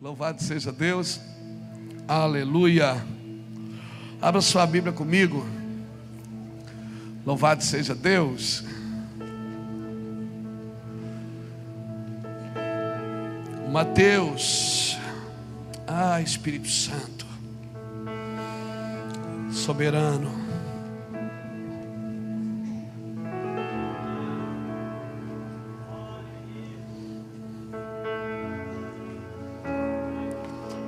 Louvado 0.00 0.42
seja 0.42 0.70
Deus. 0.70 1.20
Aleluia. 2.06 3.02
Abra 4.20 4.40
sua 4.40 4.66
Bíblia 4.66 4.92
comigo. 4.92 5.46
Louvado 7.24 7.62
seja 7.62 7.94
Deus. 7.94 8.64
Mateus. 13.70 14.96
Ah, 15.86 16.20
Espírito 16.20 16.68
Santo. 16.68 17.26
Soberano. 19.52 20.43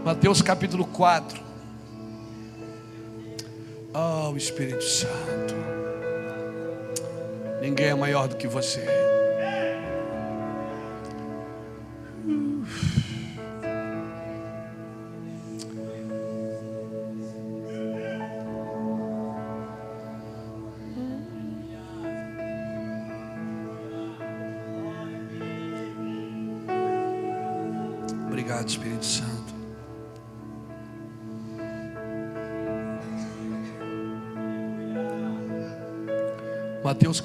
Mateus 0.07 0.41
capítulo 0.41 0.85
4. 0.87 1.41
Oh, 3.93 4.37
Espírito 4.37 4.85
Santo. 4.85 5.57
Ninguém 7.61 7.87
é 7.87 7.95
maior 7.97 8.29
do 8.29 8.37
que 8.37 8.47
você. 8.47 8.87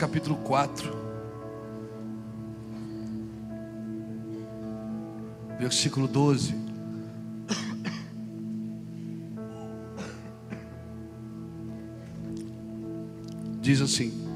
Capítulo 0.01 0.35
4, 0.37 0.91
versículo 5.59 6.07
12. 6.07 6.55
Diz 13.61 13.79
assim: 13.79 14.30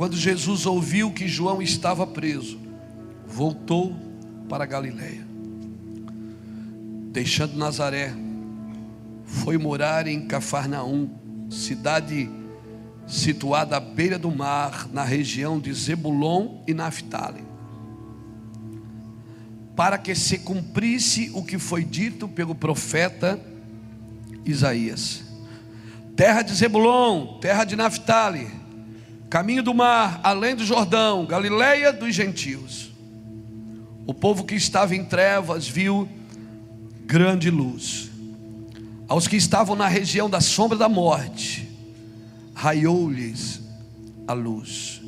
Quando 0.00 0.16
Jesus 0.16 0.64
ouviu 0.64 1.10
que 1.10 1.28
João 1.28 1.60
estava 1.60 2.06
preso, 2.06 2.58
voltou 3.26 3.94
para 4.48 4.64
Galiléia. 4.64 5.26
Deixando 7.12 7.58
Nazaré, 7.58 8.14
foi 9.26 9.58
morar 9.58 10.06
em 10.06 10.26
Cafarnaum, 10.26 11.10
cidade 11.50 12.30
situada 13.06 13.76
à 13.76 13.80
beira 13.80 14.18
do 14.18 14.30
mar, 14.30 14.88
na 14.90 15.04
região 15.04 15.60
de 15.60 15.70
Zebulon 15.70 16.62
e 16.66 16.72
Naphtali. 16.72 17.44
Para 19.76 19.98
que 19.98 20.14
se 20.14 20.38
cumprisse 20.38 21.30
o 21.34 21.44
que 21.44 21.58
foi 21.58 21.84
dito 21.84 22.26
pelo 22.26 22.54
profeta 22.54 23.38
Isaías. 24.46 25.24
Terra 26.16 26.40
de 26.40 26.54
Zebulon, 26.54 27.38
terra 27.38 27.64
de 27.64 27.76
Naphtali, 27.76 28.59
caminho 29.30 29.62
do 29.62 29.72
mar, 29.72 30.20
além 30.24 30.56
do 30.56 30.64
Jordão, 30.64 31.24
Galileia 31.24 31.92
dos 31.92 32.12
gentios. 32.12 32.90
O 34.04 34.12
povo 34.12 34.44
que 34.44 34.56
estava 34.56 34.96
em 34.96 35.04
trevas 35.04 35.68
viu 35.68 36.08
grande 37.06 37.48
luz. 37.48 38.10
Aos 39.06 39.28
que 39.28 39.36
estavam 39.36 39.76
na 39.76 39.86
região 39.86 40.28
da 40.28 40.40
sombra 40.40 40.76
da 40.76 40.88
morte, 40.88 41.68
raiou-lhes 42.52 43.60
a 44.26 44.32
luz. 44.32 45.00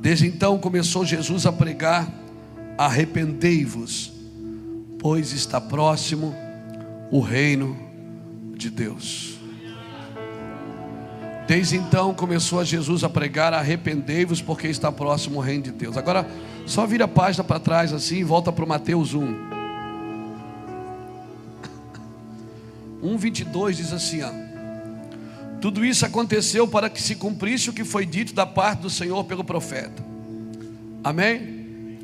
Desde 0.00 0.26
então 0.26 0.58
começou 0.58 1.04
Jesus 1.04 1.44
a 1.44 1.52
pregar: 1.52 2.10
arrependei-vos, 2.78 4.12
pois 4.98 5.32
está 5.32 5.60
próximo 5.60 6.34
o 7.10 7.20
reino 7.20 7.76
de 8.56 8.70
Deus. 8.70 9.31
Desde 11.52 11.76
então 11.76 12.14
começou 12.14 12.60
a 12.60 12.64
Jesus 12.64 13.04
a 13.04 13.10
pregar: 13.10 13.52
arrependei-vos, 13.52 14.40
porque 14.40 14.68
está 14.68 14.90
próximo 14.90 15.38
o 15.38 15.42
reino 15.42 15.64
de 15.64 15.70
Deus. 15.70 15.98
Agora, 15.98 16.26
só 16.64 16.86
vira 16.86 17.04
a 17.04 17.08
página 17.08 17.44
para 17.44 17.60
trás 17.60 17.92
assim 17.92 18.20
e 18.20 18.24
volta 18.24 18.50
para 18.50 18.64
Mateus 18.64 19.12
1. 19.12 19.50
1,22 23.02 23.72
diz 23.72 23.92
assim: 23.92 24.22
ó, 24.22 24.30
Tudo 25.60 25.84
isso 25.84 26.06
aconteceu 26.06 26.66
para 26.66 26.88
que 26.88 27.02
se 27.02 27.16
cumprisse 27.16 27.68
o 27.68 27.74
que 27.74 27.84
foi 27.84 28.06
dito 28.06 28.32
da 28.32 28.46
parte 28.46 28.80
do 28.80 28.88
Senhor 28.88 29.22
pelo 29.24 29.44
profeta. 29.44 30.02
Amém? 31.04 31.98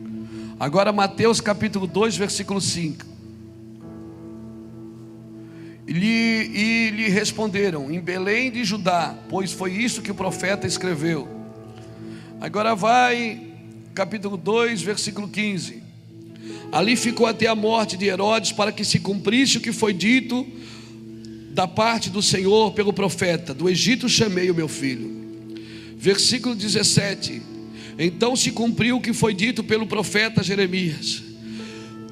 Agora, 0.60 0.92
Mateus 0.92 1.40
capítulo 1.40 1.86
2, 1.86 2.18
versículo 2.18 2.60
5. 2.60 3.17
E 5.88 5.92
lhe, 5.94 6.06
e 6.06 6.90
lhe 6.90 7.08
responderam: 7.08 7.90
Em 7.90 7.98
Belém 7.98 8.50
de 8.50 8.62
Judá, 8.62 9.16
pois 9.30 9.52
foi 9.52 9.72
isso 9.72 10.02
que 10.02 10.10
o 10.10 10.14
profeta 10.14 10.66
escreveu. 10.66 11.26
Agora 12.38 12.74
vai, 12.74 13.54
capítulo 13.94 14.36
2, 14.36 14.82
versículo 14.82 15.26
15. 15.26 15.82
Ali 16.70 16.94
ficou 16.94 17.26
até 17.26 17.46
a 17.46 17.54
morte 17.54 17.96
de 17.96 18.04
Herodes, 18.04 18.52
para 18.52 18.70
que 18.70 18.84
se 18.84 18.98
cumprisse 18.98 19.56
o 19.56 19.60
que 19.62 19.72
foi 19.72 19.94
dito 19.94 20.46
da 21.52 21.66
parte 21.66 22.10
do 22.10 22.20
Senhor 22.20 22.72
pelo 22.72 22.92
profeta: 22.92 23.54
Do 23.54 23.66
Egito 23.66 24.10
chamei 24.10 24.50
o 24.50 24.54
meu 24.54 24.68
filho. 24.68 25.10
Versículo 25.96 26.54
17. 26.54 27.40
Então 27.98 28.36
se 28.36 28.52
cumpriu 28.52 28.98
o 28.98 29.00
que 29.00 29.14
foi 29.14 29.32
dito 29.32 29.64
pelo 29.64 29.86
profeta 29.86 30.42
Jeremias. 30.42 31.27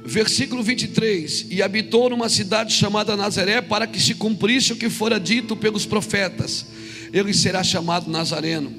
Versículo 0.07 0.63
23: 0.63 1.47
E 1.51 1.61
habitou 1.61 2.09
numa 2.09 2.29
cidade 2.29 2.73
chamada 2.73 3.17
Nazaré, 3.17 3.61
para 3.61 3.89
que 3.89 4.01
se 4.01 4.15
cumprisse 4.15 4.73
o 4.73 4.77
que 4.77 4.89
fora 4.89 5.19
dito 5.19 5.57
pelos 5.57 5.85
profetas: 5.85 6.65
Ele 7.13 7.35
será 7.35 7.65
chamado 7.65 8.09
Nazareno. 8.09 8.73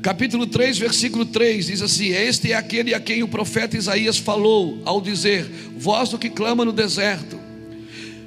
Capítulo 0.00 0.46
3, 0.46 0.78
versículo 0.78 1.26
3 1.26 1.66
diz 1.66 1.82
assim: 1.82 2.10
Este 2.10 2.52
é 2.52 2.54
aquele 2.54 2.94
a 2.94 3.00
quem 3.00 3.24
o 3.24 3.28
profeta 3.28 3.76
Isaías 3.76 4.16
falou, 4.16 4.80
ao 4.84 5.00
dizer: 5.00 5.44
Voz 5.76 6.10
do 6.10 6.18
que 6.18 6.30
clama 6.30 6.64
no 6.64 6.72
deserto. 6.72 7.38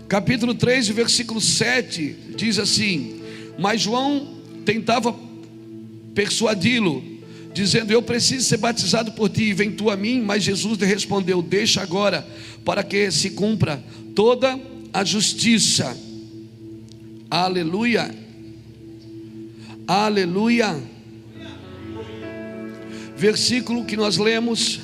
Capítulo 0.10 0.54
3, 0.54 0.90
versículo 0.90 1.40
7 1.40 2.16
diz 2.36 2.60
assim: 2.60 3.22
Mas 3.58 3.82
João 3.82 4.36
tentava 4.66 5.16
persuadi-lo, 6.14 7.02
dizendo: 7.54 7.92
Eu 7.92 8.02
preciso 8.02 8.48
ser 8.48 8.58
batizado 8.58 9.12
por 9.12 9.30
ti, 9.30 9.44
e 9.44 9.54
vem 9.54 9.72
tu 9.72 9.90
a 9.90 9.98
mim. 9.98 10.22
Mas 10.22 10.44
Jesus 10.44 10.78
lhe 10.78 10.86
respondeu: 10.86 11.42
Deixa 11.42 11.82
agora, 11.82 12.28
para 12.64 12.84
que 12.84 13.12
se 13.12 13.32
cumpra 13.32 13.84
toda 14.16 14.60
a 14.94 15.04
justiça. 15.04 15.96
Aleluia. 17.30 18.14
Aleluia. 19.88 20.82
Versículo 23.16 23.86
que 23.86 23.96
nós 23.96 24.18
lemos: 24.18 24.80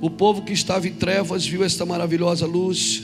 O 0.00 0.10
povo 0.10 0.42
que 0.42 0.52
estava 0.52 0.86
em 0.86 0.92
trevas 0.92 1.46
viu 1.46 1.64
esta 1.64 1.86
maravilhosa 1.86 2.46
luz. 2.46 3.02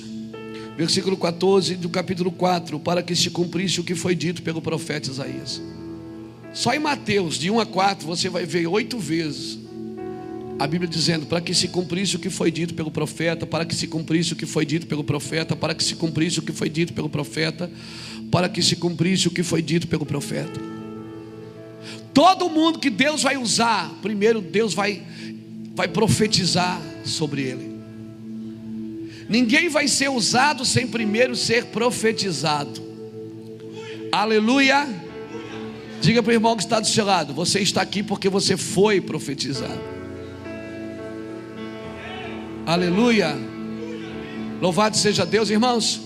Versículo 0.76 1.16
14 1.16 1.75
do 1.75 1.88
capítulo 1.88 2.31
4: 2.31 2.78
Para 2.78 3.02
que 3.02 3.16
se 3.16 3.31
cumprisse 3.31 3.81
o 3.81 3.84
que 3.84 3.94
foi 3.94 4.14
dito 4.14 4.42
pelo 4.42 4.62
profeta 4.62 5.10
Isaías. 5.10 5.60
Só 6.58 6.75
em 6.75 6.81
Mateus, 6.81 7.38
de 7.38 7.52
1 7.52 7.60
a 7.60 7.66
4, 7.66 8.05
você 8.05 8.28
vai 8.28 8.44
ver 8.44 8.66
oito 8.66 8.99
vezes 8.99 9.56
a 10.58 10.66
Bíblia 10.66 10.90
dizendo: 10.90 11.25
para 11.25 11.40
que 11.40 11.55
se 11.55 11.69
cumprisse 11.69 12.16
o 12.16 12.19
que 12.19 12.28
foi 12.28 12.50
dito 12.50 12.75
pelo 12.75 12.90
profeta, 12.90 13.46
para 13.46 13.64
que 13.64 13.76
se 13.76 13.87
cumprisse 13.87 14.32
o 14.32 14.37
que 14.37 14.44
foi 14.44 14.66
dito 14.66 14.88
pelo 14.88 15.05
profeta, 15.05 15.55
para 15.55 15.72
que 15.72 15.84
se 15.84 15.94
cumprisse 15.94 16.40
o 16.40 16.43
que 16.43 16.52
foi 16.52 16.69
dito 16.69 16.93
pelo 16.93 17.08
profeta, 17.08 17.70
para 18.28 18.49
que 18.49 18.60
se 18.60 18.75
cumprisse 18.75 19.28
o 19.28 19.31
que 19.31 19.44
foi 19.44 19.62
dito 19.62 19.87
pelo 19.87 20.05
profeta. 20.05 20.60
Todo 22.12 22.50
mundo 22.50 22.81
que 22.81 22.90
Deus 22.90 23.22
vai 23.22 23.37
usar, 23.37 23.96
primeiro 24.02 24.40
Deus 24.40 24.75
vai, 24.75 25.00
vai 25.76 25.87
profetizar 25.87 26.82
sobre 27.04 27.43
ele. 27.43 27.78
Ninguém 29.28 29.69
vai 29.69 29.87
ser 29.87 30.11
usado 30.11 30.64
sem 30.64 30.88
primeiro 30.88 31.37
ser 31.37 31.66
profetizado. 31.66 32.82
Aleluia. 34.11 35.06
Diga 36.00 36.22
para 36.22 36.30
o 36.30 36.34
irmão 36.34 36.56
que 36.56 36.62
está 36.62 36.80
do 36.80 36.86
seu 36.86 37.04
lado: 37.04 37.34
você 37.34 37.60
está 37.60 37.82
aqui 37.82 38.02
porque 38.02 38.28
você 38.28 38.56
foi 38.56 39.00
profetizado. 39.00 39.80
Aleluia. 42.66 43.34
Louvado 44.60 44.96
seja 44.96 45.24
Deus, 45.24 45.50
irmãos. 45.50 46.00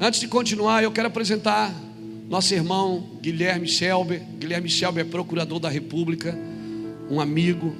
Antes 0.00 0.18
de 0.18 0.28
continuar, 0.28 0.82
eu 0.82 0.90
quero 0.90 1.08
apresentar 1.08 1.72
nosso 2.28 2.54
irmão 2.54 3.18
Guilherme 3.20 3.66
Shelby. 3.66 4.22
Guilherme 4.38 4.68
Shelby 4.68 5.00
é 5.00 5.04
procurador 5.04 5.58
da 5.58 5.68
República, 5.68 6.36
um 7.10 7.20
amigo. 7.20 7.74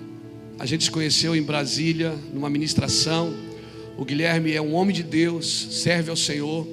A 0.58 0.66
gente 0.66 0.84
se 0.84 0.90
conheceu 0.90 1.34
em 1.34 1.43
Brasília, 1.43 2.14
numa 2.32 2.50
ministração. 2.50 3.32
O 3.96 4.04
Guilherme 4.04 4.52
é 4.52 4.60
um 4.60 4.75
homem 4.75 4.94
de 4.94 5.02
Deus, 5.02 5.69
serve 5.82 6.10
ao 6.10 6.16
Senhor. 6.16 6.66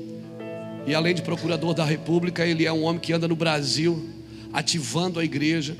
E 0.87 0.95
além 0.95 1.13
de 1.13 1.21
procurador 1.21 1.73
da 1.73 1.83
República, 1.83 2.45
ele 2.45 2.65
é 2.65 2.71
um 2.71 2.83
homem 2.83 3.01
que 3.01 3.11
anda 3.11 3.27
no 3.27 3.35
Brasil, 3.35 4.07
ativando 4.53 5.19
a 5.19 5.25
igreja, 5.25 5.75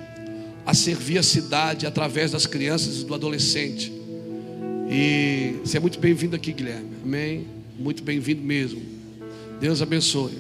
a 0.66 0.74
servir 0.74 1.18
a 1.18 1.24
cidade 1.24 1.88
através 1.88 2.32
das 2.32 2.46
crianças 2.46 3.02
e 3.02 3.06
do 3.06 3.14
adolescente. 3.14 3.90
E 4.92 5.56
você 5.64 5.78
é 5.78 5.80
muito 5.80 5.98
bem-vindo 5.98 6.36
aqui, 6.36 6.52
Guilherme. 6.52 6.90
Amém? 7.06 7.48
Muito 7.80 8.04
bem-vindo 8.04 8.42
mesmo. 8.42 8.82
Deus 9.62 9.82
abençoe. 9.82 10.40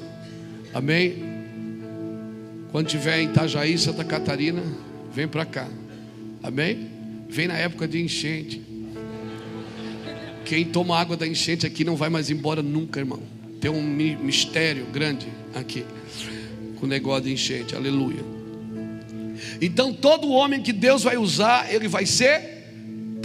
Amém? 0.73 1.15
Quando 2.69 2.87
tiver 2.87 3.21
em 3.21 3.29
Itajaí, 3.29 3.77
Santa 3.77 4.03
Catarina, 4.03 4.61
vem 5.13 5.29
para 5.29 5.45
cá. 5.45 5.69
Amém? 6.43 6.89
Vem 7.29 7.47
na 7.47 7.55
época 7.55 7.87
de 7.87 8.01
enchente. 8.01 8.61
Quem 10.43 10.65
toma 10.65 10.99
água 10.99 11.15
da 11.15 11.25
enchente 11.25 11.65
aqui 11.65 11.85
não 11.85 11.95
vai 11.95 12.09
mais 12.09 12.29
embora 12.29 12.61
nunca, 12.61 12.99
irmão. 12.99 13.36
Tem 13.59 13.71
um 13.71 13.81
mistério 13.83 14.85
grande 14.85 15.27
aqui 15.55 15.85
com 16.79 16.85
o 16.85 16.89
negócio 16.89 17.23
de 17.23 17.33
enchente. 17.33 17.75
Aleluia. 17.75 18.23
Então, 19.61 19.93
todo 19.93 20.29
homem 20.29 20.61
que 20.61 20.71
Deus 20.71 21.03
vai 21.03 21.17
usar, 21.17 21.73
ele 21.73 21.87
vai 21.87 22.05
ser 22.05 22.56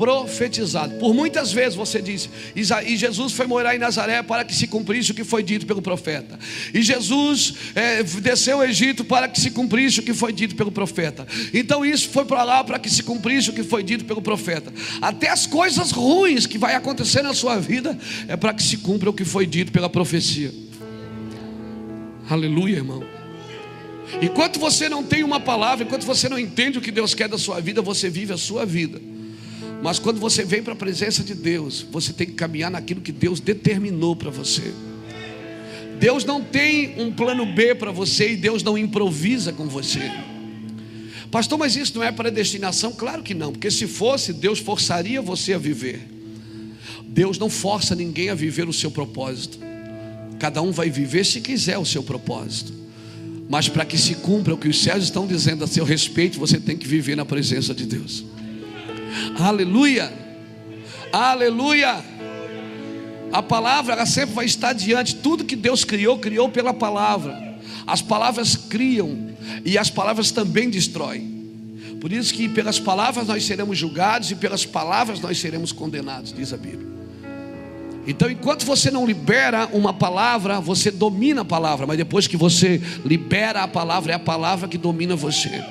profetizado. 0.03 0.97
Por 0.97 1.15
muitas 1.15 1.53
vezes 1.53 1.77
você 1.77 2.03
disse, 2.03 2.29
e 2.57 2.97
Jesus 2.97 3.33
foi 3.35 3.47
morar 3.47 3.77
em 3.77 3.79
Nazaré 3.79 4.21
para 4.21 4.45
que 4.45 4.53
se 4.53 4.67
cumprisse 4.67 5.13
o 5.13 5.15
que 5.15 5.23
foi 5.23 5.45
dito 5.45 5.65
pelo 5.65 5.81
profeta. 5.81 6.37
E 6.75 6.83
Jesus 6.83 7.55
é, 7.73 8.03
desceu 8.03 8.57
ao 8.57 8.65
Egito 8.65 9.05
para 9.05 9.29
que 9.29 9.41
se 9.41 9.53
cumprisse 9.53 10.01
o 10.01 10.03
que 10.03 10.13
foi 10.13 10.33
dito 10.33 10.57
pelo 10.57 10.73
profeta. 10.73 11.25
Então 11.55 11.85
isso 11.87 12.09
foi 12.09 12.25
para 12.25 12.43
lá 12.43 12.65
para 12.65 12.81
que 12.81 12.91
se 12.91 13.05
cumprisse 13.05 13.51
o 13.51 13.53
que 13.53 13.63
foi 13.63 13.85
dito 13.85 14.05
pelo 14.05 14.21
profeta. 14.21 14.75
Até 15.01 15.31
as 15.31 15.47
coisas 15.47 15.93
ruins 15.93 16.47
que 16.47 16.59
vai 16.59 16.75
acontecer 16.75 17.23
na 17.23 17.33
sua 17.33 17.61
vida 17.61 17.97
é 18.27 18.37
para 18.37 18.53
que 18.53 18.63
se 18.63 18.79
cumpra 18.79 19.09
o 19.09 19.13
que 19.13 19.25
foi 19.25 19.47
dito 19.47 19.71
pela 19.71 19.89
profecia. 19.89 20.53
Aleluia, 22.29 22.75
irmão. 22.75 23.05
Enquanto 24.21 24.59
você 24.59 24.89
não 24.89 25.05
tem 25.05 25.23
uma 25.23 25.39
palavra, 25.39 25.85
enquanto 25.85 26.05
você 26.05 26.29
não 26.29 26.37
entende 26.37 26.79
o 26.79 26.81
que 26.81 26.91
Deus 26.91 27.15
quer 27.15 27.29
da 27.29 27.39
sua 27.39 27.61
vida, 27.61 27.81
você 27.81 28.11
vive 28.11 28.33
a 28.33 28.37
sua 28.37 28.67
vida. 28.67 29.12
Mas 29.83 29.99
quando 29.99 30.21
você 30.21 30.45
vem 30.45 30.63
para 30.63 30.75
a 30.75 30.77
presença 30.77 31.25
de 31.25 31.35
Deus, 31.35 31.85
você 31.91 32.13
tem 32.13 32.27
que 32.27 32.35
caminhar 32.35 32.71
naquilo 32.71 33.01
que 33.01 33.11
Deus 33.11 33.41
determinou 33.41 34.15
para 34.15 34.31
você. 34.31 34.73
Deus 35.99 36.25
não 36.25 36.41
tem 36.41 37.01
um 37.01 37.13
plano 37.13 37.45
B 37.45 37.75
para 37.75 37.91
você 37.91 38.33
e 38.33 38.37
Deus 38.37 38.63
não 38.63 38.79
improvisa 38.79 39.53
com 39.53 39.67
você. 39.67 40.11
Pastor, 41.33 41.59
mas 41.59 41.75
isso 41.75 41.97
não 41.97 42.05
é 42.05 42.13
predestinação? 42.13 42.93
Claro 42.93 43.23
que 43.23 43.35
não, 43.35 43.53
porque 43.53 43.71
se 43.71 43.89
fosse, 43.89 44.33
Deus 44.33 44.61
forçaria 44.61 45.21
você 45.21 45.53
a 45.53 45.59
viver. 45.59 46.09
Deus 47.09 47.39
não 47.39 47.51
força 47.51 47.95
ninguém 47.95 48.31
a 48.31 48.35
viver 48.35 48.69
o 48.69 48.73
seu 48.73 48.91
propósito. 48.91 49.59
Cada 50.39 50.63
um 50.63 50.71
vai 50.71 50.91
viver 50.91 51.25
se 51.25 51.41
quiser 51.41 51.79
o 51.79 51.85
seu 51.85 52.03
propósito. 52.03 52.73
Mas 53.49 53.69
para 53.69 53.85
que 53.85 53.99
se 53.99 54.15
cumpra 54.15 54.55
o 54.55 54.59
que 54.59 54.69
os 54.69 54.81
céus 54.81 55.05
estão 55.05 55.27
dizendo 55.27 55.65
a 55.65 55.67
seu 55.67 55.85
respeito, 55.85 56.39
você 56.39 56.61
tem 56.61 56.77
que 56.77 56.87
viver 56.87 57.17
na 57.17 57.25
presença 57.25 57.75
de 57.75 57.85
Deus. 57.85 58.25
Aleluia. 59.39 60.13
Aleluia. 61.13 62.03
A 63.33 63.43
palavra 63.43 63.95
ela 63.95 64.07
sempre 64.07 64.35
vai 64.35 64.45
estar 64.45 64.73
diante. 64.73 65.17
Tudo 65.17 65.45
que 65.45 65.57
Deus 65.57 65.85
criou, 65.85 66.19
criou 66.19 66.49
pela 66.49 66.75
palavra. 66.75 67.53
As 67.87 68.03
palavras 68.03 68.57
criam 68.57 69.31
e 69.65 69.77
as 69.79 69.91
palavras 69.91 70.31
também 70.31 70.71
destroem. 70.71 71.33
Por 72.01 72.13
isso 72.13 72.35
que 72.35 72.49
pelas 72.49 72.81
palavras 72.81 73.29
nós 73.29 73.45
seremos 73.45 73.79
julgados 73.79 74.31
e 74.31 74.35
pelas 74.35 74.67
palavras 74.67 75.21
nós 75.21 75.39
seremos 75.39 75.73
condenados, 75.73 76.33
diz 76.33 76.53
a 76.53 76.57
Bíblia. 76.57 76.93
Então, 78.07 78.29
enquanto 78.29 78.67
você 78.67 78.91
não 78.91 79.07
libera 79.07 79.69
uma 79.73 79.95
palavra, 79.95 80.61
você 80.61 80.91
domina 80.91 81.43
a 81.43 81.45
palavra, 81.45 81.87
mas 81.87 81.97
depois 81.97 82.27
que 82.27 82.37
você 82.37 82.83
libera 83.05 83.63
a 83.63 83.69
palavra, 83.69 84.13
é 84.13 84.15
a 84.17 84.19
palavra 84.19 84.67
que 84.69 84.77
domina 84.77 85.15
você. 85.15 85.63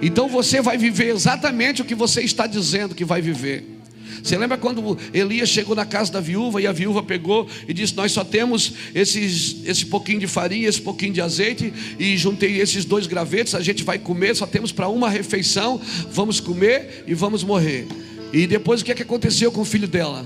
Então 0.00 0.28
você 0.28 0.60
vai 0.60 0.78
viver 0.78 1.08
exatamente 1.08 1.82
o 1.82 1.84
que 1.84 1.94
você 1.94 2.22
está 2.22 2.46
dizendo 2.46 2.94
que 2.94 3.04
vai 3.04 3.20
viver. 3.20 3.78
Você 4.22 4.36
lembra 4.36 4.58
quando 4.58 4.98
Elias 5.12 5.48
chegou 5.48 5.76
na 5.76 5.86
casa 5.86 6.12
da 6.12 6.20
viúva 6.20 6.60
e 6.60 6.66
a 6.66 6.72
viúva 6.72 7.02
pegou 7.02 7.46
e 7.66 7.72
disse: 7.72 7.94
Nós 7.94 8.12
só 8.12 8.24
temos 8.24 8.74
esses, 8.94 9.64
esse 9.64 9.86
pouquinho 9.86 10.20
de 10.20 10.26
farinha, 10.26 10.68
esse 10.68 10.80
pouquinho 10.80 11.12
de 11.12 11.20
azeite, 11.20 11.72
e 11.98 12.16
juntei 12.16 12.60
esses 12.60 12.84
dois 12.84 13.06
gravetos, 13.06 13.54
a 13.54 13.60
gente 13.60 13.84
vai 13.84 13.98
comer, 13.98 14.34
só 14.34 14.46
temos 14.46 14.72
para 14.72 14.88
uma 14.88 15.08
refeição, 15.08 15.80
vamos 16.10 16.40
comer 16.40 17.04
e 17.06 17.14
vamos 17.14 17.44
morrer. 17.44 17.86
E 18.32 18.46
depois 18.46 18.80
o 18.80 18.84
que, 18.84 18.92
é 18.92 18.94
que 18.94 19.02
aconteceu 19.02 19.50
com 19.52 19.60
o 19.60 19.64
filho 19.64 19.88
dela? 19.88 20.24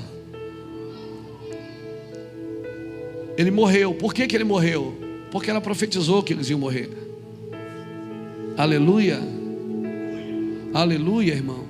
Ele 3.36 3.50
morreu. 3.50 3.94
Por 3.94 4.12
que, 4.12 4.26
que 4.26 4.36
ele 4.36 4.44
morreu? 4.44 4.98
Porque 5.30 5.50
ela 5.50 5.60
profetizou 5.60 6.22
que 6.22 6.32
eles 6.32 6.50
iam 6.50 6.58
morrer. 6.58 6.90
Aleluia. 8.56 9.41
Aleluia, 10.74 11.34
irmão. 11.34 11.66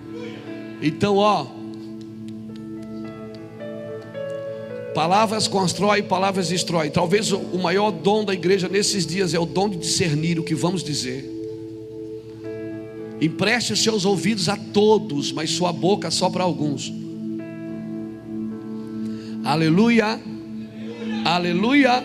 Então, 0.80 1.16
ó. 1.16 1.46
Palavras 4.94 5.48
constrói, 5.48 6.02
palavras 6.02 6.48
destrói. 6.48 6.90
Talvez 6.90 7.32
o 7.32 7.58
maior 7.58 7.90
dom 7.90 8.24
da 8.24 8.34
igreja 8.34 8.68
nesses 8.68 9.06
dias 9.06 9.32
é 9.34 9.38
o 9.38 9.46
dom 9.46 9.68
de 9.68 9.78
discernir 9.78 10.38
o 10.38 10.44
que 10.44 10.54
vamos 10.54 10.84
dizer. 10.84 11.28
Empreste 13.20 13.72
os 13.72 13.82
seus 13.82 14.04
ouvidos 14.04 14.48
a 14.48 14.56
todos, 14.56 15.32
mas 15.32 15.50
sua 15.50 15.72
boca 15.72 16.10
só 16.10 16.28
para 16.28 16.44
alguns. 16.44 16.92
Aleluia. 19.44 20.20
Aleluia. 21.24 22.04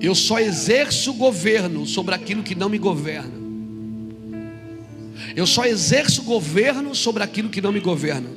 Eu 0.00 0.14
só 0.14 0.38
exerço 0.38 1.12
governo 1.14 1.86
sobre 1.86 2.14
aquilo 2.14 2.42
que 2.42 2.54
não 2.54 2.68
me 2.68 2.78
governa. 2.78 3.39
Eu 5.40 5.46
só 5.46 5.64
exerço 5.64 6.22
governo 6.22 6.94
sobre 6.94 7.22
aquilo 7.22 7.48
que 7.48 7.62
não 7.62 7.72
me 7.72 7.80
governa. 7.80 8.28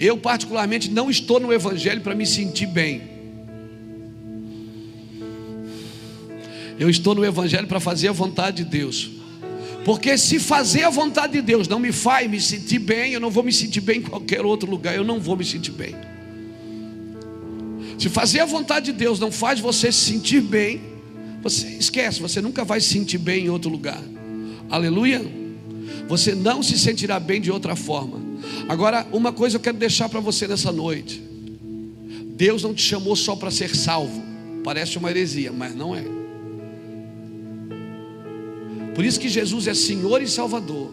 Eu, 0.00 0.18
particularmente, 0.18 0.90
não 0.90 1.08
estou 1.08 1.38
no 1.38 1.52
Evangelho 1.52 2.00
para 2.00 2.12
me 2.12 2.26
sentir 2.26 2.66
bem. 2.66 3.02
Eu 6.76 6.90
estou 6.90 7.14
no 7.14 7.24
Evangelho 7.24 7.68
para 7.68 7.78
fazer 7.78 8.08
a 8.08 8.12
vontade 8.12 8.64
de 8.64 8.68
Deus. 8.68 9.10
Porque 9.84 10.18
se 10.18 10.40
fazer 10.40 10.82
a 10.82 10.90
vontade 10.90 11.34
de 11.34 11.40
Deus 11.40 11.68
não 11.68 11.78
me 11.78 11.92
faz 11.92 12.28
me 12.28 12.40
sentir 12.40 12.80
bem, 12.80 13.12
eu 13.12 13.20
não 13.20 13.30
vou 13.30 13.44
me 13.44 13.52
sentir 13.52 13.80
bem 13.80 13.98
em 14.00 14.02
qualquer 14.02 14.44
outro 14.44 14.68
lugar, 14.68 14.96
eu 14.96 15.04
não 15.04 15.20
vou 15.20 15.36
me 15.36 15.44
sentir 15.44 15.70
bem. 15.70 15.94
Se 17.96 18.08
fazer 18.08 18.40
a 18.40 18.44
vontade 18.44 18.86
de 18.86 18.92
Deus 18.92 19.20
não 19.20 19.30
faz 19.30 19.60
você 19.60 19.92
se 19.92 20.00
sentir 20.00 20.40
bem, 20.40 20.80
você 21.40 21.68
esquece, 21.68 22.20
você 22.20 22.40
nunca 22.40 22.64
vai 22.64 22.80
se 22.80 22.88
sentir 22.88 23.18
bem 23.18 23.44
em 23.44 23.48
outro 23.50 23.70
lugar. 23.70 24.02
Aleluia. 24.68 25.38
Você 26.08 26.34
não 26.34 26.62
se 26.62 26.78
sentirá 26.78 27.20
bem 27.20 27.40
de 27.40 27.50
outra 27.50 27.76
forma. 27.76 28.20
Agora, 28.68 29.06
uma 29.12 29.32
coisa 29.32 29.56
eu 29.56 29.60
quero 29.60 29.76
deixar 29.76 30.08
para 30.08 30.20
você 30.20 30.46
nessa 30.46 30.72
noite. 30.72 31.22
Deus 32.36 32.62
não 32.62 32.74
te 32.74 32.82
chamou 32.82 33.14
só 33.14 33.36
para 33.36 33.50
ser 33.50 33.74
salvo. 33.74 34.22
Parece 34.64 34.98
uma 34.98 35.10
heresia, 35.10 35.52
mas 35.52 35.74
não 35.74 35.94
é. 35.94 36.04
Por 38.94 39.04
isso 39.04 39.20
que 39.20 39.28
Jesus 39.28 39.66
é 39.66 39.74
Senhor 39.74 40.20
e 40.22 40.28
Salvador. 40.28 40.90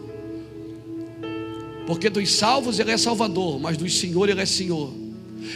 Porque 1.86 2.10
dos 2.10 2.30
salvos 2.32 2.78
ele 2.78 2.90
é 2.90 2.96
Salvador, 2.96 3.58
mas 3.58 3.76
dos 3.76 3.98
senhores 3.98 4.32
ele 4.32 4.42
é 4.42 4.46
Senhor. 4.46 4.92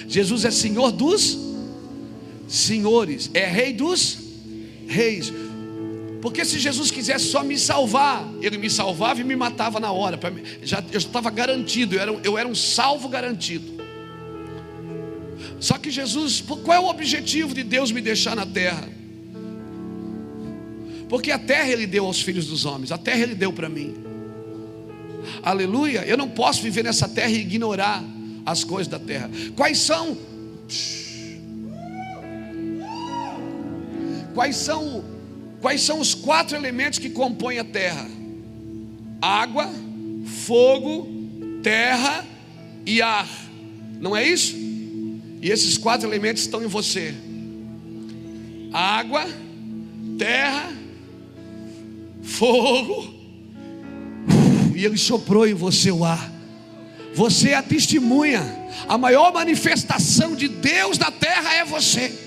Jesus 0.09 0.45
é 0.45 0.51
Senhor 0.51 0.91
dos 0.91 1.39
senhores, 2.49 3.31
é 3.35 3.47
Rei 3.47 3.73
dos 3.73 4.19
reis. 4.87 5.33
Porque 6.23 6.45
se 6.45 6.61
Jesus 6.61 6.93
quisesse 6.93 7.25
só 7.25 7.43
me 7.43 7.59
salvar, 7.59 8.25
ele 8.41 8.57
me 8.57 8.71
salvava 8.71 9.21
e 9.21 9.25
me 9.25 9.35
matava 9.35 9.81
na 9.81 9.91
hora. 9.91 10.17
Já, 10.63 10.83
eu 10.93 10.99
estava 10.99 11.29
garantido, 11.31 11.97
eu 11.97 12.01
era, 12.01 12.13
eu 12.23 12.39
era 12.39 12.49
um 12.49 12.55
salvo 12.55 13.09
garantido. 13.09 13.83
Só 15.59 15.77
que 15.79 15.91
Jesus, 15.91 16.41
qual 16.41 16.77
é 16.77 16.79
o 16.79 16.89
objetivo 16.89 17.53
de 17.53 17.65
Deus 17.65 17.91
me 17.91 18.01
deixar 18.01 18.37
na 18.37 18.47
terra? 18.47 18.89
Porque 21.09 21.33
a 21.33 21.39
terra 21.41 21.69
ele 21.69 21.89
deu 21.89 22.07
aos 22.07 22.23
filhos 22.23 22.47
dos 22.47 22.65
homens, 22.65 22.93
a 22.93 22.99
terra 22.99 23.25
ele 23.25 23.35
deu 23.35 23.53
para 23.53 23.69
mim. 23.69 23.93
Aleluia. 25.43 26.05
Eu 26.05 26.17
não 26.17 26.29
posso 26.29 26.63
viver 26.63 26.85
nessa 26.85 27.09
terra 27.09 27.31
e 27.31 27.41
ignorar 27.41 28.03
as 28.47 28.63
coisas 28.63 28.87
da 28.87 28.99
terra. 29.01 29.29
Quais 29.57 29.79
são? 29.79 30.17
Quais 34.35 34.55
são 34.55 35.12
Quais 35.63 35.81
são 35.83 36.01
os 36.01 36.13
quatro 36.13 36.57
elementos 36.57 36.99
que 36.99 37.09
compõem 37.09 37.61
a 37.61 37.65
terra? 37.65 38.11
Água, 39.21 39.71
fogo, 40.45 41.07
terra 41.63 42.27
e 42.85 43.01
ar. 43.01 43.29
Não 44.01 44.17
é 44.17 44.27
isso? 44.27 44.57
E 45.41 45.49
esses 45.49 45.79
quatro 45.79 46.09
elementos 46.09 46.43
estão 46.43 46.65
em 46.65 46.67
você: 46.67 47.15
água, 48.73 49.25
terra, 50.19 50.73
fogo, 52.25 53.15
e 54.75 54.85
ele 54.85 54.99
soprou 54.99 55.47
em 55.47 55.55
você 55.55 55.93
o 55.93 56.05
ar. 56.05 56.33
Você 57.15 57.51
é 57.51 57.55
a 57.55 57.63
testemunha. 57.63 58.43
A 58.89 58.99
maior 58.99 59.33
manifestação 59.33 60.35
de 60.35 60.49
Deus 60.49 60.99
na 60.99 61.13
terra 61.13 61.55
é 61.55 61.65
você. 61.65 62.22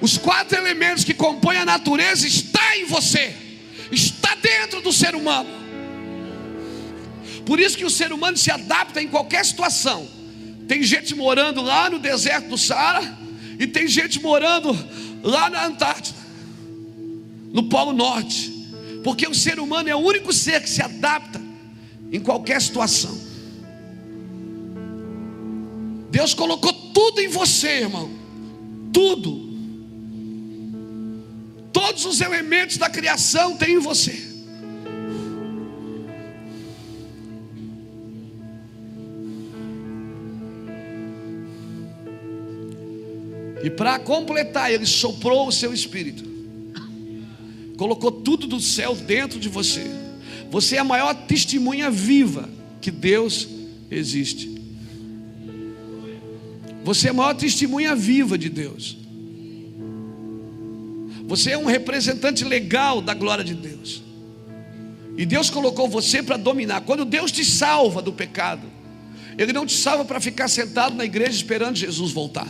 Os 0.00 0.16
quatro 0.16 0.56
elementos 0.56 1.04
que 1.04 1.12
compõem 1.12 1.58
a 1.58 1.64
natureza 1.64 2.26
está 2.26 2.76
em 2.76 2.84
você. 2.84 3.34
Está 3.92 4.34
dentro 4.36 4.80
do 4.80 4.92
ser 4.92 5.14
humano. 5.14 5.48
Por 7.44 7.58
isso 7.58 7.76
que 7.76 7.84
o 7.84 7.90
ser 7.90 8.12
humano 8.12 8.36
se 8.36 8.50
adapta 8.50 9.02
em 9.02 9.08
qualquer 9.08 9.44
situação. 9.44 10.08
Tem 10.68 10.82
gente 10.82 11.14
morando 11.14 11.60
lá 11.60 11.90
no 11.90 11.98
deserto 11.98 12.48
do 12.48 12.56
Saara 12.56 13.18
e 13.58 13.66
tem 13.66 13.88
gente 13.88 14.20
morando 14.20 14.70
lá 15.22 15.50
na 15.50 15.66
Antártida, 15.66 16.18
no 17.52 17.64
Polo 17.64 17.92
Norte. 17.92 18.50
Porque 19.02 19.26
o 19.26 19.34
ser 19.34 19.58
humano 19.58 19.88
é 19.88 19.94
o 19.94 19.98
único 19.98 20.32
ser 20.32 20.62
que 20.62 20.70
se 20.70 20.80
adapta 20.80 21.40
em 22.12 22.20
qualquer 22.20 22.62
situação. 22.62 23.18
Deus 26.10 26.34
colocou 26.34 26.72
tudo 26.72 27.20
em 27.20 27.28
você, 27.28 27.80
irmão. 27.80 28.10
Tudo. 28.92 29.49
Todos 31.90 32.04
os 32.04 32.20
elementos 32.20 32.76
da 32.76 32.88
criação 32.88 33.56
tem 33.56 33.74
em 33.74 33.78
você. 33.80 34.16
E 43.64 43.68
para 43.70 43.98
completar, 43.98 44.72
ele 44.72 44.86
soprou 44.86 45.48
o 45.48 45.50
seu 45.50 45.74
espírito. 45.74 46.22
Colocou 47.76 48.12
tudo 48.12 48.46
do 48.46 48.60
céu 48.60 48.94
dentro 48.94 49.40
de 49.40 49.48
você. 49.48 49.82
Você 50.48 50.76
é 50.76 50.78
a 50.78 50.84
maior 50.84 51.12
testemunha 51.26 51.90
viva 51.90 52.48
que 52.80 52.92
Deus 52.92 53.48
existe. 53.90 54.48
Você 56.84 57.08
é 57.08 57.10
a 57.10 57.14
maior 57.14 57.34
testemunha 57.34 57.96
viva 57.96 58.38
de 58.38 58.48
Deus. 58.48 58.99
Você 61.30 61.52
é 61.52 61.56
um 61.56 61.64
representante 61.64 62.42
legal 62.42 63.00
da 63.00 63.14
glória 63.14 63.44
de 63.44 63.54
Deus. 63.54 64.02
E 65.16 65.24
Deus 65.24 65.48
colocou 65.48 65.88
você 65.88 66.24
para 66.24 66.36
dominar. 66.36 66.80
Quando 66.80 67.04
Deus 67.04 67.30
te 67.30 67.44
salva 67.44 68.02
do 68.02 68.12
pecado, 68.12 68.66
Ele 69.38 69.52
não 69.52 69.64
te 69.64 69.76
salva 69.76 70.04
para 70.04 70.18
ficar 70.18 70.48
sentado 70.48 70.96
na 70.96 71.04
igreja 71.04 71.30
esperando 71.30 71.76
Jesus 71.76 72.10
voltar. 72.10 72.48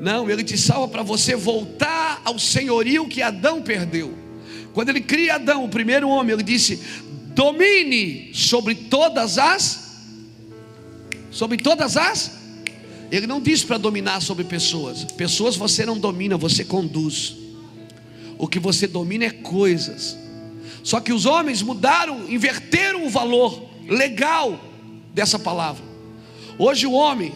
Não, 0.00 0.28
Ele 0.28 0.42
te 0.42 0.58
salva 0.58 0.88
para 0.88 1.04
você 1.04 1.36
voltar 1.36 2.20
ao 2.24 2.36
senhorio 2.36 3.06
que 3.06 3.22
Adão 3.22 3.62
perdeu. 3.62 4.12
Quando 4.72 4.88
Ele 4.88 5.02
cria 5.02 5.36
Adão, 5.36 5.66
o 5.66 5.68
primeiro 5.68 6.08
homem, 6.08 6.32
Ele 6.32 6.42
disse: 6.42 6.82
domine 7.28 8.34
sobre 8.34 8.74
todas 8.74 9.38
as 9.38 9.86
sobre 11.30 11.58
todas 11.58 11.96
as. 11.96 12.37
Ele 13.10 13.26
não 13.26 13.40
disse 13.40 13.64
para 13.64 13.78
dominar 13.78 14.20
sobre 14.20 14.44
pessoas. 14.44 15.04
Pessoas 15.04 15.56
você 15.56 15.86
não 15.86 15.98
domina, 15.98 16.36
você 16.36 16.64
conduz. 16.64 17.36
O 18.38 18.46
que 18.46 18.58
você 18.58 18.86
domina 18.86 19.24
é 19.24 19.30
coisas. 19.30 20.16
Só 20.82 21.00
que 21.00 21.12
os 21.12 21.26
homens 21.26 21.62
mudaram, 21.62 22.30
inverteram 22.30 23.06
o 23.06 23.10
valor 23.10 23.62
legal 23.88 24.60
dessa 25.14 25.38
palavra. 25.38 25.82
Hoje 26.58 26.86
o 26.86 26.92
homem, 26.92 27.34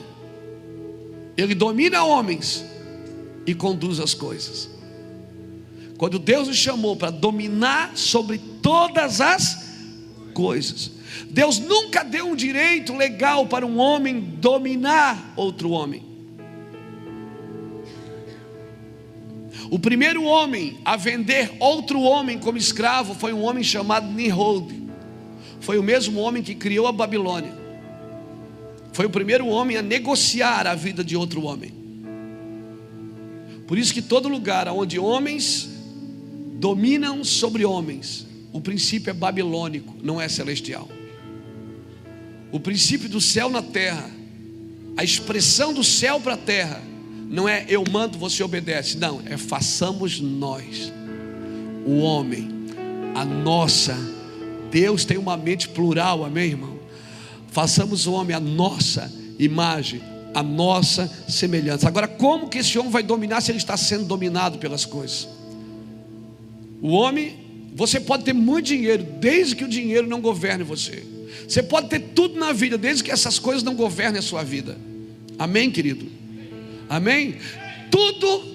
ele 1.36 1.54
domina 1.54 2.04
homens 2.04 2.64
e 3.46 3.54
conduz 3.54 3.98
as 3.98 4.14
coisas. 4.14 4.68
Quando 5.96 6.18
Deus 6.18 6.48
nos 6.48 6.56
chamou 6.56 6.96
para 6.96 7.10
dominar 7.10 7.96
sobre 7.96 8.38
todas 8.60 9.20
as 9.20 9.72
coisas, 10.34 10.90
Deus 11.30 11.58
nunca 11.58 12.02
deu 12.02 12.26
um 12.26 12.36
direito 12.36 12.94
legal 12.94 13.46
para 13.46 13.66
um 13.66 13.78
homem 13.78 14.20
dominar 14.20 15.32
outro 15.36 15.70
homem. 15.70 16.12
O 19.70 19.78
primeiro 19.78 20.24
homem 20.24 20.78
a 20.84 20.96
vender 20.96 21.50
outro 21.58 22.00
homem 22.02 22.38
como 22.38 22.58
escravo 22.58 23.14
foi 23.14 23.32
um 23.32 23.42
homem 23.42 23.64
chamado 23.64 24.06
Nimrod. 24.12 24.70
Foi 25.60 25.78
o 25.78 25.82
mesmo 25.82 26.20
homem 26.20 26.42
que 26.42 26.54
criou 26.54 26.86
a 26.86 26.92
Babilônia. 26.92 27.54
Foi 28.92 29.06
o 29.06 29.10
primeiro 29.10 29.46
homem 29.46 29.78
a 29.78 29.82
negociar 29.82 30.66
a 30.66 30.74
vida 30.74 31.02
de 31.02 31.16
outro 31.16 31.44
homem. 31.44 31.72
Por 33.66 33.78
isso 33.78 33.94
que 33.94 34.02
todo 34.02 34.28
lugar 34.28 34.68
onde 34.68 34.98
homens 34.98 35.70
dominam 36.56 37.24
sobre 37.24 37.64
homens, 37.64 38.26
o 38.52 38.60
princípio 38.60 39.10
é 39.10 39.14
babilônico, 39.14 39.96
não 40.02 40.20
é 40.20 40.28
celestial. 40.28 40.86
O 42.52 42.60
princípio 42.60 43.08
do 43.08 43.20
céu 43.20 43.48
na 43.48 43.62
terra, 43.62 44.08
a 44.94 45.02
expressão 45.02 45.72
do 45.72 45.82
céu 45.82 46.20
para 46.20 46.34
a 46.34 46.36
terra, 46.36 46.82
não 47.28 47.48
é 47.48 47.64
eu 47.66 47.82
mando, 47.90 48.18
você 48.18 48.42
obedece. 48.42 48.98
Não, 48.98 49.22
é 49.24 49.38
façamos 49.38 50.20
nós, 50.20 50.92
o 51.86 52.00
homem, 52.00 52.46
a 53.14 53.24
nossa. 53.24 53.96
Deus 54.70 55.06
tem 55.06 55.16
uma 55.16 55.34
mente 55.34 55.66
plural, 55.68 56.24
amém, 56.24 56.50
irmão? 56.50 56.78
Façamos 57.48 58.06
o 58.06 58.12
homem 58.12 58.36
a 58.36 58.40
nossa 58.40 59.10
imagem, 59.38 60.02
a 60.34 60.42
nossa 60.42 61.10
semelhança. 61.26 61.88
Agora, 61.88 62.06
como 62.06 62.50
que 62.50 62.58
esse 62.58 62.78
homem 62.78 62.92
vai 62.92 63.02
dominar 63.02 63.40
se 63.40 63.50
ele 63.50 63.58
está 63.58 63.78
sendo 63.78 64.04
dominado 64.04 64.58
pelas 64.58 64.84
coisas? 64.84 65.26
O 66.82 66.88
homem, 66.88 67.34
você 67.74 67.98
pode 67.98 68.24
ter 68.24 68.34
muito 68.34 68.66
dinheiro, 68.66 69.04
desde 69.20 69.56
que 69.56 69.64
o 69.64 69.68
dinheiro 69.68 70.06
não 70.06 70.20
governe 70.20 70.64
você. 70.64 71.11
Você 71.46 71.62
pode 71.62 71.88
ter 71.88 72.00
tudo 72.00 72.38
na 72.38 72.52
vida, 72.52 72.78
desde 72.78 73.04
que 73.04 73.10
essas 73.10 73.38
coisas 73.38 73.62
não 73.62 73.74
governem 73.74 74.18
a 74.18 74.22
sua 74.22 74.42
vida. 74.42 74.76
Amém, 75.38 75.70
querido? 75.70 76.06
Amém? 76.88 77.36
Tudo 77.90 78.52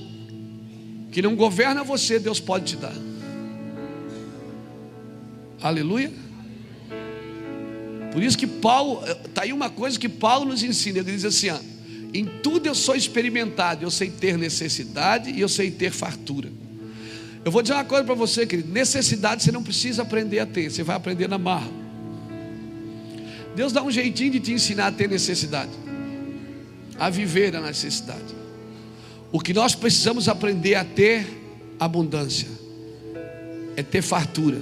que 1.11 1.21
não 1.21 1.35
governa 1.35 1.83
você, 1.83 2.19
Deus 2.19 2.39
pode 2.39 2.65
te 2.65 2.75
dar. 2.75 2.93
Aleluia. 5.61 6.11
Por 8.11 8.23
isso 8.23 8.37
que 8.37 8.47
Paulo, 8.47 9.03
está 9.25 9.43
aí 9.43 9.53
uma 9.53 9.69
coisa 9.69 9.99
que 9.99 10.09
Paulo 10.09 10.45
nos 10.45 10.63
ensina, 10.63 10.99
ele 10.99 11.11
diz 11.11 11.25
assim: 11.25 11.49
ó, 11.49 11.59
em 12.13 12.25
tudo 12.25 12.67
eu 12.67 12.75
sou 12.75 12.95
experimentado, 12.95 13.83
eu 13.83 13.91
sei 13.91 14.09
ter 14.09 14.37
necessidade 14.37 15.31
e 15.31 15.41
eu 15.41 15.49
sei 15.49 15.69
ter 15.69 15.91
fartura. 15.91 16.49
Eu 17.43 17.51
vou 17.51 17.61
dizer 17.61 17.73
uma 17.75 17.85
coisa 17.85 18.03
para 18.03 18.15
você, 18.15 18.45
querido: 18.45 18.71
necessidade 18.71 19.43
você 19.43 19.51
não 19.51 19.63
precisa 19.63 20.01
aprender 20.01 20.39
a 20.39 20.45
ter, 20.45 20.69
você 20.69 20.83
vai 20.83 20.95
aprender 20.95 21.27
na 21.27 21.37
marra. 21.37 21.69
Deus 23.57 23.73
dá 23.73 23.81
um 23.81 23.89
jeitinho 23.89 24.33
de 24.33 24.39
te 24.39 24.53
ensinar 24.53 24.85
a 24.85 24.91
ter 24.91 25.09
necessidade, 25.09 25.71
a 26.99 27.09
viver 27.09 27.55
a 27.55 27.59
necessidade. 27.59 28.35
O 29.31 29.39
que 29.39 29.51
nós 29.51 29.73
precisamos 29.73 30.29
aprender 30.29 30.75
a 30.75 30.85
ter 30.85 31.25
abundância, 31.79 32.47
é 33.75 33.81
ter 33.81 34.03
fartura. 34.03 34.61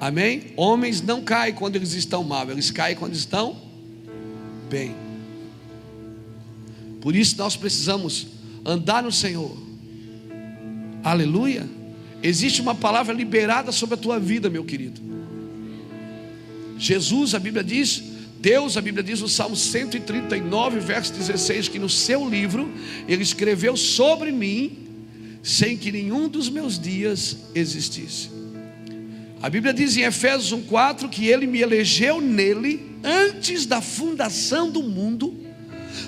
Amém? 0.00 0.52
Homens 0.56 1.00
não 1.00 1.22
caem 1.22 1.54
quando 1.54 1.76
eles 1.76 1.92
estão 1.92 2.24
mal, 2.24 2.50
eles 2.50 2.72
caem 2.72 2.96
quando 2.96 3.14
estão 3.14 3.56
bem. 4.68 4.96
Por 7.00 7.14
isso 7.14 7.38
nós 7.38 7.56
precisamos 7.56 8.26
andar 8.66 9.04
no 9.04 9.12
Senhor. 9.12 9.56
Aleluia. 11.04 11.70
Existe 12.20 12.60
uma 12.60 12.74
palavra 12.74 13.14
liberada 13.14 13.70
sobre 13.70 13.94
a 13.94 13.98
tua 13.98 14.18
vida, 14.18 14.50
meu 14.50 14.64
querido. 14.64 15.00
Jesus, 16.82 17.32
a 17.32 17.38
Bíblia 17.38 17.62
diz, 17.62 18.02
Deus, 18.40 18.76
a 18.76 18.80
Bíblia 18.80 19.04
diz 19.04 19.20
no 19.20 19.28
Salmo 19.28 19.54
139, 19.54 20.80
verso 20.80 21.12
16, 21.12 21.68
que 21.68 21.78
no 21.78 21.88
seu 21.88 22.28
livro 22.28 22.68
ele 23.06 23.22
escreveu 23.22 23.76
sobre 23.76 24.32
mim, 24.32 24.78
sem 25.44 25.76
que 25.76 25.92
nenhum 25.92 26.28
dos 26.28 26.50
meus 26.50 26.80
dias 26.80 27.36
existisse. 27.54 28.30
A 29.40 29.48
Bíblia 29.48 29.72
diz 29.72 29.96
em 29.96 30.02
Efésios 30.02 30.52
1,4 30.52 31.08
que 31.08 31.28
ele 31.28 31.46
me 31.46 31.60
elegeu 31.60 32.20
nele 32.20 32.84
antes 33.04 33.64
da 33.64 33.80
fundação 33.80 34.68
do 34.68 34.82
mundo, 34.82 35.36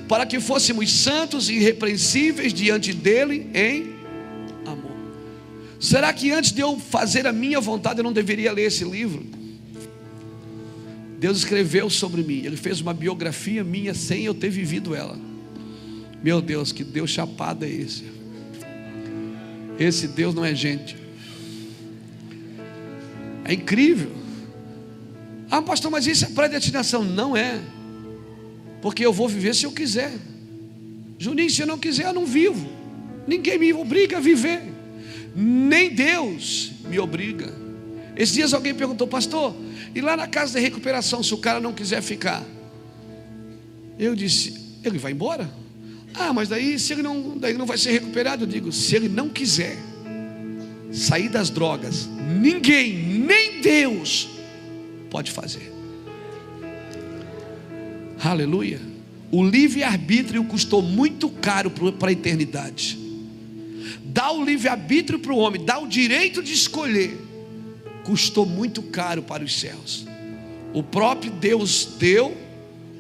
para 0.09 0.27
que 0.27 0.41
fôssemos 0.41 0.91
santos 0.91 1.49
e 1.49 1.55
irrepreensíveis 1.55 2.53
diante 2.53 2.93
dele 2.93 3.49
em 3.55 3.95
amor. 4.67 4.97
Será 5.79 6.13
que 6.13 6.33
antes 6.33 6.51
de 6.51 6.63
eu 6.63 6.81
fazer 6.81 7.29
a 7.29 7.33
minha 7.33 7.61
vontade 7.61 8.01
eu 8.01 8.05
não 8.05 8.13
deveria 8.13 8.51
ler 8.51 8.67
esse 8.67 8.83
livro? 8.83 9.44
Deus 11.25 11.39
escreveu 11.39 11.89
sobre 11.89 12.23
mim, 12.23 12.45
Ele 12.45 12.55
fez 12.55 12.83
uma 12.83 12.93
biografia 12.93 13.65
minha 13.65 13.95
sem 13.95 14.27
eu 14.27 14.35
ter 14.35 14.51
vivido 14.51 14.95
ela. 14.95 15.19
Meu 16.23 16.43
Deus, 16.43 16.71
que 16.71 16.85
Deus 16.85 17.09
chapado 17.09 17.65
é 17.65 17.71
esse? 17.71 18.05
Esse 19.79 20.07
Deus 20.07 20.35
não 20.35 20.45
é 20.45 20.55
gente. 20.55 20.99
É 23.43 23.55
incrível. 23.55 24.13
Ah, 25.51 25.63
pastor, 25.63 25.91
mas 25.91 26.07
isso 26.07 26.27
é 26.27 26.29
predestinação. 26.29 27.03
Não 27.03 27.35
é. 27.35 27.59
Porque 28.83 29.03
eu 29.03 29.11
vou 29.11 29.27
viver 29.27 29.55
se 29.55 29.65
eu 29.65 29.73
quiser. 29.73 30.13
Juninho, 31.19 31.49
se 31.49 31.63
eu 31.63 31.67
não 31.67 31.79
quiser, 31.79 32.05
eu 32.05 32.13
não 32.13 32.27
vivo. 32.27 32.69
Ninguém 33.27 33.59
me 33.59 33.73
obriga 33.73 34.19
a 34.19 34.21
viver. 34.21 34.61
Nem 35.35 35.89
Deus 35.89 36.71
me 36.87 36.99
obriga. 36.99 37.64
Esses 38.17 38.35
dias 38.35 38.55
alguém 38.55 38.75
perguntou, 38.75 39.07
pastor, 39.07 39.55
e 39.95 40.01
lá 40.01 40.17
na 40.17 40.27
casa 40.27 40.59
de 40.59 40.61
recuperação, 40.61 41.23
se 41.23 41.35
o 41.35 41.39
cara 41.39 41.61
não 41.61 41.73
quiser 41.73 42.03
ficar? 42.03 42.45
Eu 43.99 44.15
disse, 44.15 44.55
ele 44.85 44.99
vai 44.99 45.13
embora. 45.13 45.51
Ah, 46.15 46.33
mas 46.33 46.49
daí 46.49 46.79
se 46.79 46.93
ele 46.93 47.03
não, 47.03 47.37
daí 47.37 47.55
não 47.55 47.67
vai 47.67 47.77
ser 47.77 47.91
recuperado, 47.93 48.45
eu 48.45 48.49
digo, 48.49 48.71
se 48.71 48.95
ele 48.95 49.09
não 49.09 49.29
quiser 49.29 49.77
sair 50.93 51.29
das 51.29 51.51
drogas, 51.51 52.09
ninguém, 52.41 52.95
nem 52.95 53.61
Deus, 53.61 54.29
pode 55.11 55.33
fazer. 55.33 55.73
Aleluia. 58.23 58.81
O 59.31 59.45
livre-arbítrio 59.45 60.45
custou 60.45 60.81
muito 60.81 61.29
caro 61.29 61.71
para 61.71 62.09
a 62.09 62.13
eternidade. 62.13 62.97
Dá 64.05 64.31
o 64.31 64.45
livre-arbítrio 64.45 65.19
para 65.19 65.33
o 65.33 65.39
homem, 65.39 65.65
dá 65.65 65.79
o 65.79 65.89
direito 65.89 66.41
de 66.41 66.53
escolher, 66.53 67.19
custou 68.05 68.47
muito 68.47 68.83
caro 68.83 69.23
para 69.23 69.43
os 69.43 69.59
céus. 69.59 70.07
O 70.73 70.83
próprio 70.83 71.33
Deus 71.33 71.89
deu, 71.99 72.37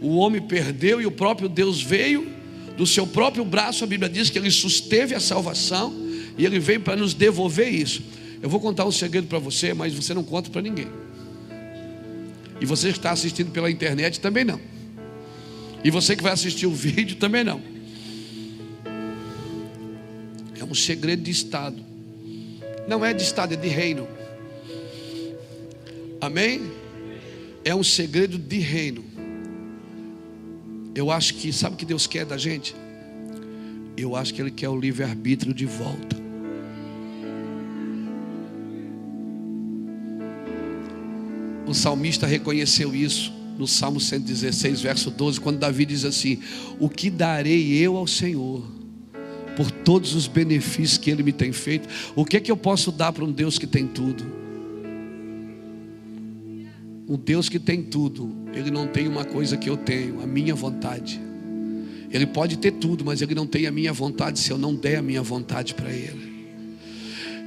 o 0.00 0.16
homem 0.16 0.40
perdeu 0.40 1.00
e 1.00 1.06
o 1.06 1.10
próprio 1.10 1.48
Deus 1.48 1.82
veio 1.82 2.32
do 2.76 2.86
seu 2.86 3.06
próprio 3.06 3.44
braço. 3.44 3.84
A 3.84 3.86
Bíblia 3.86 4.08
diz 4.08 4.30
que 4.30 4.38
ele 4.38 4.50
susteve 4.50 5.14
a 5.14 5.20
salvação 5.20 5.94
e 6.36 6.44
ele 6.44 6.58
veio 6.58 6.80
para 6.80 6.96
nos 6.96 7.14
devolver 7.14 7.68
isso. 7.68 8.02
Eu 8.42 8.48
vou 8.48 8.60
contar 8.60 8.84
um 8.84 8.92
segredo 8.92 9.26
para 9.26 9.38
você, 9.38 9.72
mas 9.72 9.94
você 9.94 10.12
não 10.12 10.24
conta 10.24 10.50
para 10.50 10.60
ninguém. 10.60 10.88
E 12.60 12.66
você 12.66 12.92
que 12.92 12.98
está 12.98 13.10
assistindo 13.10 13.50
pela 13.50 13.70
internet 13.70 14.20
também 14.20 14.44
não. 14.44 14.60
E 15.82 15.90
você 15.90 16.16
que 16.16 16.22
vai 16.22 16.32
assistir 16.32 16.66
o 16.66 16.72
vídeo 16.72 17.16
também 17.16 17.44
não. 17.44 17.60
É 20.58 20.64
um 20.64 20.74
segredo 20.74 21.22
de 21.22 21.30
Estado. 21.30 21.84
Não 22.86 23.04
é 23.04 23.12
de 23.12 23.22
Estado, 23.22 23.54
é 23.54 23.56
de 23.56 23.68
reino. 23.68 24.06
Amém? 26.24 26.72
É 27.64 27.74
um 27.74 27.82
segredo 27.82 28.38
de 28.38 28.58
reino. 28.58 29.04
Eu 30.94 31.10
acho 31.10 31.34
que, 31.34 31.52
sabe 31.52 31.74
o 31.74 31.78
que 31.78 31.84
Deus 31.84 32.06
quer 32.06 32.24
da 32.24 32.38
gente? 32.38 32.74
Eu 33.94 34.16
acho 34.16 34.32
que 34.32 34.40
Ele 34.40 34.50
quer 34.50 34.70
o 34.70 34.78
livre-arbítrio 34.78 35.52
de 35.52 35.66
volta. 35.66 36.16
O 41.66 41.74
salmista 41.74 42.26
reconheceu 42.26 42.94
isso 42.94 43.32
no 43.58 43.66
Salmo 43.66 44.00
116, 44.00 44.80
verso 44.80 45.10
12, 45.10 45.40
quando 45.40 45.58
Davi 45.58 45.84
diz 45.84 46.06
assim: 46.06 46.38
O 46.78 46.88
que 46.88 47.10
darei 47.10 47.74
eu 47.74 47.96
ao 47.96 48.06
Senhor 48.06 48.64
por 49.56 49.70
todos 49.70 50.14
os 50.14 50.26
benefícios 50.26 50.96
que 50.96 51.10
Ele 51.10 51.22
me 51.22 51.32
tem 51.32 51.52
feito? 51.52 51.86
O 52.16 52.24
que 52.24 52.38
é 52.38 52.40
que 52.40 52.50
eu 52.50 52.56
posso 52.56 52.90
dar 52.90 53.12
para 53.12 53.24
um 53.24 53.30
Deus 53.30 53.58
que 53.58 53.66
tem 53.66 53.86
tudo? 53.86 54.43
Um 57.06 57.16
Deus 57.16 57.48
que 57.48 57.58
tem 57.58 57.82
tudo, 57.82 58.34
Ele 58.54 58.70
não 58.70 58.86
tem 58.86 59.06
uma 59.06 59.24
coisa 59.24 59.56
que 59.56 59.68
eu 59.68 59.76
tenho, 59.76 60.22
a 60.22 60.26
minha 60.26 60.54
vontade. 60.54 61.20
Ele 62.10 62.26
pode 62.26 62.56
ter 62.56 62.72
tudo, 62.72 63.04
mas 63.04 63.20
Ele 63.20 63.34
não 63.34 63.46
tem 63.46 63.66
a 63.66 63.70
minha 63.70 63.92
vontade 63.92 64.38
se 64.38 64.50
eu 64.50 64.56
não 64.56 64.74
der 64.74 64.98
a 64.98 65.02
minha 65.02 65.20
vontade 65.20 65.74
para 65.74 65.90
Ele. 65.90 66.32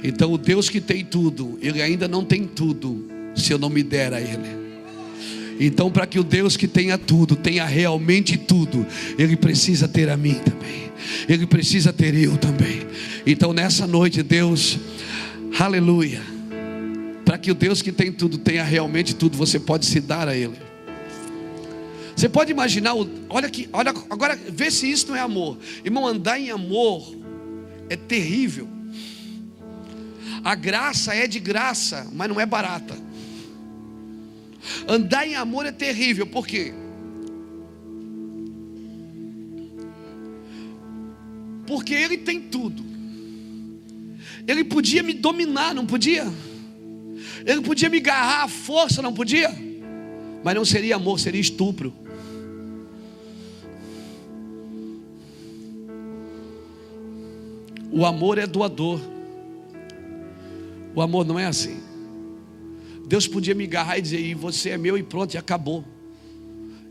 Então, 0.04 0.32
o 0.32 0.38
Deus 0.38 0.68
que 0.68 0.80
tem 0.80 1.04
tudo, 1.04 1.58
Ele 1.60 1.82
ainda 1.82 2.06
não 2.06 2.24
tem 2.24 2.44
tudo 2.44 3.04
se 3.34 3.52
eu 3.52 3.58
não 3.58 3.68
me 3.68 3.82
der 3.82 4.12
a 4.12 4.20
Ele. 4.20 4.58
Então, 5.58 5.90
para 5.90 6.06
que 6.06 6.20
o 6.20 6.24
Deus 6.24 6.56
que 6.56 6.68
tenha 6.68 6.96
tudo, 6.96 7.34
tenha 7.34 7.64
realmente 7.64 8.36
tudo, 8.36 8.86
Ele 9.18 9.36
precisa 9.36 9.88
ter 9.88 10.08
a 10.08 10.16
mim 10.16 10.34
também. 10.34 10.92
Ele 11.28 11.46
precisa 11.46 11.92
ter 11.92 12.14
eu 12.14 12.36
também. 12.36 12.86
Então, 13.26 13.52
nessa 13.52 13.86
noite, 13.86 14.22
Deus, 14.22 14.78
aleluia. 15.58 16.37
Para 17.28 17.36
que 17.36 17.50
o 17.50 17.54
Deus 17.54 17.82
que 17.82 17.92
tem 17.92 18.10
tudo 18.10 18.38
tenha 18.38 18.64
realmente 18.64 19.14
tudo, 19.14 19.36
você 19.36 19.60
pode 19.60 19.84
se 19.84 20.00
dar 20.00 20.26
a 20.26 20.34
Ele. 20.34 20.56
Você 22.16 22.26
pode 22.26 22.50
imaginar, 22.50 22.94
olha 23.28 23.46
aqui, 23.46 23.68
olha 23.70 23.92
agora, 24.08 24.34
vê 24.34 24.70
se 24.70 24.90
isso 24.90 25.08
não 25.08 25.14
é 25.14 25.20
amor. 25.20 25.58
Irmão, 25.84 26.06
andar 26.06 26.40
em 26.40 26.50
amor 26.50 27.14
é 27.90 27.96
terrível. 27.96 28.66
A 30.42 30.54
graça 30.54 31.14
é 31.14 31.26
de 31.26 31.38
graça, 31.38 32.08
mas 32.14 32.30
não 32.30 32.40
é 32.40 32.46
barata. 32.46 32.96
Andar 34.88 35.28
em 35.28 35.34
amor 35.34 35.66
é 35.66 35.72
terrível, 35.72 36.26
por 36.26 36.46
quê? 36.46 36.72
Porque 41.66 41.92
ele 41.92 42.16
tem 42.16 42.40
tudo. 42.40 42.82
Ele 44.46 44.64
podia 44.64 45.02
me 45.02 45.12
dominar, 45.12 45.74
não 45.74 45.84
podia? 45.84 46.26
Ele 47.48 47.62
podia 47.62 47.88
me 47.88 47.96
agarrar 47.96 48.44
à 48.44 48.48
força, 48.48 49.00
não 49.00 49.14
podia? 49.14 49.50
Mas 50.44 50.54
não 50.54 50.66
seria 50.66 50.96
amor, 50.96 51.18
seria 51.18 51.40
estupro. 51.40 51.94
O 57.90 58.04
amor 58.04 58.36
é 58.36 58.46
doador. 58.46 59.00
O 60.94 61.00
amor 61.00 61.24
não 61.24 61.38
é 61.38 61.46
assim. 61.46 61.80
Deus 63.06 63.26
podia 63.26 63.54
me 63.54 63.64
agarrar 63.64 63.96
e 63.96 64.02
dizer, 64.02 64.20
e 64.20 64.34
você 64.34 64.68
é 64.68 64.76
meu 64.76 64.98
e 64.98 65.02
pronto, 65.02 65.32
e 65.32 65.38
acabou. 65.38 65.82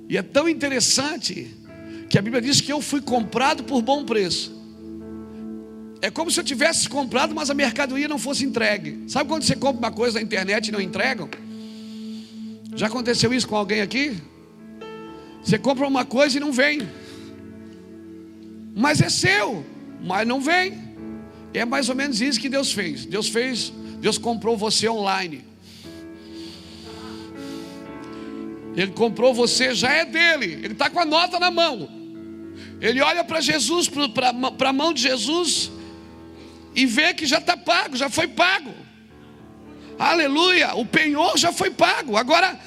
E 0.10 0.18
é 0.18 0.24
tão 0.24 0.50
interessante 0.50 1.56
que 2.10 2.18
a 2.18 2.22
Bíblia 2.22 2.42
diz 2.42 2.62
que 2.62 2.74
eu 2.74 2.82
fui 2.82 3.00
comprado 3.00 3.64
por 3.64 3.84
bom 3.84 4.04
preço. 4.04 4.57
É 6.02 6.12
como 6.12 6.30
se 6.30 6.40
eu 6.40 6.44
tivesse 6.44 6.88
comprado, 6.88 7.34
mas 7.34 7.50
a 7.50 7.54
mercadoria 7.54 8.08
não 8.08 8.20
fosse 8.20 8.46
entregue. 8.46 9.06
Sabe 9.08 9.30
quando 9.30 9.44
você 9.44 9.56
compra 9.56 9.80
uma 9.80 9.92
coisa 9.92 10.20
na 10.20 10.24
internet 10.24 10.68
e 10.68 10.72
não 10.72 10.82
entregam? 10.82 11.30
Já 12.76 12.88
aconteceu 12.88 13.34
isso 13.34 13.48
com 13.48 13.56
alguém 13.56 13.82
aqui? 13.82 14.16
Você 15.44 15.58
compra 15.58 15.88
uma 15.88 16.06
coisa 16.06 16.38
e 16.38 16.40
não 16.40 16.52
vem. 16.52 16.88
Mas 18.76 19.02
é 19.02 19.10
seu, 19.10 19.66
mas 20.04 20.28
não 20.28 20.40
vem. 20.40 20.78
É 21.54 21.66
mais 21.66 21.90
ou 21.90 21.96
menos 21.96 22.22
isso 22.22 22.40
que 22.40 22.50
Deus 22.50 22.72
fez. 22.72 23.06
Deus 23.06 23.30
fez, 23.30 23.74
Deus 24.00 24.20
comprou 24.20 24.56
você 24.56 24.88
online. 24.88 25.44
Ele 28.76 28.92
comprou 28.92 29.34
você, 29.34 29.74
já 29.74 29.92
é 29.92 30.06
dele. 30.06 30.54
Ele 30.64 30.74
está 30.74 30.88
com 30.88 31.00
a 31.00 31.06
nota 31.06 31.40
na 31.40 31.50
mão. 31.50 31.90
Ele 32.80 33.02
olha 33.02 33.24
para 33.24 33.42
Jesus, 33.42 33.90
para 33.90 34.70
a 34.70 34.74
mão 34.74 34.94
de 34.94 35.02
Jesus, 35.02 35.72
e 36.78 36.86
vê 36.86 37.12
que 37.12 37.26
já 37.26 37.40
está 37.40 37.58
pago, 37.58 37.98
já 37.98 38.08
foi 38.08 38.28
pago. 38.28 38.72
Aleluia, 39.98 40.76
o 40.76 40.86
penhor 40.86 41.36
já 41.36 41.52
foi 41.52 41.72
pago. 41.72 42.16
Agora 42.16 42.60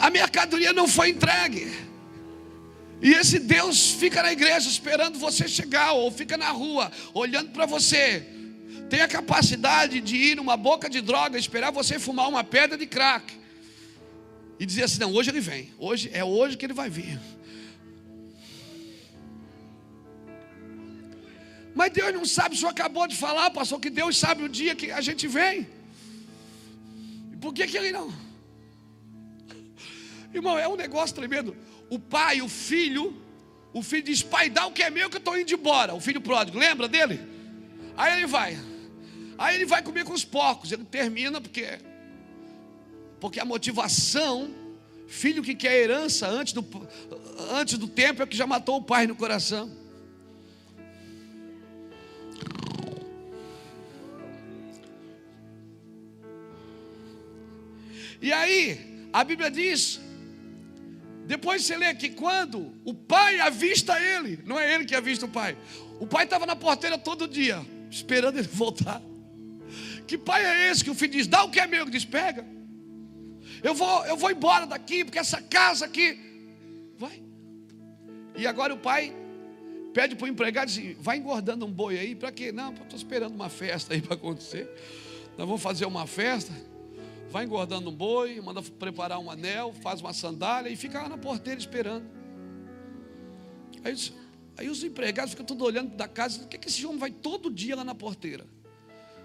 a 0.00 0.10
mercadoria 0.10 0.74
não 0.74 0.86
foi 0.86 1.08
entregue. 1.08 1.66
E 3.00 3.10
esse 3.14 3.38
Deus 3.38 3.92
fica 3.92 4.22
na 4.22 4.30
igreja 4.30 4.68
esperando 4.68 5.18
você 5.18 5.48
chegar, 5.48 5.92
ou 5.92 6.10
fica 6.10 6.36
na 6.36 6.50
rua 6.50 6.92
olhando 7.14 7.50
para 7.50 7.64
você. 7.64 8.22
Tem 8.90 9.00
a 9.00 9.08
capacidade 9.08 9.98
de 10.02 10.14
ir 10.14 10.36
numa 10.36 10.56
boca 10.56 10.90
de 10.90 11.00
droga, 11.00 11.38
esperar 11.38 11.70
você 11.70 11.98
fumar 11.98 12.28
uma 12.28 12.44
pedra 12.44 12.76
de 12.76 12.86
crack 12.86 13.32
e 14.60 14.66
dizer 14.66 14.84
assim: 14.84 15.00
não, 15.00 15.14
hoje 15.14 15.30
ele 15.30 15.40
vem, 15.40 15.72
hoje 15.78 16.10
é 16.12 16.22
hoje 16.22 16.54
que 16.54 16.66
ele 16.66 16.74
vai 16.74 16.90
vir. 16.90 17.18
Mas 21.74 21.92
Deus 21.92 22.12
não 22.12 22.24
sabe, 22.24 22.54
o 22.54 22.58
senhor 22.58 22.70
acabou 22.70 23.06
de 23.06 23.16
falar, 23.16 23.50
pastor, 23.50 23.80
que 23.80 23.90
Deus 23.90 24.16
sabe 24.16 24.42
o 24.42 24.48
dia 24.48 24.74
que 24.74 24.90
a 24.90 25.00
gente 25.00 25.26
vem. 25.26 25.68
E 27.32 27.36
por 27.36 27.52
que, 27.52 27.66
que 27.66 27.76
ele 27.76 27.92
não? 27.92 28.12
Irmão, 30.34 30.58
é 30.58 30.66
um 30.66 30.76
negócio 30.76 31.14
tremendo. 31.14 31.56
O 31.88 31.98
pai, 31.98 32.42
o 32.42 32.48
filho, 32.48 33.16
o 33.72 33.82
filho 33.82 34.02
diz: 34.02 34.22
Pai, 34.22 34.50
dá 34.50 34.66
o 34.66 34.72
que 34.72 34.82
é 34.82 34.90
meu 34.90 35.08
que 35.08 35.16
eu 35.16 35.20
estou 35.20 35.38
indo 35.38 35.52
embora. 35.52 35.94
O 35.94 36.00
filho 36.00 36.20
pródigo, 36.20 36.58
lembra 36.58 36.88
dele? 36.88 37.20
Aí 37.96 38.18
ele 38.18 38.26
vai. 38.26 38.58
Aí 39.36 39.56
ele 39.56 39.66
vai 39.66 39.82
comer 39.82 40.04
com 40.04 40.12
os 40.12 40.24
porcos. 40.24 40.72
Ele 40.72 40.84
termina 40.84 41.40
porque 41.40 41.78
porque 43.20 43.40
a 43.40 43.44
motivação, 43.44 44.50
filho 45.06 45.42
que 45.42 45.54
quer 45.54 45.82
herança 45.82 46.28
antes 46.28 46.52
do, 46.52 46.64
antes 47.50 47.76
do 47.76 47.88
tempo 47.88 48.22
é 48.22 48.26
que 48.26 48.36
já 48.36 48.46
matou 48.46 48.76
o 48.76 48.82
pai 48.82 49.06
no 49.06 49.16
coração. 49.16 49.70
E 58.20 58.32
aí, 58.32 59.08
a 59.12 59.22
Bíblia 59.24 59.50
diz, 59.50 60.00
depois 61.26 61.64
você 61.64 61.76
lê 61.76 61.94
que 61.94 62.10
quando 62.10 62.74
o 62.84 62.94
pai 62.94 63.40
avista 63.40 64.00
ele, 64.00 64.40
não 64.44 64.58
é 64.58 64.74
ele 64.74 64.84
que 64.84 64.94
avista 64.94 65.26
o 65.26 65.28
pai, 65.28 65.56
o 66.00 66.06
pai 66.06 66.24
estava 66.24 66.46
na 66.46 66.56
porteira 66.56 66.96
todo 66.98 67.28
dia, 67.28 67.64
esperando 67.90 68.38
ele 68.38 68.48
voltar. 68.52 69.02
Que 70.06 70.16
pai 70.16 70.44
é 70.44 70.70
esse 70.70 70.82
que 70.82 70.90
o 70.90 70.94
filho 70.94 71.12
diz, 71.12 71.26
dá 71.26 71.44
o 71.44 71.50
que 71.50 71.60
é 71.60 71.66
meu? 71.66 71.82
Ele 71.82 71.90
diz, 71.90 72.04
pega. 72.04 72.44
Eu 73.62 73.74
vou, 73.74 74.04
eu 74.06 74.16
vou 74.16 74.30
embora 74.30 74.66
daqui, 74.66 75.04
porque 75.04 75.18
essa 75.18 75.40
casa 75.42 75.84
aqui. 75.84 76.18
Vai. 76.96 77.22
E 78.36 78.46
agora 78.46 78.72
o 78.72 78.78
pai 78.78 79.14
pede 79.92 80.14
para 80.14 80.24
o 80.24 80.28
empregado 80.28 80.68
assim: 80.68 80.94
vai 81.00 81.18
engordando 81.18 81.66
um 81.66 81.72
boi 81.72 81.98
aí, 81.98 82.14
para 82.14 82.30
quê? 82.30 82.52
Não, 82.52 82.72
estou 82.72 82.96
esperando 82.96 83.34
uma 83.34 83.48
festa 83.48 83.94
aí 83.94 84.00
para 84.00 84.14
acontecer. 84.14 84.68
Nós 85.36 85.46
vamos 85.46 85.62
fazer 85.62 85.86
uma 85.86 86.06
festa. 86.06 86.52
Vai 87.30 87.44
engordando 87.44 87.90
um 87.90 87.94
boi, 87.94 88.40
manda 88.40 88.62
preparar 88.62 89.18
um 89.18 89.30
anel, 89.30 89.72
faz 89.82 90.00
uma 90.00 90.12
sandália 90.12 90.70
e 90.70 90.76
fica 90.76 91.02
lá 91.02 91.08
na 91.08 91.18
porteira 91.18 91.60
esperando. 91.60 92.06
Aí, 93.84 93.94
aí 94.56 94.68
os 94.68 94.82
empregados 94.82 95.32
ficam 95.32 95.44
tudo 95.44 95.64
olhando 95.64 95.94
da 95.94 96.08
casa, 96.08 96.44
o 96.44 96.48
que, 96.48 96.56
que 96.56 96.68
esse 96.68 96.84
homem 96.86 96.98
vai 96.98 97.10
todo 97.10 97.50
dia 97.50 97.76
lá 97.76 97.84
na 97.84 97.94
porteira? 97.94 98.46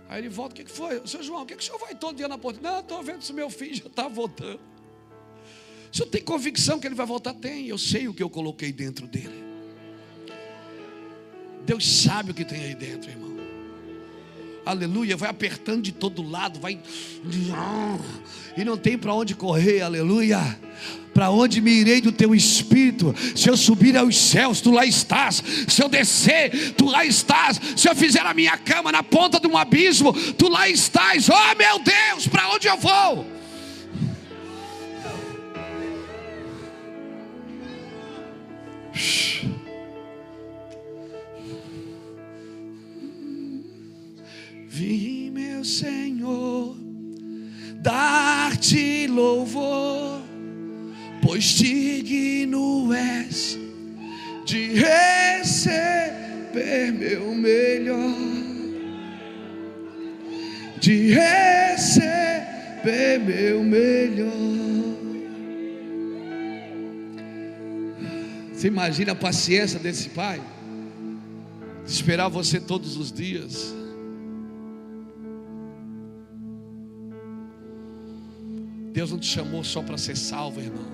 Aí 0.10 0.22
ele 0.22 0.30
volta, 0.30 0.54
o 0.54 0.56
que, 0.56 0.66
que 0.66 0.72
foi? 0.72 1.00
O 1.00 1.08
senhor 1.08 1.24
João, 1.24 1.44
o 1.44 1.46
que, 1.46 1.56
que 1.56 1.64
o 1.64 1.66
senhor 1.66 1.80
vai 1.80 1.96
todo 1.96 2.18
dia 2.18 2.28
na 2.28 2.38
porteira? 2.38 2.72
Não, 2.72 2.80
estou 2.82 3.02
vendo 3.02 3.22
se 3.22 3.32
meu 3.32 3.50
filho 3.50 3.76
já 3.76 3.88
está 3.88 4.08
voltando. 4.08 4.60
O 5.92 5.96
senhor 5.96 6.10
tem 6.10 6.22
convicção 6.22 6.80
que 6.80 6.88
ele 6.88 6.96
vai 6.96 7.06
voltar? 7.06 7.34
Tem, 7.34 7.68
eu 7.68 7.78
sei 7.78 8.08
o 8.08 8.14
que 8.14 8.22
eu 8.22 8.30
coloquei 8.30 8.72
dentro 8.74 9.08
dele. 9.08 9.44
Deus 11.66 12.02
sabe 12.02 12.32
o 12.32 12.34
que 12.34 12.44
tem 12.44 12.66
aí 12.66 12.76
dentro, 12.76 13.10
irmão 13.10 13.33
aleluia, 14.66 15.18
vai 15.18 15.30
apertando 15.30 15.82
de 15.82 15.92
todo 15.92 16.28
lado, 16.28 16.60
vai 16.60 16.80
e 18.56 18.64
não 18.64 18.78
tem 18.78 18.98
para 18.98 19.14
onde 19.14 19.36
correr, 19.36 19.82
aleluia. 19.82 20.40
Para 21.14 21.30
onde 21.30 21.62
me 21.62 21.72
irei 21.72 22.02
do 22.02 22.12
teu 22.12 22.34
espírito? 22.34 23.14
Se 23.36 23.48
eu 23.48 23.56
subir 23.56 23.96
aos 23.96 24.18
céus, 24.18 24.62
tu 24.62 24.72
lá 24.72 24.84
estás. 24.84 25.44
Se 25.68 25.84
eu 25.84 25.88
descer, 25.88 26.74
tu 26.74 26.86
lá 26.86 27.06
estás. 27.06 27.62
Se 27.76 27.88
eu 27.88 27.96
fizer 27.96 28.26
a 28.26 28.34
minha 28.34 28.58
cama 28.58 28.92
na 28.92 29.04
ponta 29.04 29.40
de 29.40 29.46
um 29.48 29.56
abismo, 29.56 30.12
tu 30.34 30.50
lá 30.50 30.68
estás. 30.68 31.30
Oh 31.30 31.56
meu 31.56 31.80
Deus, 31.80 32.28
para 32.28 32.50
onde 32.50 32.68
eu 32.68 32.78
vou? 32.78 33.43
Louvor, 49.14 50.22
pois 51.22 51.44
digno 51.44 52.92
és 52.94 53.58
de 54.46 54.74
receber 54.74 56.12
meu 56.92 57.34
melhor, 57.34 58.16
de 60.80 61.12
receber 61.14 62.20
meu 63.20 63.64
melhor. 63.64 64.34
Você 68.54 68.68
imagina 68.68 69.12
a 69.12 69.16
paciência 69.16 69.80
desse 69.80 70.10
pai? 70.10 70.42
De 71.86 71.92
esperar 71.92 72.30
você 72.30 72.60
todos 72.60 72.96
os 72.96 73.12
dias. 73.12 73.74
Deus 79.04 79.12
não 79.12 79.20
te 79.20 79.28
chamou 79.28 79.66
só 79.66 79.84
para 79.84 79.98
ser 79.98 80.16
salvo, 80.16 80.62
irmão. 80.62 80.86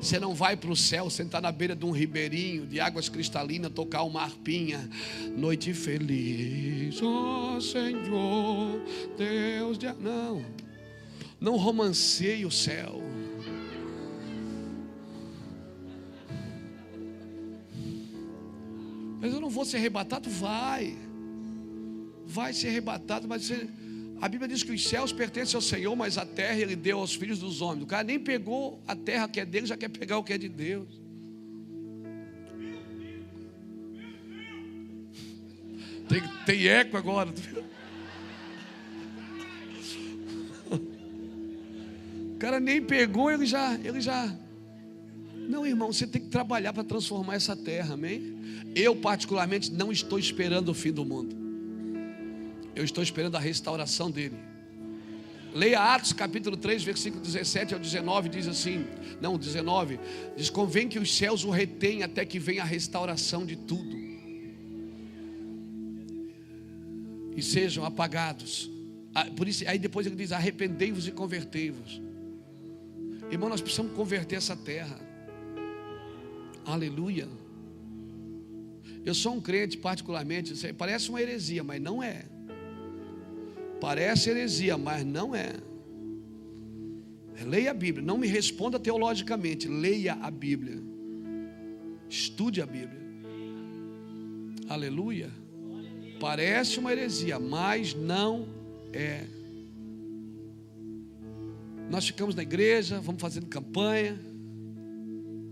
Você 0.00 0.18
não 0.18 0.34
vai 0.34 0.56
para 0.56 0.70
o 0.70 0.76
céu 0.76 1.10
sentar 1.10 1.42
na 1.42 1.52
beira 1.52 1.76
de 1.76 1.84
um 1.84 1.90
ribeirinho 1.90 2.66
de 2.66 2.80
águas 2.80 3.10
cristalinas, 3.10 3.70
tocar 3.72 4.04
uma 4.04 4.22
arpinha. 4.22 4.88
Noite 5.36 5.74
feliz, 5.74 6.98
ó 7.02 7.56
oh, 7.56 7.60
Senhor, 7.60 8.80
Deus 9.18 9.76
de. 9.76 9.86
Não, 10.00 10.42
não 11.38 11.56
romanceie 11.58 12.46
o 12.46 12.50
céu. 12.50 13.02
Mas 19.20 19.30
eu 19.30 19.42
não 19.42 19.50
vou 19.50 19.66
ser 19.66 19.76
arrebatado? 19.76 20.30
Vai. 20.30 20.96
Vai 22.26 22.54
ser 22.54 22.68
arrebatado, 22.68 23.28
mas 23.28 23.42
você 23.44 23.68
a 24.20 24.28
Bíblia 24.28 24.48
diz 24.48 24.62
que 24.62 24.72
os 24.72 24.88
céus 24.88 25.12
pertencem 25.12 25.56
ao 25.56 25.62
Senhor, 25.62 25.94
mas 25.94 26.16
a 26.16 26.24
terra 26.24 26.58
ele 26.58 26.74
deu 26.74 26.98
aos 26.98 27.14
filhos 27.14 27.38
dos 27.38 27.60
homens. 27.60 27.84
O 27.84 27.86
cara 27.86 28.02
nem 28.02 28.18
pegou 28.18 28.80
a 28.86 28.96
terra 28.96 29.28
que 29.28 29.38
é 29.38 29.44
dele, 29.44 29.66
já 29.66 29.76
quer 29.76 29.88
pegar 29.88 30.16
o 30.18 30.24
que 30.24 30.32
é 30.32 30.38
de 30.38 30.48
Deus. 30.48 30.88
Tem, 36.08 36.22
tem 36.46 36.66
eco 36.68 36.96
agora. 36.96 37.32
O 42.36 42.38
cara 42.38 42.60
nem 42.60 42.82
pegou, 42.82 43.30
ele 43.30 43.46
já, 43.46 43.74
ele 43.82 44.00
já. 44.00 44.34
Não, 45.48 45.66
irmão, 45.66 45.92
você 45.92 46.06
tem 46.06 46.20
que 46.20 46.28
trabalhar 46.28 46.72
para 46.72 46.84
transformar 46.84 47.34
essa 47.34 47.56
terra, 47.56 47.94
amém? 47.94 48.36
Eu, 48.74 48.94
particularmente, 48.94 49.72
não 49.72 49.90
estou 49.90 50.18
esperando 50.18 50.68
o 50.68 50.74
fim 50.74 50.92
do 50.92 51.04
mundo. 51.04 51.45
Eu 52.76 52.84
estou 52.84 53.02
esperando 53.02 53.36
a 53.36 53.40
restauração 53.40 54.10
dele. 54.10 54.36
Leia 55.54 55.80
Atos 55.94 56.12
capítulo 56.12 56.54
3, 56.54 56.84
versículo 56.84 57.22
17 57.22 57.72
ao 57.72 57.80
19, 57.80 58.28
diz 58.28 58.46
assim: 58.46 58.84
Não, 59.22 59.38
19, 59.38 59.98
diz: 60.36 60.50
Convém 60.50 60.86
que 60.86 60.98
os 60.98 61.16
céus 61.16 61.42
o 61.44 61.50
retêm 61.50 62.02
até 62.02 62.26
que 62.26 62.38
venha 62.38 62.60
a 62.60 62.66
restauração 62.66 63.46
de 63.46 63.56
tudo, 63.56 63.96
e 67.34 67.42
sejam 67.42 67.86
apagados. 67.86 68.70
Ah, 69.14 69.24
por 69.24 69.48
isso, 69.48 69.66
aí 69.66 69.78
depois 69.78 70.06
ele 70.06 70.14
diz: 70.14 70.30
Arrependei-vos 70.30 71.08
e 71.08 71.12
convertei-vos. 71.12 72.02
Irmão, 73.30 73.48
nós 73.48 73.62
precisamos 73.62 73.94
converter 73.94 74.36
essa 74.36 74.54
terra. 74.54 75.00
Aleluia. 76.66 77.26
Eu 79.06 79.14
sou 79.14 79.32
um 79.32 79.40
crente, 79.40 79.78
particularmente, 79.78 80.52
parece 80.74 81.08
uma 81.08 81.22
heresia, 81.22 81.64
mas 81.64 81.80
não 81.80 82.02
é. 82.02 82.35
Parece 83.80 84.30
heresia, 84.30 84.78
mas 84.78 85.04
não 85.04 85.34
é. 85.34 85.54
Leia 87.44 87.70
a 87.70 87.74
Bíblia, 87.74 88.04
não 88.04 88.16
me 88.16 88.26
responda 88.26 88.78
teologicamente, 88.78 89.68
leia 89.68 90.14
a 90.14 90.30
Bíblia. 90.30 90.82
Estude 92.08 92.62
a 92.62 92.66
Bíblia. 92.66 93.00
Aleluia. 94.68 95.30
Parece 96.18 96.78
uma 96.78 96.90
heresia, 96.90 97.38
mas 97.38 97.94
não 97.94 98.48
é. 98.92 99.24
Nós 101.90 102.06
ficamos 102.06 102.34
na 102.34 102.42
igreja, 102.42 103.00
vamos 103.00 103.20
fazendo 103.20 103.46
campanha. 103.46 104.18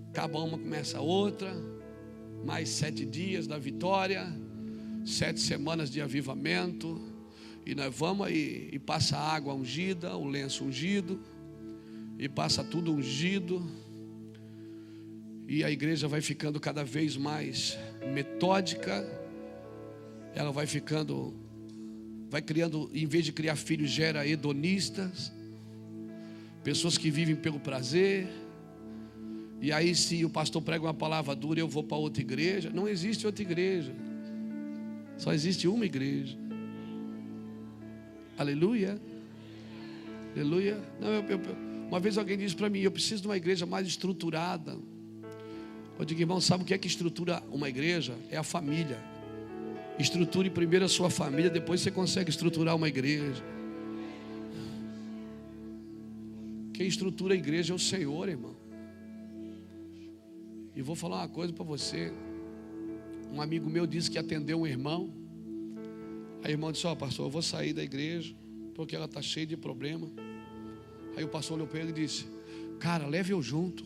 Acaba 0.09 0.41
uma, 0.41 0.59
começa 0.59 1.01
outra. 1.01 1.55
Mais 2.45 2.69
sete 2.69 3.05
dias 3.07 3.47
da 3.47 3.59
vitória, 3.59 4.27
sete 5.05 5.41
semanas 5.41 5.91
de 5.91 6.01
avivamento 6.01 7.14
e 7.67 7.75
nós 7.75 7.95
vamos 7.95 8.27
aí 8.27 8.69
e 8.73 8.79
passa 8.79 9.17
a 9.17 9.33
água 9.35 9.55
ungida, 9.55 10.17
o 10.17 10.27
lenço 10.27 10.65
ungido, 10.65 11.21
e 12.19 12.29
passa 12.29 12.63
tudo 12.63 12.93
ungido. 12.93 13.67
E 15.49 15.65
a 15.65 15.71
igreja 15.71 16.07
vai 16.07 16.21
ficando 16.21 16.61
cada 16.61 16.85
vez 16.85 17.17
mais 17.17 17.79
metódica, 18.13 19.07
ela 20.35 20.53
vai 20.53 20.67
ficando, 20.67 21.35
vai 22.29 22.43
criando, 22.43 22.91
em 22.93 23.07
vez 23.07 23.25
de 23.25 23.33
criar 23.33 23.57
filhos, 23.57 23.91
gera 23.91 24.27
hedonistas, 24.27 25.33
pessoas 26.63 26.99
que 26.99 27.11
vivem 27.11 27.37
pelo 27.37 27.59
prazer. 27.59 28.29
E 29.61 29.73
aí, 29.73 29.95
se 29.95 30.23
o 30.25 30.29
pastor 30.29 30.61
prega 30.61 30.85
uma 30.85 30.95
palavra 30.95 31.35
dura, 31.35 31.61
eu 31.61 31.69
vou 31.69 31.83
para 31.83 31.97
outra 31.97 32.21
igreja. 32.21 32.71
Não 32.71 32.87
existe 32.87 33.25
outra 33.25 33.43
igreja, 33.43 33.95
só 35.17 35.33
existe 35.33 35.67
uma 35.67 35.87
igreja. 35.87 36.45
Aleluia. 38.37 39.01
Aleluia. 40.35 40.83
Não, 41.01 41.09
eu, 41.09 41.23
eu, 41.23 41.41
uma 41.89 42.01
vez 42.01 42.19
alguém 42.19 42.37
disse 42.37 42.57
para 42.57 42.69
mim: 42.69 42.81
eu 42.81 42.91
preciso 42.91 43.23
de 43.23 43.29
uma 43.29 43.37
igreja 43.37 43.65
mais 43.65 43.87
estruturada. 43.87 44.77
Eu 45.99 46.05
digo, 46.05 46.21
irmão, 46.21 46.41
sabe 46.41 46.65
o 46.65 46.67
que 46.67 46.75
é 46.75 46.79
que 46.79 46.89
estrutura 46.89 47.43
uma 47.51 47.69
igreja? 47.69 48.17
É 48.31 48.37
a 48.37 48.43
família. 48.43 48.99
Estruture 49.99 50.51
primeiro 50.51 50.85
a 50.85 50.89
sua 50.89 51.09
família, 51.09 51.49
depois 51.49 51.81
você 51.81 51.91
consegue 51.91 52.31
estruturar 52.31 52.75
uma 52.75 52.89
igreja. 52.89 53.43
Quem 56.73 56.89
estrutura 56.89 57.35
a 57.35 57.37
igreja 57.37 57.73
é 57.73 57.77
o 57.77 57.79
Senhor, 57.79 58.29
irmão. 58.29 58.57
E 60.75 60.83
vou 60.83 60.97
falar 60.97 61.19
uma 61.19 61.29
coisa 61.29 61.53
para 61.53 61.65
você. 61.65 62.13
Um 63.33 63.41
amigo 63.41 63.71
meu 63.71 63.87
disse 63.87 64.11
que 64.11 64.19
atendeu 64.19 64.61
um 64.61 64.67
irmão. 64.67 65.13
Aí 66.45 66.51
o 66.51 66.55
irmão 66.55 66.71
disse: 66.71 66.87
Ó, 66.87 66.93
oh, 66.93 66.97
pastor, 66.97 67.27
eu 67.27 67.31
vou 67.31 67.41
sair 67.41 67.73
da 67.73 67.83
igreja 67.83 68.35
porque 68.75 68.95
ela 68.95 69.07
está 69.07 69.23
cheia 69.23 69.47
de 69.47 69.57
problema. 69.57 70.07
Aí 71.17 71.25
o 71.25 71.29
pastor 71.29 71.57
olhou 71.57 71.67
para 71.67 71.81
ele 71.81 71.89
e 71.89 71.95
disse: 71.95 72.27
Cara, 72.79 73.07
leve 73.07 73.33
eu 73.33 73.41
junto. 73.41 73.83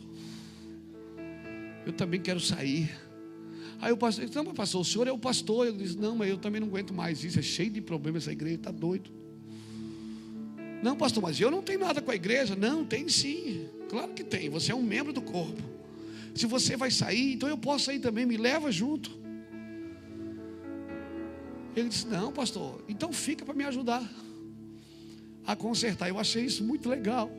Eu 1.85 1.93
também 1.93 2.19
quero 2.19 2.39
sair. 2.39 2.91
Aí 3.79 3.93
o 3.93 3.97
pastor 3.97 4.25
disse: 4.25 4.35
Não, 4.35 4.53
pastor, 4.53 4.81
o 4.81 4.85
senhor 4.85 5.07
é 5.07 5.11
o 5.11 5.17
pastor. 5.17 5.67
Ele 5.67 5.77
disse: 5.77 5.97
Não, 5.97 6.17
mas 6.17 6.29
eu 6.29 6.37
também 6.37 6.59
não 6.59 6.67
aguento 6.67 6.93
mais 6.93 7.23
isso. 7.23 7.39
É 7.39 7.41
cheio 7.41 7.69
de 7.69 7.79
problemas 7.79 8.23
essa 8.23 8.33
igreja, 8.33 8.55
está 8.55 8.71
doido. 8.71 9.09
Não, 10.83 10.97
pastor, 10.97 11.23
mas 11.23 11.39
eu 11.39 11.49
não 11.49 11.61
tenho 11.61 11.79
nada 11.79 12.01
com 12.01 12.11
a 12.11 12.15
igreja. 12.15 12.57
Não, 12.57 12.83
tem 12.83 13.07
sim. 13.07 13.69
Claro 13.87 14.13
que 14.13 14.23
tem. 14.23 14.49
Você 14.49 14.73
é 14.73 14.75
um 14.75 14.83
membro 14.83 15.13
do 15.13 15.21
corpo. 15.21 15.63
Se 16.35 16.45
você 16.45 16.75
vai 16.75 16.91
sair, 16.91 17.33
então 17.33 17.47
eu 17.47 17.57
posso 17.57 17.85
sair 17.85 17.99
também. 17.99 18.25
Me 18.25 18.35
leva 18.35 18.69
junto. 18.69 19.17
Ele 21.75 21.89
disse: 21.89 22.07
Não, 22.07 22.31
pastor, 22.31 22.83
então 22.87 23.11
fica 23.11 23.45
para 23.45 23.53
me 23.53 23.63
ajudar 23.63 24.03
a 25.45 25.55
consertar. 25.55 26.09
Eu 26.09 26.19
achei 26.19 26.45
isso 26.45 26.63
muito 26.63 26.89
legal. 26.89 27.29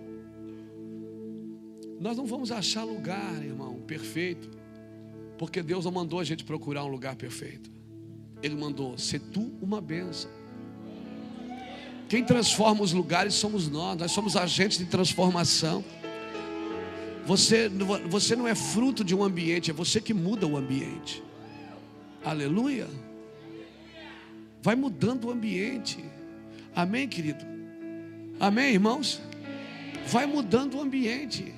Nós 2.00 2.16
não 2.16 2.26
vamos 2.26 2.50
achar 2.50 2.82
lugar, 2.82 3.44
irmão, 3.44 3.80
perfeito, 3.86 4.48
porque 5.36 5.62
Deus 5.62 5.84
não 5.84 5.92
mandou 5.92 6.18
a 6.18 6.24
gente 6.24 6.44
procurar 6.44 6.84
um 6.84 6.88
lugar 6.88 7.14
perfeito. 7.14 7.70
Ele 8.42 8.56
mandou 8.56 8.96
ser 8.96 9.20
tu 9.20 9.52
uma 9.60 9.80
benção. 9.80 10.30
Quem 12.08 12.24
transforma 12.24 12.82
os 12.82 12.92
lugares 12.92 13.34
somos 13.34 13.68
nós, 13.68 13.96
nós 13.98 14.10
somos 14.10 14.34
agentes 14.34 14.78
de 14.78 14.86
transformação. 14.86 15.84
Você, 17.26 17.68
você 18.08 18.34
não 18.34 18.48
é 18.48 18.54
fruto 18.54 19.04
de 19.04 19.14
um 19.14 19.22
ambiente, 19.22 19.70
é 19.70 19.74
você 19.74 20.00
que 20.00 20.14
muda 20.14 20.46
o 20.46 20.56
ambiente. 20.56 21.22
Aleluia. 22.24 22.88
Vai 24.62 24.76
mudando 24.76 25.26
o 25.26 25.30
ambiente. 25.30 26.04
Amém, 26.74 27.08
querido? 27.08 27.44
Amém, 28.38 28.74
irmãos? 28.74 29.20
Vai 30.06 30.26
mudando 30.26 30.76
o 30.76 30.80
ambiente. 30.80 31.54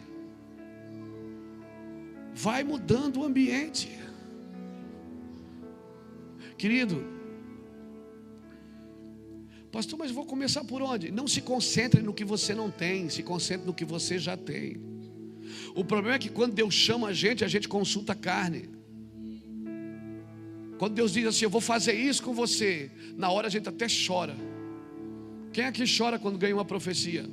Vai 2.35 2.65
mudando 2.65 3.21
o 3.21 3.25
ambiente. 3.25 3.99
Querido, 6.57 7.05
pastor, 9.73 9.99
mas 9.99 10.13
vou 10.13 10.25
começar 10.25 10.63
por 10.65 10.81
onde? 10.81 11.11
Não 11.11 11.27
se 11.27 11.41
concentre 11.41 12.01
no 12.01 12.15
que 12.15 12.25
você 12.25 12.55
não 12.55 12.71
tem, 12.71 13.09
se 13.09 13.23
concentre 13.23 13.67
no 13.67 13.75
que 13.75 13.85
você 13.85 14.19
já 14.19 14.37
tem. 14.37 14.81
O 15.75 15.85
problema 15.85 16.17
é 16.17 16.19
que 16.19 16.29
quando 16.29 16.55
Deus 16.55 16.73
chama 16.73 17.09
a 17.09 17.13
gente, 17.13 17.45
a 17.45 17.49
gente 17.49 17.69
consulta 17.69 18.13
a 18.13 18.17
carne. 18.17 18.69
Quando 20.79 20.95
Deus 20.95 21.13
diz 21.13 21.27
assim, 21.27 21.45
eu 21.45 21.51
vou 21.51 21.61
fazer 21.61 21.93
isso 21.93 22.23
com 22.23 22.33
você, 22.35 22.91
na 23.17 23.31
hora 23.31 23.47
a 23.47 23.51
gente 23.51 23.69
até 23.69 23.87
chora. 23.89 24.35
Quem 25.53 25.65
aqui 25.65 25.85
chora 25.87 26.19
quando 26.19 26.39
ganha 26.39 26.55
uma 26.55 26.65
profecia? 26.65 27.25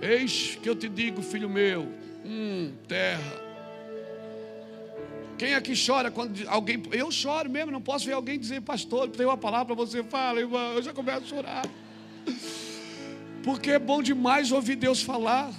Eis 0.00 0.58
que 0.62 0.68
eu 0.68 0.76
te 0.76 0.88
digo, 0.88 1.22
filho 1.22 1.48
meu, 1.48 1.88
hum, 2.24 2.72
terra. 2.86 3.42
Quem 5.36 5.54
aqui 5.54 5.74
chora 5.74 6.10
quando 6.10 6.46
alguém. 6.46 6.82
Eu 6.92 7.10
choro 7.10 7.50
mesmo, 7.50 7.72
não 7.72 7.80
posso 7.80 8.06
ver 8.06 8.12
alguém 8.12 8.38
dizer, 8.38 8.60
pastor, 8.60 9.08
tem 9.08 9.26
uma 9.26 9.36
palavra 9.36 9.74
para 9.74 9.84
você, 9.84 10.02
fala, 10.04 10.40
irmão, 10.40 10.74
eu 10.74 10.82
já 10.82 10.92
começo 10.92 11.24
a 11.24 11.26
chorar. 11.26 11.64
Porque 13.42 13.72
é 13.72 13.78
bom 13.78 14.02
demais 14.02 14.52
ouvir 14.52 14.76
Deus 14.76 15.02
falar. 15.02 15.52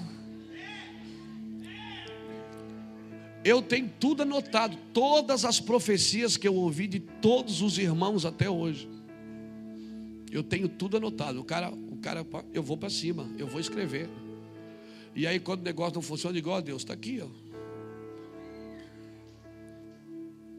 Eu 3.45 3.61
tenho 3.61 3.87
tudo 3.99 4.23
anotado, 4.23 4.75
todas 4.91 5.45
as 5.45 5.59
profecias 5.59 6.35
que 6.35 6.47
eu 6.47 6.55
ouvi 6.55 6.87
de 6.87 6.99
todos 6.99 7.61
os 7.61 7.77
irmãos 7.77 8.25
até 8.25 8.49
hoje. 8.49 8.89
Eu 10.31 10.41
tenho 10.41 10.67
tudo 10.67 10.97
anotado. 10.97 11.39
O 11.41 11.43
cara, 11.43 11.69
o 11.69 11.97
cara, 11.97 12.25
eu 12.51 12.63
vou 12.63 12.75
para 12.75 12.89
cima, 12.89 13.29
eu 13.37 13.45
vou 13.45 13.59
escrever. 13.59 14.09
E 15.15 15.27
aí 15.27 15.39
quando 15.39 15.61
o 15.61 15.63
negócio 15.63 15.93
não 15.93 16.01
funciona, 16.01 16.35
igual 16.35 16.57
a 16.57 16.61
Deus 16.61 16.81
está 16.81 16.93
aqui, 16.95 17.21
ó. 17.21 17.29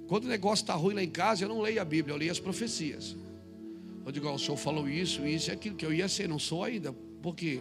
Quando 0.07 0.27
o 0.27 0.29
negócio 0.29 0.63
está 0.63 0.75
ruim 0.75 0.95
lá 0.95 1.03
em 1.03 1.11
casa, 1.11 1.45
eu 1.45 1.49
não 1.49 1.61
leio 1.61 1.83
a 1.83 1.85
Bíblia, 1.85 2.15
eu 2.15 2.19
leio 2.19 2.31
as 2.31 2.39
profecias. 2.39 3.17
Eu 4.05 4.13
digo, 4.13 4.31
o 4.31 4.39
senhor 4.39 4.57
falou 4.57 4.89
isso, 4.89 5.27
isso 5.27 5.51
e 5.51 5.53
aquilo 5.53 5.75
que 5.75 5.85
eu 5.85 5.93
ia 5.93 6.07
ser, 6.07 6.29
não 6.29 6.39
sou 6.39 6.63
ainda. 6.63 6.93
Por 7.21 7.35
quê? 7.35 7.61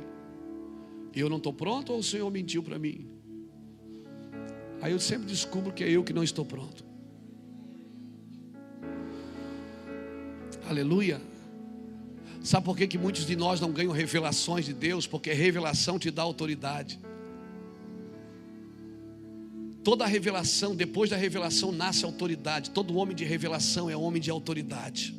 Eu 1.15 1.27
não 1.31 1.37
estou 1.37 1.51
pronto 1.51 1.93
ou 1.93 1.97
o 1.97 2.03
senhor 2.03 2.29
mentiu 2.29 2.61
para 2.61 2.77
mim? 2.77 3.14
Aí 4.81 4.91
eu 4.91 4.99
sempre 4.99 5.27
descubro 5.27 5.71
que 5.71 5.83
é 5.83 5.89
eu 5.89 6.03
que 6.03 6.13
não 6.13 6.23
estou 6.23 6.45
pronto. 6.45 6.83
Aleluia. 10.67 11.21
Sabe 12.43 12.65
por 12.65 12.77
que, 12.77 12.87
que 12.87 12.97
muitos 12.97 13.25
de 13.25 13.35
nós 13.35 13.59
não 13.59 13.71
ganham 13.71 13.91
revelações 13.91 14.65
de 14.65 14.73
Deus? 14.73 15.07
Porque 15.07 15.31
revelação 15.33 15.97
te 15.97 16.11
dá 16.11 16.21
autoridade. 16.21 16.99
Toda 19.83 20.05
revelação, 20.05 20.75
depois 20.75 21.09
da 21.09 21.15
revelação 21.15 21.71
nasce 21.71 22.05
autoridade. 22.05 22.71
Todo 22.71 22.95
homem 22.97 23.15
de 23.15 23.23
revelação 23.23 23.89
é 23.89 23.95
homem 23.95 24.21
de 24.21 24.31
autoridade. 24.31 25.15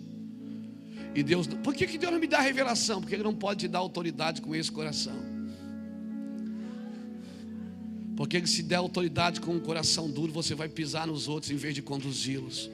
E 1.14 1.22
Deus, 1.22 1.46
por 1.46 1.74
que, 1.74 1.86
que 1.86 1.96
Deus 1.96 2.12
não 2.12 2.20
me 2.20 2.26
dá 2.26 2.40
revelação? 2.40 3.00
Porque 3.00 3.14
Ele 3.14 3.22
não 3.22 3.34
pode 3.34 3.60
te 3.60 3.68
dar 3.68 3.78
autoridade 3.78 4.42
com 4.42 4.54
esse 4.54 4.70
coração. 4.70 5.35
Porque 8.16 8.46
se 8.46 8.62
der 8.62 8.76
autoridade 8.76 9.40
com 9.40 9.52
um 9.52 9.60
coração 9.60 10.08
duro, 10.08 10.32
você 10.32 10.54
vai 10.54 10.68
pisar 10.68 11.06
nos 11.06 11.28
outros 11.28 11.52
em 11.52 11.56
vez 11.56 11.74
de 11.74 11.82
conduzi-los. 11.82 12.70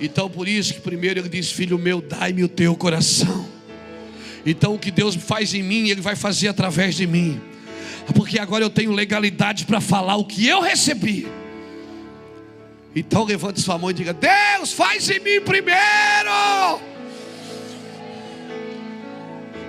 Então 0.00 0.30
por 0.30 0.46
isso 0.46 0.74
que 0.74 0.80
primeiro 0.80 1.18
ele 1.18 1.28
diz: 1.28 1.50
Filho 1.50 1.78
meu, 1.78 2.00
dai-me 2.00 2.44
o 2.44 2.48
teu 2.48 2.76
coração. 2.76 3.48
Então 4.44 4.74
o 4.74 4.78
que 4.78 4.92
Deus 4.92 5.16
faz 5.16 5.52
em 5.54 5.62
mim, 5.62 5.88
Ele 5.88 6.00
vai 6.00 6.14
fazer 6.14 6.46
através 6.46 6.94
de 6.94 7.04
mim. 7.04 7.40
Porque 8.14 8.38
agora 8.38 8.62
eu 8.62 8.70
tenho 8.70 8.92
legalidade 8.92 9.64
para 9.64 9.80
falar 9.80 10.14
o 10.16 10.24
que 10.24 10.46
eu 10.46 10.60
recebi. 10.60 11.26
Então 12.94 13.24
levante 13.24 13.60
sua 13.60 13.76
mão 13.76 13.90
e 13.90 13.94
diga: 13.94 14.14
Deus, 14.14 14.72
faz 14.72 15.10
em 15.10 15.18
mim 15.18 15.40
primeiro. 15.40 15.80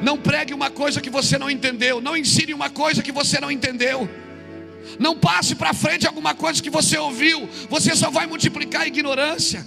Não 0.04 0.16
pregue 0.16 0.54
uma 0.54 0.70
coisa 0.70 1.02
que 1.02 1.10
você 1.10 1.40
não 1.40 1.50
entendeu. 1.50 2.00
Não 2.00 2.16
ensine 2.16 2.54
uma 2.54 2.70
coisa 2.70 3.02
que 3.02 3.12
você 3.12 3.40
não 3.40 3.50
entendeu. 3.50 4.08
Não 5.00 5.18
passe 5.18 5.56
para 5.56 5.74
frente 5.74 6.08
alguma 6.08 6.34
coisa 6.34 6.62
que 6.62 6.70
você 6.70 6.98
ouviu, 6.98 7.48
você 7.70 7.96
só 7.96 8.10
vai 8.10 8.26
multiplicar 8.28 8.84
a 8.84 8.88
ignorância. 8.88 9.66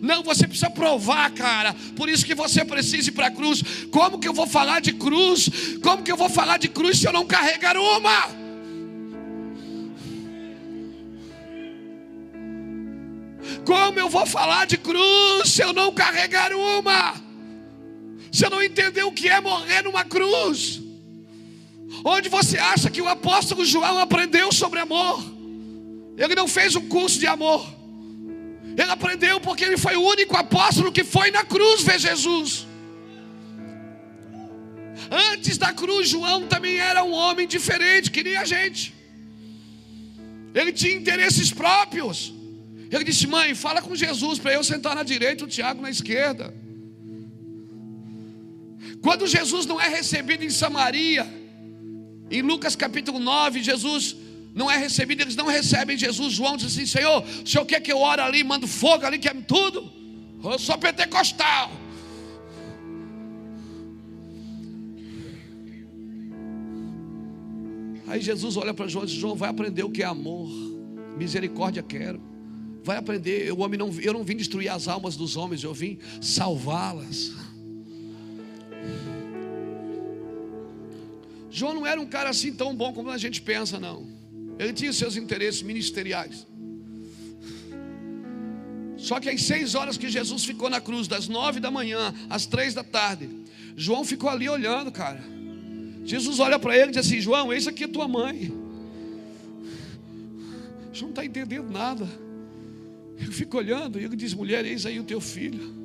Não, 0.00 0.22
você 0.22 0.46
precisa 0.46 0.70
provar, 0.70 1.30
cara. 1.32 1.74
Por 1.96 2.08
isso 2.08 2.24
que 2.24 2.34
você 2.34 2.64
precisa 2.64 3.10
ir 3.10 3.12
para 3.12 3.26
a 3.26 3.30
cruz. 3.30 3.62
Como 3.90 4.18
que 4.18 4.26
eu 4.26 4.32
vou 4.32 4.46
falar 4.46 4.80
de 4.80 4.92
cruz? 4.92 5.48
Como 5.82 6.02
que 6.02 6.10
eu 6.10 6.16
vou 6.16 6.28
falar 6.28 6.58
de 6.58 6.68
cruz 6.68 6.98
se 6.98 7.06
eu 7.06 7.12
não 7.12 7.26
carregar 7.26 7.76
uma? 7.76 8.42
Como 13.64 13.98
eu 13.98 14.08
vou 14.08 14.26
falar 14.26 14.66
de 14.66 14.76
cruz 14.76 15.50
se 15.50 15.62
eu 15.62 15.72
não 15.72 15.92
carregar 15.92 16.52
uma? 16.52 17.14
Se 18.30 18.44
eu 18.44 18.50
não 18.50 18.62
entender 18.62 19.04
o 19.04 19.12
que 19.12 19.28
é 19.28 19.40
morrer 19.40 19.82
numa 19.82 20.04
cruz? 20.04 20.81
Onde 22.04 22.28
você 22.28 22.58
acha 22.58 22.90
que 22.90 23.00
o 23.00 23.08
apóstolo 23.08 23.64
João 23.64 23.98
aprendeu 23.98 24.50
sobre 24.52 24.80
amor? 24.80 25.22
Ele 26.16 26.34
não 26.34 26.48
fez 26.48 26.74
um 26.74 26.88
curso 26.88 27.18
de 27.18 27.26
amor. 27.26 27.64
Ele 28.76 28.90
aprendeu 28.90 29.40
porque 29.40 29.64
ele 29.64 29.76
foi 29.76 29.96
o 29.96 30.02
único 30.02 30.36
apóstolo 30.36 30.90
que 30.90 31.04
foi 31.04 31.30
na 31.30 31.44
cruz 31.44 31.82
ver 31.82 31.98
Jesus. 31.98 32.66
Antes 35.10 35.58
da 35.58 35.72
cruz, 35.72 36.08
João 36.08 36.46
também 36.46 36.78
era 36.78 37.04
um 37.04 37.12
homem 37.12 37.46
diferente, 37.46 38.10
que 38.10 38.22
nem 38.22 38.36
a 38.36 38.44
gente. 38.44 38.94
Ele 40.54 40.72
tinha 40.72 40.94
interesses 40.94 41.50
próprios. 41.50 42.32
Ele 42.90 43.04
disse: 43.04 43.26
Mãe, 43.26 43.54
fala 43.54 43.82
com 43.82 43.94
Jesus 43.94 44.38
para 44.38 44.54
eu 44.54 44.64
sentar 44.64 44.94
na 44.94 45.02
direita, 45.02 45.44
o 45.44 45.48
Tiago 45.48 45.82
na 45.82 45.90
esquerda. 45.90 46.54
Quando 49.02 49.26
Jesus 49.26 49.66
não 49.66 49.80
é 49.80 49.88
recebido 49.88 50.44
em 50.44 50.50
Samaria, 50.50 51.26
em 52.38 52.42
Lucas 52.42 52.74
capítulo 52.74 53.18
9, 53.18 53.62
Jesus 53.62 54.16
não 54.54 54.70
é 54.70 54.76
recebido, 54.76 55.22
eles 55.22 55.36
não 55.36 55.46
recebem 55.46 55.96
Jesus. 55.96 56.32
João 56.32 56.56
diz 56.56 56.66
assim: 56.66 56.86
Senhor, 56.86 57.22
o 57.22 57.46
senhor 57.46 57.64
quer 57.64 57.80
que 57.80 57.92
eu 57.92 57.98
ore 57.98 58.20
ali, 58.20 58.42
mando 58.42 58.66
fogo 58.66 59.04
ali, 59.04 59.18
quer 59.18 59.34
tudo? 59.44 59.90
Eu 60.42 60.58
sou 60.58 60.76
pentecostal. 60.78 61.70
Aí 68.06 68.20
Jesus 68.20 68.56
olha 68.56 68.74
para 68.74 68.88
João 68.88 69.04
e 69.04 69.08
diz: 69.08 69.16
João, 69.16 69.34
vai 69.34 69.48
aprender 69.48 69.82
o 69.82 69.90
que 69.90 70.02
é 70.02 70.06
amor, 70.06 70.50
misericórdia 71.16 71.82
quero. 71.82 72.20
Vai 72.84 72.96
aprender. 72.96 73.52
O 73.52 73.60
homem 73.60 73.78
não, 73.78 73.90
eu 74.00 74.12
não 74.12 74.24
vim 74.24 74.36
destruir 74.36 74.68
as 74.68 74.88
almas 74.88 75.16
dos 75.16 75.36
homens, 75.36 75.62
eu 75.62 75.72
vim 75.72 75.98
salvá-las. 76.20 77.32
João 81.52 81.74
não 81.74 81.86
era 81.86 82.00
um 82.00 82.06
cara 82.06 82.30
assim 82.30 82.52
tão 82.52 82.74
bom 82.74 82.94
como 82.94 83.10
a 83.10 83.18
gente 83.18 83.42
pensa, 83.42 83.78
não. 83.78 84.06
Ele 84.58 84.72
tinha 84.72 84.92
seus 84.92 85.16
interesses 85.16 85.60
ministeriais. 85.60 86.46
Só 88.96 89.20
que 89.20 89.28
às 89.28 89.42
seis 89.42 89.74
horas 89.74 89.98
que 89.98 90.08
Jesus 90.08 90.44
ficou 90.44 90.70
na 90.70 90.80
cruz, 90.80 91.06
das 91.06 91.28
nove 91.28 91.60
da 91.60 91.70
manhã 91.70 92.14
às 92.30 92.46
três 92.46 92.72
da 92.72 92.82
tarde, 92.82 93.28
João 93.76 94.02
ficou 94.02 94.30
ali 94.30 94.48
olhando, 94.48 94.90
cara. 94.90 95.22
Jesus 96.04 96.38
olha 96.38 96.58
para 96.58 96.76
ele 96.76 96.90
e 96.90 96.94
diz 96.94 97.06
assim: 97.06 97.20
João, 97.20 97.52
eis 97.52 97.66
aqui 97.66 97.84
a 97.84 97.88
tua 97.88 98.08
mãe. 98.08 98.46
João 100.92 101.08
não 101.08 101.10
está 101.10 101.24
entendendo 101.24 101.70
nada. 101.70 102.08
Ele 103.18 103.30
fica 103.30 103.56
olhando 103.58 104.00
e 104.00 104.04
ele 104.04 104.16
diz: 104.16 104.32
mulher, 104.32 104.64
eis 104.64 104.86
aí 104.86 104.98
o 104.98 105.04
teu 105.04 105.20
filho. 105.20 105.81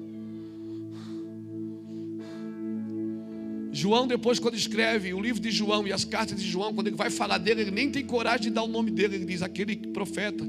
João, 3.77 4.07
depois, 4.07 4.39
quando 4.39 4.55
escreve 4.55 5.13
o 5.13 5.21
livro 5.21 5.39
de 5.39 5.51
João 5.51 5.87
e 5.87 5.93
as 5.93 6.03
cartas 6.03 6.41
de 6.41 6.49
João, 6.49 6.73
quando 6.73 6.87
ele 6.87 6.95
vai 6.95 7.11
falar 7.11 7.37
dele, 7.37 7.61
ele 7.61 7.69
nem 7.69 7.91
tem 7.91 8.03
coragem 8.03 8.47
de 8.47 8.49
dar 8.49 8.63
o 8.63 8.67
nome 8.67 8.89
dele. 8.89 9.17
Ele 9.17 9.25
diz: 9.25 9.43
aquele 9.43 9.75
profeta 9.75 10.43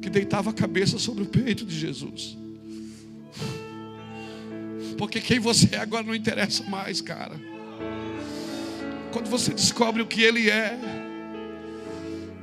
que 0.00 0.08
deitava 0.08 0.50
a 0.50 0.52
cabeça 0.52 0.96
sobre 0.96 1.24
o 1.24 1.26
peito 1.26 1.66
de 1.66 1.76
Jesus. 1.76 2.38
Porque 4.96 5.20
quem 5.20 5.40
você 5.40 5.74
é 5.74 5.78
agora 5.78 6.04
não 6.04 6.14
interessa 6.14 6.62
mais, 6.62 7.00
cara. 7.00 7.34
Quando 9.12 9.28
você 9.28 9.52
descobre 9.52 10.00
o 10.00 10.06
que 10.06 10.22
ele 10.22 10.48
é, 10.48 10.78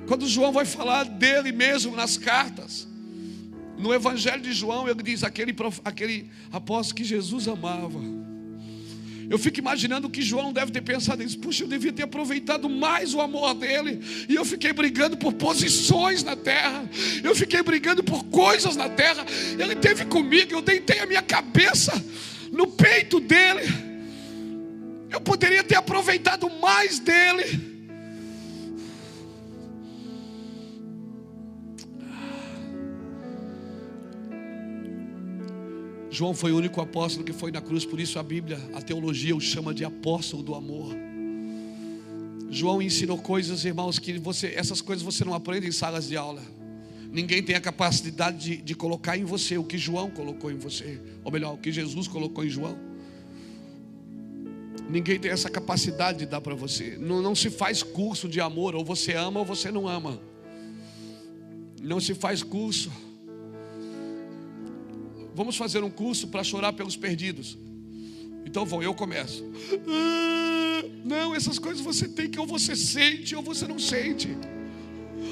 quando 0.09 0.27
João 0.27 0.51
vai 0.51 0.65
falar 0.65 1.05
dele 1.05 1.53
mesmo 1.53 1.95
nas 1.95 2.17
cartas, 2.17 2.85
no 3.77 3.93
Evangelho 3.93 4.41
de 4.41 4.51
João, 4.51 4.89
ele 4.89 5.01
diz: 5.01 5.23
aquele, 5.23 5.55
aquele 5.85 6.29
apóstolo 6.51 6.97
que 6.97 7.05
Jesus 7.05 7.47
amava. 7.47 8.30
Eu 9.31 9.39
fico 9.39 9.59
imaginando 9.59 10.09
que 10.09 10.21
João 10.21 10.51
deve 10.51 10.73
ter 10.73 10.81
pensado 10.81 11.23
isso. 11.23 11.39
Puxa, 11.39 11.63
eu 11.63 11.67
devia 11.69 11.93
ter 11.93 12.03
aproveitado 12.03 12.67
mais 12.67 13.13
o 13.13 13.21
amor 13.21 13.53
dele. 13.53 14.01
E 14.27 14.35
eu 14.35 14.43
fiquei 14.43 14.73
brigando 14.73 15.15
por 15.15 15.31
posições 15.31 16.21
na 16.21 16.35
terra. 16.35 16.83
Eu 17.23 17.33
fiquei 17.33 17.63
brigando 17.63 18.03
por 18.03 18.25
coisas 18.25 18.75
na 18.75 18.89
terra. 18.89 19.25
Ele 19.57 19.73
teve 19.73 20.03
comigo. 20.03 20.51
Eu 20.51 20.61
deitei 20.61 20.99
a 20.99 21.05
minha 21.05 21.21
cabeça 21.21 21.93
no 22.51 22.67
peito 22.67 23.21
dele. 23.21 23.61
Eu 25.09 25.21
poderia 25.21 25.63
ter 25.63 25.75
aproveitado 25.75 26.49
mais 26.59 26.99
dele. 26.99 27.70
João 36.11 36.33
foi 36.33 36.51
o 36.51 36.57
único 36.57 36.81
apóstolo 36.81 37.25
que 37.25 37.31
foi 37.31 37.53
na 37.53 37.61
cruz, 37.61 37.85
por 37.85 37.97
isso 37.97 38.19
a 38.19 38.23
Bíblia, 38.23 38.59
a 38.73 38.81
teologia 38.81 39.33
o 39.33 39.39
chama 39.39 39.73
de 39.73 39.85
apóstolo 39.85 40.43
do 40.43 40.53
amor. 40.53 40.93
João 42.49 42.81
ensinou 42.81 43.17
coisas, 43.17 43.63
irmãos, 43.63 43.97
que 43.97 44.19
você, 44.19 44.47
essas 44.47 44.81
coisas 44.81 45.05
você 45.05 45.23
não 45.23 45.33
aprende 45.33 45.67
em 45.67 45.71
salas 45.71 46.09
de 46.09 46.17
aula. 46.17 46.41
Ninguém 47.09 47.41
tem 47.41 47.55
a 47.55 47.61
capacidade 47.61 48.37
de, 48.37 48.57
de 48.57 48.75
colocar 48.75 49.17
em 49.17 49.23
você 49.23 49.57
o 49.57 49.63
que 49.63 49.77
João 49.77 50.11
colocou 50.11 50.51
em 50.51 50.57
você, 50.57 50.99
ou 51.23 51.31
melhor, 51.31 51.53
o 51.53 51.57
que 51.57 51.71
Jesus 51.71 52.09
colocou 52.09 52.43
em 52.43 52.49
João. 52.49 52.77
Ninguém 54.89 55.17
tem 55.17 55.31
essa 55.31 55.49
capacidade 55.49 56.19
de 56.19 56.25
dar 56.25 56.41
para 56.41 56.55
você. 56.55 56.97
Não, 56.99 57.21
não 57.21 57.33
se 57.33 57.49
faz 57.49 57.81
curso 57.81 58.27
de 58.27 58.41
amor, 58.41 58.75
ou 58.75 58.83
você 58.83 59.13
ama 59.13 59.39
ou 59.39 59.45
você 59.45 59.71
não 59.71 59.87
ama. 59.87 60.21
Não 61.81 62.01
se 62.01 62.13
faz 62.13 62.43
curso. 62.43 62.91
Vamos 65.33 65.55
fazer 65.55 65.83
um 65.83 65.89
curso 65.89 66.27
para 66.27 66.43
chorar 66.43 66.73
pelos 66.73 66.95
perdidos. 66.95 67.57
Então 68.45 68.65
vão, 68.65 68.83
eu 68.83 68.93
começo. 68.93 69.43
Ah, 69.87 70.83
não, 71.05 71.33
essas 71.33 71.57
coisas 71.57 71.81
você 71.81 72.07
tem 72.07 72.29
que 72.29 72.39
ou 72.39 72.45
você 72.45 72.75
sente 72.75 73.35
ou 73.35 73.41
você 73.41 73.67
não 73.67 73.79
sente. 73.79 74.29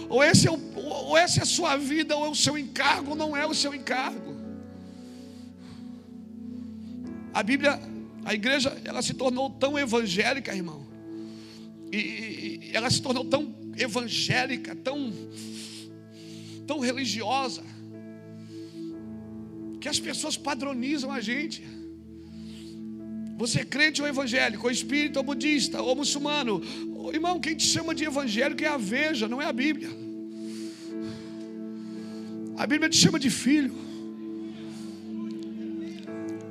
Ou, 0.08 0.24
esse 0.24 0.48
é 0.48 0.52
o, 0.52 0.60
ou 0.76 1.18
essa 1.18 1.40
é 1.40 1.44
a 1.44 1.46
sua 1.46 1.76
vida, 1.78 2.16
ou 2.16 2.26
é 2.26 2.30
o 2.30 2.36
seu 2.36 2.58
encargo, 2.58 3.12
ou 3.12 3.16
não 3.16 3.36
é 3.36 3.46
o 3.46 3.54
seu 3.54 3.74
encargo. 3.74 4.36
A 7.34 7.44
Bíblia, 7.44 7.80
a 8.26 8.34
igreja, 8.34 8.76
ela 8.86 9.02
se 9.02 9.14
tornou 9.14 9.50
tão 9.50 9.78
evangélica, 9.78 10.56
irmão. 10.56 10.88
E, 11.92 11.98
e 11.98 12.72
ela 12.74 12.90
se 12.90 13.02
tornou 13.02 13.26
tão 13.26 13.54
evangélica, 13.78 14.76
tão, 14.76 15.14
tão 16.66 16.80
religiosa 16.80 17.64
que 19.80 19.88
as 19.88 20.00
pessoas 20.00 20.36
padronizam 20.38 21.12
a 21.12 21.20
gente. 21.20 21.64
Você 23.38 23.62
é 23.62 23.66
crente 23.66 24.02
ou 24.02 24.08
evangélico, 24.08 24.66
ou 24.66 24.72
espírita, 24.72 25.20
ou 25.20 25.26
budista, 25.26 25.82
ou 25.82 25.96
muçulmano. 25.96 26.62
Irmão, 27.14 27.40
quem 27.40 27.56
te 27.56 27.66
chama 27.66 27.96
de 27.96 28.04
evangélico 28.04 28.64
é 28.64 28.68
a 28.68 28.78
veja, 28.78 29.28
não 29.28 29.42
é 29.42 29.46
a 29.46 29.54
Bíblia. 29.54 29.90
A 32.58 32.68
Bíblia 32.68 32.90
te 32.90 32.98
chama 32.98 33.18
de 33.18 33.30
filho. 33.30 33.74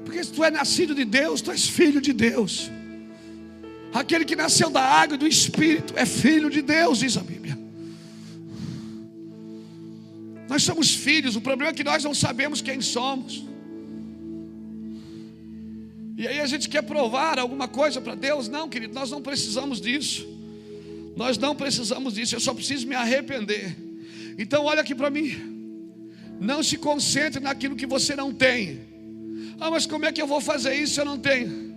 Porque 0.05 0.25
se 0.25 0.33
tu 0.33 0.43
é 0.43 0.51
nascido 0.51 0.95
de 0.95 1.05
Deus, 1.05 1.43
tu 1.43 1.51
és 1.51 1.69
filho 1.69 2.01
de 2.01 2.15
Deus. 2.15 2.71
Aquele 3.93 4.25
que 4.25 4.35
nasceu 4.35 4.71
da 4.71 4.83
água 4.83 5.17
e 5.17 5.19
do 5.19 5.27
Espírito 5.27 5.93
é 5.97 6.07
filho 6.07 6.49
de 6.49 6.63
Deus, 6.63 7.01
diz 7.01 7.17
a 7.19 7.21
Bíblia. 7.21 7.38
Nós 10.49 10.63
somos 10.63 10.95
filhos, 10.95 11.37
o 11.37 11.41
problema 11.41 11.71
é 11.71 11.75
que 11.75 11.85
nós 11.85 12.03
não 12.03 12.15
sabemos 12.15 12.61
quem 12.61 12.81
somos. 12.81 13.45
E 16.17 16.27
aí 16.27 16.41
a 16.41 16.47
gente 16.47 16.69
quer 16.69 16.83
provar 16.83 17.39
alguma 17.39 17.69
coisa 17.69 18.01
para 18.01 18.15
Deus? 18.15 18.49
Não, 18.49 18.69
querido, 18.69 18.95
nós 18.95 19.11
não 19.11 19.23
precisamos 19.23 19.81
disso. 19.81 20.27
Nós 21.17 21.37
não 21.37 21.55
precisamos 21.55 22.15
disso, 22.15 22.35
eu 22.35 22.41
só 22.41 22.55
preciso 22.55 22.87
me 22.87 22.95
arrepender. 22.95 23.77
Então, 24.39 24.65
olha 24.65 24.81
aqui 24.81 24.95
para 24.95 25.11
mim. 25.11 25.37
Não 26.41 26.63
se 26.63 26.79
concentre 26.79 27.41
naquilo 27.41 27.77
que 27.77 27.87
você 27.87 28.17
não 28.17 28.33
tem. 28.33 28.81
Ah, 29.61 29.71
mas 29.71 29.87
como 29.87 30.07
é 30.07 30.13
que 30.13 30.23
eu 30.23 30.27
vou 30.27 30.41
fazer 30.41 30.75
isso 30.75 30.95
se 30.95 31.01
eu 31.01 31.05
não 31.05 31.19
tenho? 31.19 31.69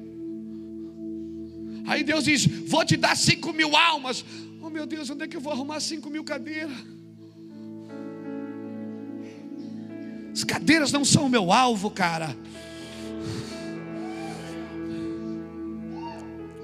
Aí 1.88 2.04
Deus 2.04 2.24
diz: 2.24 2.46
Vou 2.46 2.86
te 2.86 2.96
dar 2.96 3.18
cinco 3.18 3.52
mil 3.52 3.76
almas. 3.76 4.24
Oh 4.62 4.70
meu 4.70 4.86
Deus, 4.86 5.10
onde 5.10 5.24
é 5.24 5.28
que 5.28 5.36
eu 5.36 5.42
vou 5.42 5.52
arrumar 5.52 5.80
cinco 5.80 6.10
mil 6.10 6.24
cadeiras? 6.24 6.78
As 10.34 10.44
cadeiras 10.44 10.92
não 10.92 11.04
são 11.04 11.26
o 11.26 11.30
meu 11.30 11.52
alvo, 11.52 11.90
cara. 11.92 12.36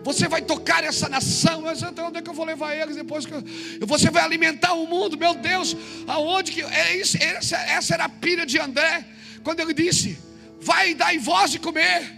Você 0.04 0.26
vai 0.30 0.42
tocar 0.42 0.86
essa 0.86 1.10
nação, 1.10 1.64
mas 1.64 1.82
então 1.82 2.08
onde 2.08 2.20
é 2.20 2.22
que 2.22 2.30
eu 2.30 2.34
vou 2.34 2.46
levar 2.46 2.74
eles 2.74 2.96
depois 2.96 3.26
que 3.26 3.34
eu, 3.34 3.44
você 3.86 4.10
vai 4.10 4.24
alimentar 4.24 4.72
o 4.72 4.88
mundo, 4.88 5.18
meu 5.18 5.36
Deus, 5.36 5.76
aonde 6.08 6.54
que 6.54 6.62
é 6.62 6.96
isso, 6.96 7.18
essa, 7.22 7.58
essa 7.58 7.94
era 7.94 8.06
a 8.06 8.10
pilha 8.10 8.46
de 8.46 8.58
André, 8.58 9.06
quando 9.44 9.60
ele 9.60 9.74
disse: 9.74 10.18
Vai 10.62 10.94
dar 10.94 11.14
em 11.14 11.20
voz 11.20 11.52
de 11.52 11.60
comer. 11.60 12.16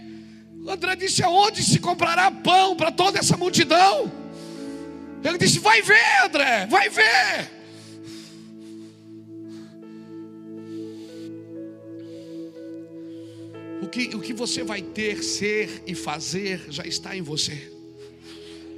André 0.68 0.94
disse: 0.94 1.22
Aonde 1.24 1.64
se 1.64 1.80
comprará 1.80 2.30
pão 2.30 2.76
para 2.76 2.92
toda 2.92 3.18
essa 3.18 3.36
multidão? 3.36 4.10
Ele 5.24 5.36
disse: 5.36 5.58
Vai 5.58 5.82
ver, 5.82 6.24
André, 6.24 6.66
vai 6.66 6.88
ver. 6.88 7.59
Que, 13.90 14.14
o 14.14 14.20
que 14.20 14.32
você 14.32 14.62
vai 14.62 14.80
ter, 14.80 15.22
ser 15.22 15.82
e 15.86 15.94
fazer 15.94 16.66
já 16.70 16.84
está 16.84 17.16
em 17.16 17.22
você. 17.22 17.80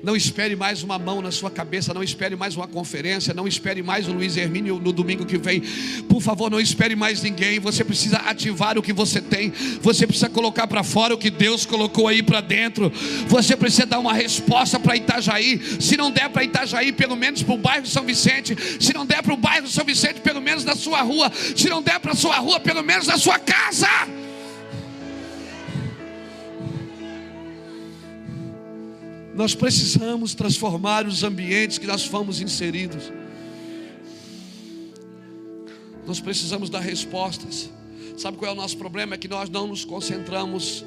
Não 0.03 0.17
espere 0.17 0.57
mais 0.57 0.83
uma 0.83 0.99
mão 0.99 1.23
na 1.23 1.31
sua 1.31 1.49
cabeça, 1.49 1.95
não 1.95 2.03
espere 2.03 2.35
mais 2.35 2.57
uma 2.57 2.67
conferência, 2.67 3.33
não 3.33 3.47
espere 3.47 3.85
mais 3.85 4.09
o 4.09 4.13
Luiz 4.13 4.37
Hermínio 4.37 4.81
no 4.81 4.93
domingo 4.93 5.25
que 5.25 5.39
vem. 5.39 5.63
Por 6.09 6.21
favor, 6.21 6.51
não 6.51 6.59
espere 6.59 6.97
mais 6.97 7.23
ninguém. 7.23 7.61
Você 7.61 7.85
precisa 7.85 8.17
ativar 8.17 8.77
o 8.77 8.83
que 8.83 8.93
você 8.93 9.21
tem. 9.21 9.53
Você 9.81 10.05
precisa 10.05 10.29
colocar 10.29 10.67
para 10.67 10.83
fora 10.83 11.15
o 11.15 11.19
que 11.19 11.31
Deus 11.31 11.65
colocou 11.65 12.09
aí 12.09 12.21
para 12.21 12.41
dentro. 12.41 12.91
Você 13.29 13.57
precisa 13.57 13.87
dar 13.87 14.01
uma 14.01 14.13
resposta 14.13 14.81
para 14.81 14.97
Itajaí. 14.97 15.61
Se 15.81 15.97
não 15.97 16.11
der 16.11 16.29
para 16.31 16.43
Itajaí, 16.43 16.91
pelo 16.91 17.15
menos 17.15 17.45
para 17.45 17.55
o 17.55 17.59
bairro 17.59 17.87
São 17.87 18.03
Vicente. 18.03 18.57
Se 18.81 18.93
não 18.93 19.07
der 19.07 19.23
para 19.23 19.35
o 19.35 19.37
bairro 19.37 19.69
São 19.69 19.85
Vicente, 19.85 20.21
pelo 20.21 20.41
menos 20.41 20.65
na 20.65 20.75
sua 20.75 21.01
rua. 21.03 21.31
Se 21.55 21.69
não 21.69 21.81
der 21.81 22.01
para 22.01 22.11
a 22.11 22.17
sua 22.17 22.39
rua, 22.41 22.59
pelo 22.59 22.83
menos 22.83 23.07
na 23.07 23.17
sua 23.17 23.39
casa. 23.39 23.89
Nós 29.43 29.57
precisamos 29.57 30.37
transformar 30.37 31.05
os 31.05 31.25
ambientes 31.25 31.77
que 31.77 31.85
nós 31.85 32.05
fomos 32.05 32.41
inseridos. 32.41 33.11
Nós 36.07 36.21
precisamos 36.21 36.71
dar 36.71 36.79
respostas. 36.79 37.69
Sabe 38.17 38.37
qual 38.37 38.53
é 38.53 38.55
o 38.55 38.57
nosso 38.57 38.79
problema? 38.79 39.17
É 39.17 39.19
que 39.19 39.27
nós 39.27 39.51
não 39.51 39.67
nos 39.67 39.85
concentramos 39.85 40.85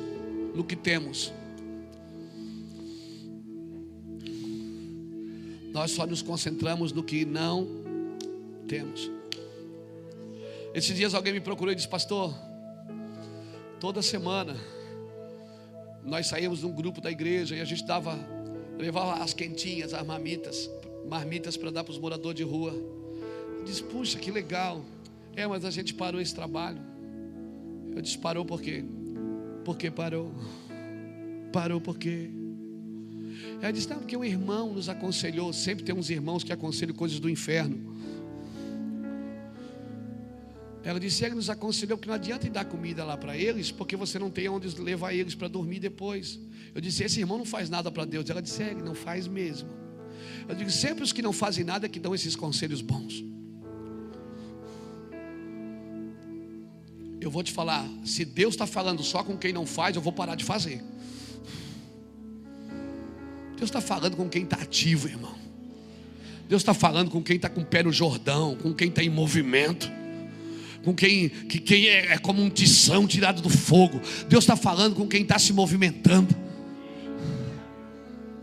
no 0.56 0.64
que 0.64 0.74
temos. 0.74 1.34
Nós 5.74 5.92
só 5.92 6.08
nos 6.08 6.22
concentramos 6.22 6.94
no 6.94 7.04
que 7.04 7.26
não 7.26 7.68
temos. 8.70 9.12
Esses 10.74 10.96
dias 10.96 11.14
alguém 11.14 11.34
me 11.34 11.42
procurou 11.42 11.74
e 11.74 11.76
disse: 11.76 11.90
Pastor, 11.90 12.34
toda 13.82 14.02
semana 14.02 14.56
nós 16.06 16.28
saímos 16.28 16.60
de 16.60 16.66
um 16.66 16.72
grupo 16.72 17.02
da 17.02 17.12
igreja 17.12 17.54
e 17.54 17.60
a 17.60 17.66
gente 17.66 17.84
dava 17.84 18.35
levava 18.78 19.24
as 19.24 19.34
quentinhas, 19.34 19.94
as 19.94 20.06
marmitas, 20.06 20.70
marmitas 21.10 21.58
para 21.58 21.72
dar 21.72 21.84
para 21.84 21.92
os 21.92 22.00
moradores 22.00 22.38
de 22.38 22.44
rua. 22.44 22.74
Diz, 23.66 23.82
puxa, 23.82 24.20
que 24.20 24.32
legal. 24.32 24.84
É, 25.36 25.46
mas 25.48 25.66
a 25.66 25.72
gente 25.72 25.94
parou 25.94 26.22
esse 26.22 26.34
trabalho. 26.34 26.80
Eu 27.96 28.02
disse, 28.02 28.18
parou 28.18 28.46
por 28.46 28.62
quê? 28.62 28.84
Por 29.64 29.78
que 29.78 29.90
parou? 29.90 30.32
Parou 31.52 31.82
por 31.82 31.98
quê? 31.98 32.30
Ela 33.62 33.72
disse, 33.72 33.90
não, 33.90 33.98
porque 33.98 34.16
um 34.16 34.24
irmão 34.24 34.74
nos 34.74 34.90
aconselhou. 34.90 35.52
Sempre 35.54 35.84
tem 35.84 35.96
uns 35.96 36.10
irmãos 36.10 36.44
que 36.44 36.54
aconselham 36.54 36.94
coisas 36.94 37.20
do 37.20 37.30
inferno. 37.30 37.95
Ela 40.86 41.00
disse: 41.00 41.26
Ele 41.26 41.34
nos 41.34 41.50
aconselhou 41.50 41.98
que 41.98 42.08
não 42.08 42.14
adianta 42.14 42.48
dar 42.48 42.64
comida 42.64 43.04
lá 43.04 43.18
para 43.18 43.36
eles, 43.36 43.72
porque 43.72 43.96
você 43.96 44.20
não 44.20 44.30
tem 44.30 44.48
onde 44.48 44.68
levar 44.80 45.14
eles 45.14 45.34
para 45.34 45.48
dormir 45.48 45.80
depois. 45.80 46.40
Eu 46.76 46.80
disse: 46.80 47.04
Esse 47.04 47.20
irmão 47.20 47.40
não 47.40 47.46
faz 47.46 47.72
nada 47.72 47.92
para 47.92 48.06
Deus. 48.06 48.30
Ela 48.30 48.42
disse: 48.42 48.62
Ele 48.62 48.84
não 48.84 48.94
faz 48.94 49.28
mesmo. 49.28 49.68
Eu 50.48 50.54
digo: 50.54 50.70
Sempre 50.70 51.04
os 51.04 51.12
que 51.12 51.24
não 51.24 51.34
fazem 51.34 51.66
nada 51.66 51.88
é 51.88 51.90
que 51.90 52.00
dão 52.00 52.14
esses 52.14 52.36
conselhos 52.36 52.82
bons. 52.82 53.26
Eu 57.20 57.32
vou 57.32 57.42
te 57.42 57.52
falar: 57.52 57.90
se 58.06 58.24
Deus 58.24 58.54
está 58.54 58.68
falando 58.68 59.02
só 59.02 59.24
com 59.24 59.36
quem 59.36 59.52
não 59.52 59.66
faz, 59.66 59.96
eu 59.96 60.02
vou 60.04 60.14
parar 60.14 60.36
de 60.36 60.44
fazer. 60.44 60.84
Deus 63.58 63.70
está 63.70 63.82
falando 63.82 64.16
com 64.16 64.30
quem 64.30 64.44
está 64.44 64.58
ativo, 64.58 65.08
irmão. 65.08 65.34
Deus 66.48 66.62
está 66.62 66.76
falando 66.76 67.10
com 67.10 67.24
quem 67.24 67.38
está 67.38 67.50
com 67.50 67.62
o 67.62 67.66
pé 67.66 67.82
no 67.82 67.92
Jordão, 67.92 68.56
com 68.56 68.72
quem 68.72 68.90
está 68.90 69.02
em 69.02 69.10
movimento 69.10 69.90
com 70.86 70.94
quem, 70.94 71.28
que, 71.28 71.60
quem 71.60 71.88
é, 71.88 72.14
é 72.14 72.18
como 72.20 72.42
um 72.42 72.50
tição 72.50 73.08
tirado 73.08 73.42
do 73.42 73.50
fogo. 73.50 74.00
Deus 74.30 74.44
está 74.44 74.56
falando 74.56 74.96
com 74.96 75.08
quem 75.08 75.24
está 75.24 75.40
se 75.40 75.52
movimentando. 75.52 76.34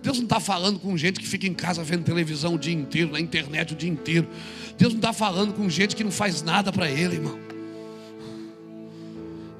Deus 0.02 0.16
não 0.16 0.24
está 0.24 0.40
falando 0.40 0.80
com 0.80 0.96
gente 0.98 1.20
que 1.20 1.26
fica 1.26 1.46
em 1.46 1.54
casa 1.54 1.84
vendo 1.84 2.02
televisão 2.02 2.56
o 2.56 2.58
dia 2.58 2.74
inteiro, 2.74 3.12
na 3.12 3.20
internet 3.20 3.72
o 3.72 3.76
dia 3.76 3.88
inteiro. 3.88 4.28
Deus 4.76 4.92
não 4.92 4.98
está 4.98 5.12
falando 5.12 5.54
com 5.54 5.70
gente 5.70 5.94
que 5.94 6.02
não 6.02 6.10
faz 6.10 6.42
nada 6.42 6.72
para 6.72 6.90
Ele, 6.90 7.14
irmão. 7.14 7.38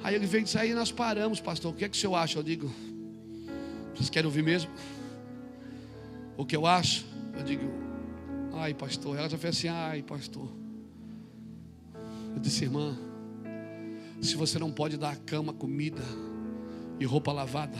Aí 0.02 0.16
ele 0.16 0.26
veio 0.26 0.40
e 0.40 0.44
disse: 0.44 0.58
Aí 0.58 0.74
nós 0.74 0.90
paramos, 0.90 1.40
pastor. 1.40 1.72
O 1.72 1.76
que 1.76 1.84
é 1.84 1.88
que 1.88 1.96
o 1.96 2.00
senhor 2.00 2.16
acha? 2.16 2.36
Eu 2.36 2.42
digo: 2.42 2.68
Vocês 3.94 4.10
querem 4.10 4.26
ouvir 4.26 4.42
mesmo? 4.42 4.68
O 6.36 6.44
que 6.44 6.56
eu 6.56 6.66
acho? 6.66 7.06
Eu 7.38 7.44
digo: 7.44 7.70
Ai, 8.54 8.74
pastor. 8.74 9.16
Ela 9.16 9.28
já 9.28 9.38
fez 9.38 9.56
assim: 9.56 9.68
Ai, 9.68 10.02
pastor. 10.02 10.61
Eu 12.34 12.40
disse, 12.40 12.64
irmã, 12.64 12.96
se 14.20 14.36
você 14.36 14.58
não 14.58 14.70
pode 14.70 14.96
dar 14.96 15.16
cama, 15.16 15.52
comida 15.52 16.02
e 16.98 17.04
roupa 17.04 17.32
lavada, 17.32 17.76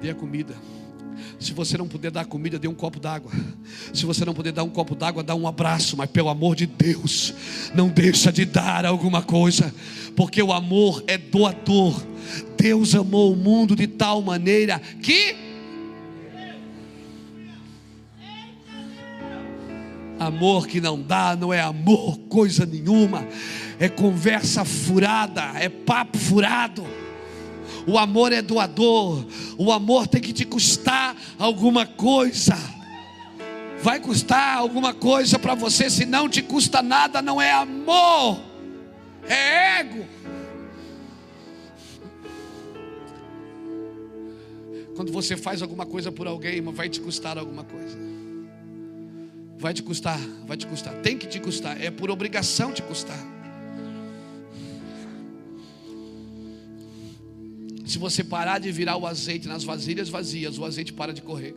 dê 0.00 0.10
a 0.10 0.14
comida. 0.14 0.54
Se 1.38 1.52
você 1.52 1.76
não 1.76 1.88
puder 1.88 2.10
dar 2.10 2.24
comida, 2.24 2.58
dê 2.58 2.68
um 2.68 2.74
copo 2.74 2.98
d'água. 2.98 3.30
Se 3.92 4.06
você 4.06 4.24
não 4.24 4.34
puder 4.34 4.52
dar 4.52 4.64
um 4.64 4.70
copo 4.70 4.94
d'água, 4.94 5.22
dá 5.22 5.34
um 5.34 5.46
abraço. 5.46 5.96
Mas 5.96 6.10
pelo 6.10 6.28
amor 6.28 6.56
de 6.56 6.66
Deus, 6.66 7.34
não 7.74 7.88
deixa 7.88 8.32
de 8.32 8.44
dar 8.44 8.86
alguma 8.86 9.22
coisa, 9.22 9.74
porque 10.16 10.42
o 10.42 10.52
amor 10.52 11.02
é 11.06 11.18
doador. 11.18 12.02
Deus 12.56 12.94
amou 12.94 13.32
o 13.32 13.36
mundo 13.36 13.74
de 13.74 13.86
tal 13.86 14.22
maneira 14.22 14.78
que 14.78 15.51
Amor 20.26 20.66
que 20.66 20.80
não 20.80 21.00
dá 21.00 21.36
não 21.36 21.52
é 21.52 21.60
amor, 21.60 22.18
coisa 22.28 22.64
nenhuma. 22.64 23.26
É 23.78 23.88
conversa 23.88 24.64
furada, 24.64 25.42
é 25.56 25.68
papo 25.68 26.18
furado. 26.18 26.86
O 27.86 27.98
amor 27.98 28.32
é 28.32 28.40
doador. 28.40 29.26
O 29.58 29.72
amor 29.72 30.06
tem 30.06 30.20
que 30.20 30.32
te 30.32 30.44
custar 30.44 31.16
alguma 31.38 31.86
coisa. 31.86 32.56
Vai 33.82 33.98
custar 33.98 34.58
alguma 34.58 34.94
coisa 34.94 35.40
para 35.40 35.56
você, 35.56 35.90
se 35.90 36.06
não 36.06 36.28
te 36.28 36.40
custa 36.40 36.80
nada, 36.82 37.20
não 37.20 37.42
é 37.42 37.50
amor, 37.50 38.40
é 39.28 39.80
ego. 39.80 40.06
Quando 44.94 45.10
você 45.10 45.36
faz 45.36 45.62
alguma 45.62 45.84
coisa 45.84 46.12
por 46.12 46.28
alguém, 46.28 46.60
vai 46.60 46.88
te 46.88 47.00
custar 47.00 47.36
alguma 47.36 47.64
coisa. 47.64 48.11
Vai 49.62 49.72
te 49.72 49.80
custar, 49.80 50.18
vai 50.44 50.56
te 50.56 50.66
custar. 50.66 50.92
Tem 51.02 51.16
que 51.16 51.24
te 51.24 51.38
custar, 51.38 51.80
é 51.80 51.88
por 51.88 52.10
obrigação 52.10 52.72
te 52.72 52.82
custar. 52.82 53.16
Se 57.86 57.96
você 57.96 58.24
parar 58.24 58.58
de 58.58 58.72
virar 58.72 58.96
o 58.96 59.06
azeite 59.06 59.46
nas 59.46 59.62
vasilhas 59.62 60.08
vazias, 60.08 60.58
o 60.58 60.64
azeite 60.64 60.92
para 60.92 61.14
de 61.14 61.22
correr. 61.22 61.54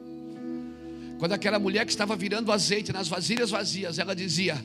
Quando 1.18 1.32
aquela 1.32 1.58
mulher 1.58 1.84
que 1.84 1.90
estava 1.90 2.16
virando 2.16 2.50
o 2.50 2.52
azeite 2.52 2.94
nas 2.94 3.08
vasilhas 3.08 3.50
vazias, 3.50 3.98
ela 3.98 4.16
dizia: 4.16 4.64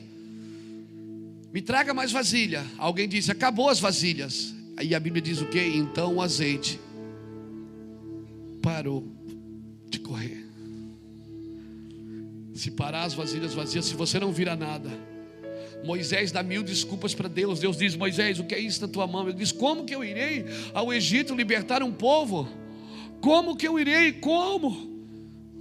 Me 1.51 1.63
traga 1.63 1.95
mais 1.95 2.11
vasilha. 2.11 2.63
Alguém 2.77 3.09
disse: 3.09 3.31
Acabou 3.31 3.69
as 3.69 3.79
vasilhas. 3.79 4.53
Aí 4.77 4.93
a 4.93 4.99
Bíblia 4.99 5.19
diz 5.19 5.41
o 5.41 5.47
que? 5.47 5.59
Então 5.59 6.17
o 6.17 6.21
azeite 6.21 6.79
parou 8.61 9.03
de 9.89 9.97
correr 9.99 10.40
se 12.61 12.69
parar 12.69 13.05
as 13.05 13.15
vasilhas 13.15 13.55
vazias, 13.55 13.85
se 13.85 13.95
você 13.95 14.19
não 14.19 14.31
vira 14.31 14.55
nada. 14.55 14.87
Moisés 15.83 16.31
dá 16.31 16.43
mil 16.43 16.61
desculpas 16.61 17.15
para 17.15 17.27
Deus. 17.27 17.59
Deus 17.59 17.75
diz: 17.75 17.95
Moisés, 17.95 18.39
o 18.39 18.43
que 18.43 18.53
é 18.53 18.59
isso 18.59 18.79
na 18.81 18.87
tua 18.87 19.07
mão? 19.07 19.27
Ele 19.27 19.37
diz: 19.37 19.51
Como 19.51 19.83
que 19.83 19.95
eu 19.95 20.03
irei 20.03 20.45
ao 20.71 20.93
Egito 20.93 21.33
libertar 21.33 21.81
um 21.81 21.91
povo? 21.91 22.47
Como 23.19 23.57
que 23.57 23.67
eu 23.67 23.79
irei? 23.79 24.13
Como? 24.13 24.91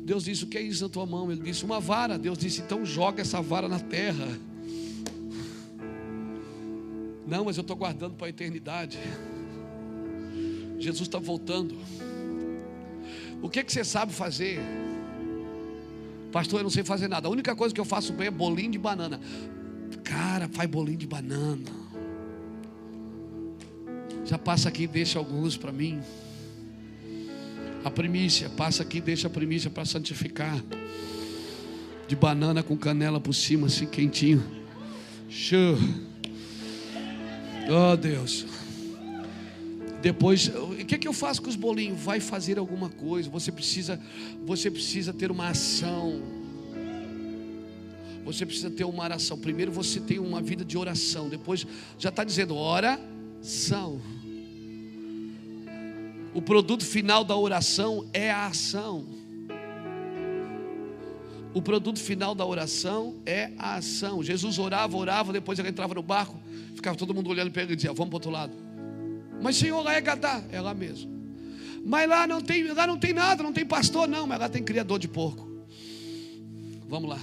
Deus 0.05 0.25
disse: 0.25 0.45
O 0.45 0.47
que 0.47 0.59
é 0.59 0.61
isso 0.61 0.83
na 0.83 0.91
tua 0.91 1.07
mão? 1.07 1.33
Ele 1.33 1.41
disse: 1.41 1.65
Uma 1.65 1.81
vara. 1.81 2.19
Deus 2.19 2.37
disse: 2.37 2.61
Então 2.61 2.85
joga 2.85 3.23
essa 3.23 3.41
vara 3.41 3.67
na 3.67 3.81
terra. 3.81 4.29
Não, 7.27 7.47
mas 7.47 7.57
eu 7.57 7.63
estou 7.63 7.77
guardando 7.77 8.15
para 8.15 8.27
a 8.27 8.31
eternidade. 8.31 8.99
Jesus 10.79 11.09
está 11.09 11.19
voltando. 11.19 11.79
O 13.41 13.49
que, 13.49 13.61
é 13.61 13.65
que 13.65 13.73
você 13.73 13.85
sabe 13.85 14.13
fazer? 14.13 14.61
Pastor, 16.31 16.61
eu 16.61 16.65
não 16.65 16.71
sei 16.71 16.85
fazer 16.85 17.09
nada. 17.09 17.29
A 17.29 17.31
única 17.31 17.55
coisa 17.57 17.75
que 17.75 17.81
eu 17.81 17.85
faço 17.85 18.13
bem 18.13 18.29
é 18.29 18.31
bolinho 18.31 18.71
de 18.71 18.79
banana. 18.79 19.21
Cara, 20.05 20.49
faz 20.49 20.69
bolinho 20.69 20.99
de 20.99 21.07
banana. 21.07 21.71
Já 24.25 24.39
passa 24.39 24.69
aqui 24.69 24.85
e 24.85 24.87
deixa 24.87 25.19
alguns 25.19 25.57
para 25.57 25.73
mim. 25.73 26.01
A 27.85 27.91
primícia, 27.91 28.49
passa 28.51 28.83
aqui 28.83 28.99
e 28.99 29.01
deixa 29.01 29.27
a 29.27 29.31
primícia 29.31 29.71
para 29.71 29.85
santificar. 29.85 30.63
De 32.07 32.15
banana 32.15 32.63
com 32.63 32.77
canela 32.77 33.21
por 33.21 33.33
cima, 33.33 33.67
assim 33.67 33.87
quentinho. 33.87 34.43
Show. 35.29 35.79
Oh 37.69 37.97
Deus. 37.97 38.50
Depois, 40.03 40.49
o 40.49 40.77
que, 40.85 40.95
é 40.95 40.99
que 40.99 41.07
eu 41.07 41.13
faço 41.13 41.43
com 41.43 41.49
os 41.49 41.57
bolinhos? 41.57 42.01
Vai 42.01 42.21
fazer 42.21 42.59
alguma 42.59 42.89
coisa. 42.89 43.29
Você 43.29 43.53
precisa, 43.53 44.01
você 44.47 44.71
precisa 44.71 45.13
ter 45.13 45.31
uma 45.31 45.49
ação. 45.49 46.23
Você 48.25 48.47
precisa 48.47 48.71
ter 48.71 48.85
uma 48.85 49.05
oração. 49.05 49.39
Primeiro 49.39 49.71
você 49.71 50.01
tem 50.01 50.19
uma 50.19 50.41
vida 50.41 50.65
de 50.65 50.79
oração. 50.79 51.29
Depois 51.29 51.67
já 51.99 52.09
está 52.09 52.25
dizendo 52.25 52.57
oração. 52.57 54.01
O 56.33 56.41
produto 56.41 56.85
final 56.85 57.25
da 57.25 57.37
oração 57.37 58.07
é 58.13 58.31
a 58.31 58.47
ação. 58.47 59.05
O 61.53 61.61
produto 61.61 61.99
final 61.99 62.35
da 62.35 62.47
oração 62.47 63.17
é 63.27 63.51
a 63.59 63.75
ação. 63.75 64.23
Jesus 64.23 64.59
orava, 64.59 64.97
orava, 64.97 65.33
depois 65.33 65.59
ele 65.59 65.69
entrava 65.69 65.95
no 65.95 66.03
barco, 66.03 66.39
ficava 66.77 66.97
todo 66.97 67.13
mundo 67.13 67.29
olhando 67.29 67.51
para 67.51 67.63
ele 67.63 67.73
e 67.73 67.77
dizia: 67.77 67.93
Vamos 67.93 68.11
para 68.11 68.15
o 68.15 68.17
outro 68.17 68.31
lado. 68.31 68.70
Mas 69.41 69.57
Senhor, 69.57 69.83
lá 69.83 69.95
é 69.95 70.01
Gadá, 70.01 70.43
é 70.51 70.61
lá 70.61 70.75
mesmo. 70.75 71.11
Mas 71.85 72.09
lá 72.09 72.27
não 72.27 72.41
tem, 72.41 72.65
lá 72.73 72.87
não 72.87 72.99
tem 72.99 73.13
nada, 73.13 73.43
não 73.43 73.53
tem 73.53 73.65
pastor, 73.65 74.07
não, 74.07 74.27
mas 74.27 74.39
lá 74.39 74.49
tem 74.49 74.63
criador 74.63 74.99
de 74.99 75.09
porco. 75.09 75.49
Vamos 76.89 77.09
lá. 77.09 77.21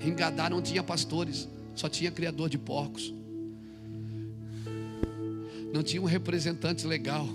Em 0.00 0.14
Gadá 0.14 0.48
não 0.48 0.62
tinha 0.62 0.82
pastores, 0.82 1.48
só 1.74 1.88
tinha 1.88 2.10
criador 2.10 2.48
de 2.48 2.56
porcos. 2.56 3.12
Não 5.72 5.82
tinha 5.82 6.00
um 6.00 6.06
representante 6.06 6.86
legal. 6.86 7.28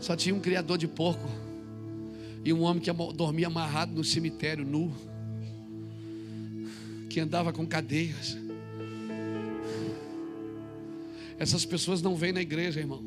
Só 0.00 0.14
tinha 0.14 0.34
um 0.34 0.40
criador 0.40 0.76
de 0.76 0.86
porco. 0.86 1.28
E 2.44 2.52
um 2.52 2.62
homem 2.62 2.82
que 2.82 2.92
dormia 3.14 3.46
amarrado 3.46 3.94
no 3.94 4.04
cemitério 4.04 4.64
nu. 4.64 4.92
Que 7.08 7.20
andava 7.20 7.52
com 7.52 7.66
cadeias. 7.66 8.36
Essas 11.38 11.64
pessoas 11.64 12.02
não 12.02 12.16
vêm 12.16 12.32
na 12.32 12.40
igreja, 12.40 12.80
irmão. 12.80 13.02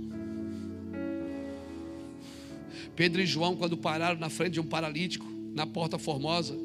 Pedro 2.96 3.22
e 3.22 3.26
João, 3.26 3.56
quando 3.56 3.78
pararam 3.78 4.20
na 4.20 4.30
frente 4.30 4.54
de 4.54 4.60
um 4.60 4.66
paralítico, 4.66 5.26
na 5.54 5.66
porta 5.66 5.98
formosa, 5.98 6.58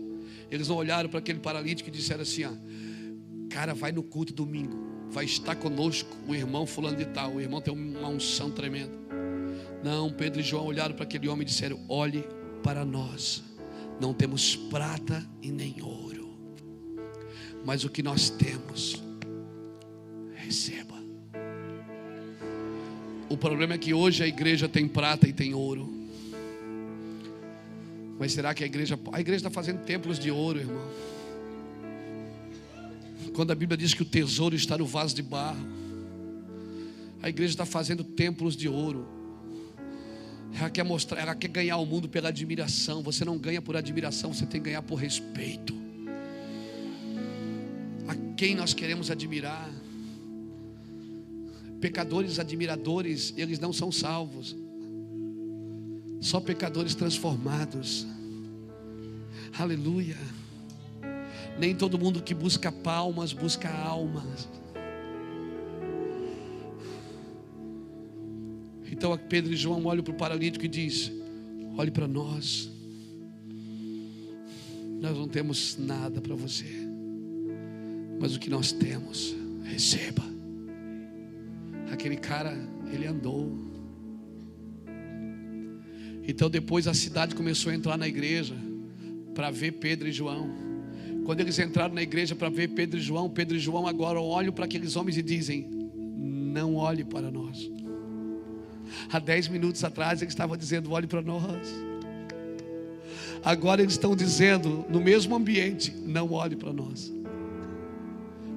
eles 0.51 0.69
não 0.69 0.77
olharam 0.77 1.09
para 1.09 1.19
aquele 1.19 1.41
paralítico 1.41 1.89
e 1.89 1.93
disseram 1.93 2.23
assim: 2.23 2.45
ó, 2.45 2.53
cara, 3.51 3.75
vai 3.75 3.93
no 3.93 4.03
culto 4.03 4.33
domingo, 4.33 4.77
vai 5.11 5.25
estar 5.25 5.57
conosco 5.57 6.17
o 6.29 6.35
irmão 6.35 6.67
fulano 6.67 6.97
de 6.97 7.07
tal, 7.07 7.35
o 7.35 7.41
irmão 7.41 7.61
tem 7.61 7.73
uma 7.73 8.09
unção 8.09 8.51
tremenda. 8.51 8.93
Não, 9.83 10.11
Pedro 10.11 10.41
e 10.41 10.43
João 10.43 10.67
olharam 10.67 10.95
para 10.95 11.05
aquele 11.05 11.29
homem 11.29 11.43
e 11.43 11.47
disseram: 11.47 11.81
olhe 11.89 12.25
para 12.63 12.85
nós, 12.85 13.43
não 14.01 14.13
temos 14.13 14.57
prata 14.57 15.25
e 15.43 15.51
nem 15.51 15.81
ouro, 15.83 16.37
mas 17.65 17.85
o 17.85 17.89
que 17.89 18.03
nós 18.03 18.31
temos, 18.31 19.03
receba. 20.35 20.96
O 23.29 23.37
problema 23.37 23.75
é 23.75 23.79
que 23.79 23.93
hoje 23.93 24.23
a 24.23 24.27
igreja 24.27 24.69
tem 24.69 24.87
prata 24.87 25.29
e 25.29 25.33
tem 25.33 25.53
ouro. 25.53 25.93
Mas 28.19 28.33
será 28.33 28.55
que 28.55 28.63
a 28.63 28.67
igreja. 28.67 28.99
A 29.13 29.21
igreja 29.21 29.39
está 29.39 29.51
fazendo 29.51 29.85
templos 29.85 30.19
de 30.19 30.31
ouro, 30.31 30.61
irmão. 30.61 30.91
Quando 33.35 33.51
a 33.51 33.55
Bíblia 33.55 33.77
diz 33.77 33.93
que 33.93 34.03
o 34.03 34.07
tesouro 34.07 34.55
está 34.55 34.79
no 34.79 34.87
vaso 34.87 35.15
de 35.15 35.23
barro, 35.23 35.67
a 37.23 37.29
igreja 37.29 37.53
está 37.53 37.67
fazendo 37.67 38.03
templos 38.05 38.57
de 38.57 38.69
ouro. 38.69 39.07
Ela 40.59 40.71
quer 40.71 40.85
mostrar, 40.85 41.21
ela 41.21 41.35
quer 41.35 41.49
ganhar 41.49 41.77
o 41.77 41.85
mundo 41.85 42.09
pela 42.09 42.29
admiração. 42.29 43.03
Você 43.03 43.25
não 43.25 43.37
ganha 43.37 43.61
por 43.61 43.77
admiração, 43.77 44.33
você 44.33 44.47
tem 44.47 44.61
que 44.61 44.67
ganhar 44.67 44.83
por 44.83 44.95
respeito. 44.95 45.75
A 48.09 48.15
quem 48.37 48.55
nós 48.55 48.73
queremos 48.73 49.11
admirar? 49.11 49.69
Pecadores 51.81 52.39
admiradores, 52.39 53.35
eles 53.37 53.59
não 53.59 53.73
são 53.73 53.93
salvos. 53.93 54.57
Só 56.21 56.41
pecadores 56.41 56.95
transformados. 56.95 58.07
Aleluia. 59.59 60.17
Nem 61.59 61.75
todo 61.75 61.99
mundo 61.99 62.23
que 62.23 62.35
busca 62.35 62.71
palmas 62.71 63.33
busca 63.33 63.71
almas. 63.71 64.49
Então 68.91 69.17
Pedro 69.29 69.53
e 69.53 69.57
João 69.57 69.85
olham 69.85 70.03
para 70.03 70.13
o 70.13 70.17
paralítico 70.17 70.65
e 70.65 70.69
diz: 70.69 71.13
Olhe 71.77 71.91
para 71.91 72.09
nós. 72.09 72.71
Nós 75.01 75.17
não 75.17 75.29
temos 75.29 75.77
nada 75.79 76.21
para 76.21 76.35
você, 76.35 76.65
mas 78.19 78.35
o 78.35 78.41
que 78.41 78.49
nós 78.49 78.73
temos, 78.73 79.35
receba. 79.63 80.36
Aquele 81.91 82.17
cara, 82.17 82.57
ele 82.93 83.07
andou. 83.07 83.67
Então 86.27 86.51
depois 86.51 86.89
a 86.89 86.95
cidade 86.95 87.35
começou 87.35 87.71
a 87.71 87.75
entrar 87.75 87.97
na 87.97 88.09
igreja 88.09 88.55
para 89.35 89.51
ver 89.51 89.73
Pedro 89.73 90.09
e 90.09 90.13
João. 90.13 90.51
Quando 91.25 91.41
eles 91.41 91.59
entraram 91.59 91.95
na 91.95 92.03
igreja 92.03 92.35
para 92.35 92.49
ver 92.49 92.69
Pedro 92.69 92.99
e 92.99 93.03
João, 93.03 93.29
Pedro 93.29 93.57
e 93.57 93.61
João 93.61 93.87
agora 93.87 94.21
olham 94.21 94.53
para 94.53 94.65
aqueles 94.65 94.97
homens 94.97 95.17
e 95.17 95.23
dizem: 95.23 95.69
Não 96.17 96.77
olhe 96.77 97.05
para 97.05 97.31
nós. 97.31 97.71
Há 99.11 99.19
dez 99.19 99.49
minutos 99.49 99.83
atrás 99.85 100.21
eles 100.23 100.33
estavam 100.33 100.57
dizendo: 100.57 100.91
Olhe 100.93 101.07
para 101.07 101.23
nós. 101.23 101.69
Agora 103.45 103.81
eles 103.81 103.95
estão 103.95 104.17
dizendo, 104.17 104.85
no 104.89 105.01
mesmo 105.01 105.35
ambiente: 105.37 105.93
Não 105.93 106.33
olhe 106.33 106.57
para 106.57 106.73
nós. 106.73 107.13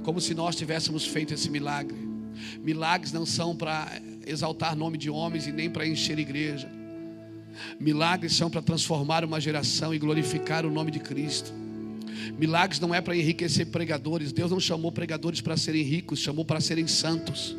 Como 0.04 0.20
se 0.20 0.34
nós 0.34 0.56
tivéssemos 0.56 1.06
feito 1.06 1.34
esse 1.34 1.50
milagre. 1.50 2.09
Milagres 2.64 3.12
não 3.12 3.26
são 3.26 3.56
para 3.56 4.02
exaltar 4.26 4.76
nome 4.76 4.98
de 4.98 5.10
homens 5.10 5.48
e 5.48 5.52
nem 5.52 5.70
para 5.70 5.88
encher 5.88 6.20
igreja. 6.20 6.70
Milagres 7.80 8.36
são 8.36 8.50
para 8.50 8.62
transformar 8.62 9.24
uma 9.26 9.40
geração 9.40 9.94
e 9.94 10.00
glorificar 10.00 10.66
o 10.66 10.72
nome 10.72 10.92
de 10.92 11.00
Cristo. 11.00 11.52
Milagres 12.38 12.80
não 12.80 12.94
é 12.94 13.02
para 13.02 13.16
enriquecer 13.16 13.68
pregadores. 13.68 14.32
Deus 14.32 14.52
não 14.52 14.60
chamou 14.60 14.92
pregadores 14.92 15.42
para 15.42 15.58
serem 15.58 15.84
ricos, 15.84 16.20
chamou 16.20 16.46
para 16.46 16.62
serem 16.62 16.88
santos. 16.88 17.56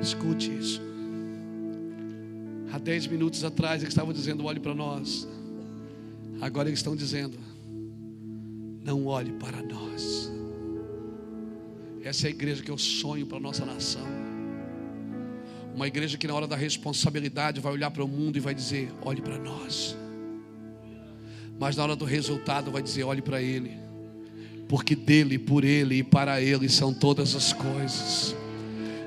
Escute 0.00 0.50
isso. 0.56 0.80
Há 2.72 2.78
dez 2.78 3.06
minutos 3.06 3.44
atrás 3.44 3.82
eles 3.82 3.92
estavam 3.92 4.12
dizendo: 4.12 4.44
olhe 4.44 4.60
para 4.60 4.74
nós. 4.74 5.28
Agora 6.40 6.68
eles 6.68 6.78
estão 6.78 6.96
dizendo: 6.96 7.38
não 8.82 9.06
olhe 9.06 9.32
para 9.32 9.62
nós. 9.62 10.30
Essa 12.02 12.26
é 12.26 12.28
a 12.28 12.30
igreja 12.30 12.62
que 12.62 12.70
eu 12.70 12.78
sonho 12.78 13.26
para 13.26 13.36
a 13.36 13.40
nossa 13.40 13.64
nação. 13.64 14.06
Uma 15.74 15.86
igreja 15.86 16.16
que 16.16 16.26
na 16.26 16.34
hora 16.34 16.46
da 16.46 16.56
responsabilidade 16.56 17.60
vai 17.60 17.72
olhar 17.72 17.90
para 17.90 18.04
o 18.04 18.08
mundo 18.08 18.36
e 18.36 18.40
vai 18.40 18.54
dizer: 18.54 18.90
olhe 19.02 19.20
para 19.20 19.38
nós. 19.38 19.96
Mas 21.58 21.76
na 21.76 21.82
hora 21.82 21.96
do 21.96 22.06
resultado 22.06 22.70
vai 22.70 22.82
dizer: 22.82 23.04
olhe 23.04 23.20
para 23.20 23.42
Ele. 23.42 23.72
Porque 24.66 24.94
dele, 24.94 25.38
por 25.38 25.64
Ele 25.64 25.96
e 25.96 26.02
para 26.02 26.40
Ele 26.40 26.68
são 26.68 26.94
todas 26.94 27.34
as 27.34 27.52
coisas. 27.52 28.34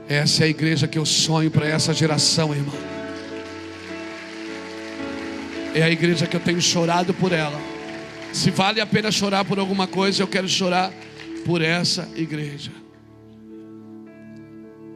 Essa 0.07 0.43
é 0.43 0.45
a 0.45 0.49
igreja 0.49 0.87
que 0.87 0.99
eu 0.99 1.05
sonho 1.05 1.49
para 1.49 1.67
essa 1.67 1.93
geração, 1.93 2.53
irmão. 2.53 3.02
É 5.75 5.81
a 5.81 5.89
igreja 5.89 6.27
que 6.27 6.35
eu 6.35 6.39
tenho 6.39 6.61
chorado 6.61 7.13
por 7.15 7.31
ela. 7.31 7.59
Se 8.31 8.51
vale 8.51 8.79
a 8.79 8.85
pena 8.85 9.11
chorar 9.11 9.43
por 9.43 9.57
alguma 9.57 9.87
coisa, 9.87 10.21
eu 10.21 10.27
quero 10.27 10.47
chorar 10.47 10.93
por 11.45 11.61
essa 11.61 12.07
igreja. 12.15 12.71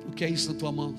O 0.07 0.11
que 0.11 0.23
é 0.23 0.29
isso 0.29 0.51
na 0.51 0.59
tua 0.59 0.71
mão? 0.71 0.95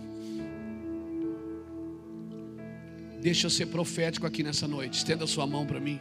Deixa 3.21 3.47
eu 3.47 3.51
ser 3.51 3.67
profético 3.67 4.27
aqui 4.27 4.43
nessa 4.43 4.67
noite. 4.67 4.99
Estenda 4.99 5.25
a 5.25 5.27
sua 5.29 5.47
mão 5.47 5.65
para 5.65 5.79
mim. 5.79 6.01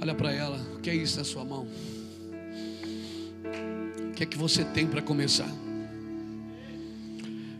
Olha 0.00 0.14
para 0.14 0.32
ela. 0.32 0.58
O 0.76 0.80
que 0.80 0.88
é 0.88 0.94
isso 0.94 1.18
na 1.18 1.24
sua 1.24 1.44
mão? 1.44 1.66
O 4.08 4.12
que 4.12 4.22
é 4.22 4.26
que 4.26 4.36
você 4.36 4.64
tem 4.64 4.86
para 4.86 5.02
começar? 5.02 5.65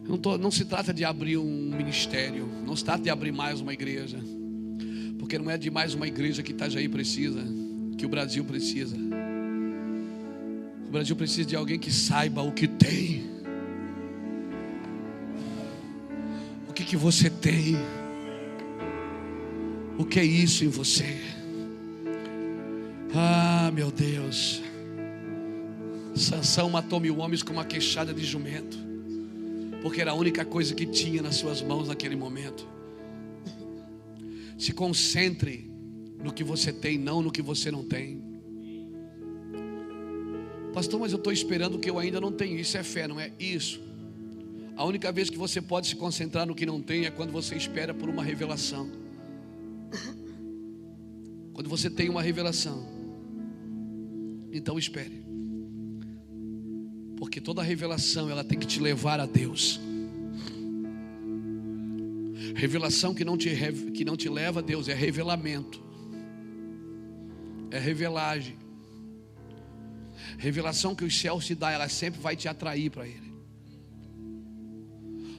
Não, 0.09 0.17
tô, 0.17 0.39
não, 0.39 0.51
se 0.51 0.65
trata 0.65 0.95
de 0.95 1.05
abrir 1.05 1.37
um 1.37 1.71
ministério, 1.77 2.49
não 2.65 2.77
se 2.77 2.85
trata 2.85 3.03
de 3.03 3.11
abrir 3.11 3.33
mais 3.33 3.61
uma 3.61 3.73
igreja, 3.73 4.19
porque 5.19 5.39
não 5.39 5.51
é 5.51 5.59
de 5.59 5.71
mais 5.71 5.95
uma 5.95 6.07
igreja 6.07 6.43
que 6.43 6.53
Itajaí 6.53 6.89
precisa, 6.89 7.45
que 7.99 8.07
o 8.07 8.09
Brasil 8.09 8.45
precisa. 8.45 8.97
O 10.87 10.91
Brasil 10.91 11.17
precisa 11.17 11.49
de 11.49 11.57
alguém 11.57 11.79
que 11.79 11.91
saiba 11.91 12.43
o 12.43 12.53
que 12.53 12.69
tem. 12.69 13.25
O 16.69 16.73
que, 16.73 16.85
que 16.85 16.97
você 16.97 17.29
tem? 17.29 17.77
O 19.99 20.05
que 20.05 20.21
é 20.21 20.25
isso 20.25 20.65
em 20.65 20.69
você? 20.69 21.21
Ah, 23.13 23.71
meu 23.73 23.91
Deus. 23.91 24.63
Sansão 26.15 26.71
matou 26.71 27.01
mil 27.01 27.19
homens 27.19 27.43
com 27.43 27.53
uma 27.53 27.65
queixada 27.65 28.13
de 28.15 28.25
jumento, 28.25 28.79
porque 29.87 30.01
era 30.01 30.11
a 30.11 30.15
única 30.15 30.45
coisa 30.45 30.75
que 30.75 30.85
tinha 30.85 31.23
nas 31.23 31.37
suas 31.37 31.63
mãos 31.63 31.87
naquele 31.87 32.17
momento. 32.17 32.67
Se 34.59 34.73
concentre 34.73 35.71
no 36.21 36.33
que 36.33 36.43
você 36.43 36.73
tem, 36.73 36.99
não 36.99 37.23
no 37.23 37.31
que 37.31 37.41
você 37.41 37.71
não 37.71 37.85
tem. 37.85 38.21
Pastor, 40.75 40.99
mas 40.99 41.13
eu 41.13 41.19
estou 41.19 41.33
esperando 41.33 41.79
que 41.79 41.89
eu 41.89 42.01
ainda 42.01 42.21
não 42.21 42.33
tenho. 42.33 42.59
Isso 42.59 42.77
é 42.77 42.83
fé, 42.83 43.07
não 43.07 43.21
é? 43.21 43.31
Isso. 43.39 43.81
A 44.75 44.85
única 44.85 45.13
vez 45.13 45.31
que 45.31 45.39
você 45.39 45.63
pode 45.63 45.87
se 45.87 45.95
concentrar 45.95 46.45
no 46.49 46.55
que 46.57 46.67
não 46.67 46.83
tem 46.83 47.05
é 47.05 47.11
quando 47.13 47.31
você 47.31 47.55
espera 47.55 47.95
por 47.95 48.09
uma 48.09 48.25
revelação. 48.25 48.91
Quando 51.55 51.71
você 51.71 51.89
tem 51.89 52.09
uma 52.09 52.23
revelação, 52.23 52.85
então 54.51 54.77
espere. 54.77 55.26
Porque 57.17 57.41
toda 57.41 57.63
revelação 57.63 58.31
ela 58.31 58.45
tem 58.45 58.59
que 58.59 58.67
te 58.67 58.79
levar 58.79 59.21
a 59.21 59.27
Deus. 59.27 59.81
Revelação 62.55 63.15
que 63.15 63.25
não 63.25 63.37
te, 63.37 63.51
que 63.95 64.05
não 64.05 64.17
te 64.17 64.29
leva 64.29 64.61
a 64.61 64.63
Deus 64.63 64.89
é 64.89 64.95
revelamento, 64.95 65.83
é 67.71 67.79
revelagem. 67.79 68.57
Revelação 70.39 70.95
que 70.95 71.05
os 71.05 71.19
céus 71.19 71.47
te 71.47 71.55
dá, 71.55 71.71
ela 71.71 71.89
sempre 71.89 72.21
vai 72.21 72.35
te 72.35 72.49
atrair 72.49 72.91
para 72.91 73.07
Ele. 73.07 73.27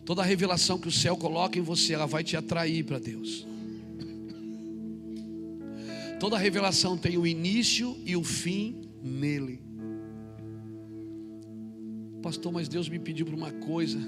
Toda 0.06 0.24
revelação 0.24 0.80
que 0.80 0.88
o 0.88 0.92
céu 0.92 1.18
coloca 1.18 1.60
em 1.60 1.62
você, 1.62 1.94
ela 1.94 2.06
vai 2.06 2.24
te 2.24 2.38
atrair 2.38 2.84
para 2.84 2.98
Deus. 2.98 3.46
Toda 6.20 6.38
revelação 6.38 6.98
tem 6.98 7.18
o 7.18 7.28
início 7.28 7.96
e 8.06 8.16
o 8.16 8.24
fim 8.24 8.90
nele. 9.04 9.67
Pastor, 12.22 12.52
mas 12.52 12.68
Deus 12.68 12.90
me 12.90 13.00
pediu 13.00 13.26
para 13.26 13.36
uma 13.36 13.52
coisa. 13.52 14.00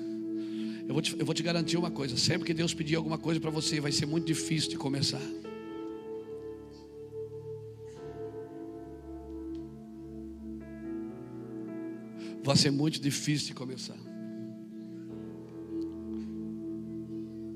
Eu 0.88 0.94
vou, 0.94 1.02
te, 1.02 1.16
eu 1.20 1.26
vou 1.26 1.36
te 1.36 1.44
garantir 1.44 1.78
uma 1.78 1.92
coisa: 1.92 2.18
sempre 2.18 2.48
que 2.48 2.54
Deus 2.54 2.74
pedir 2.74 2.96
alguma 2.96 3.18
coisa 3.18 3.40
para 3.40 3.52
você, 3.52 3.80
vai 3.80 3.92
ser 3.92 4.06
muito 4.06 4.26
difícil 4.26 4.72
de 4.72 4.78
começar. 4.78 5.22
Vai 12.44 12.56
ser 12.56 12.72
muito 12.72 13.00
difícil 13.00 13.48
de 13.48 13.54
começar. 13.54 13.98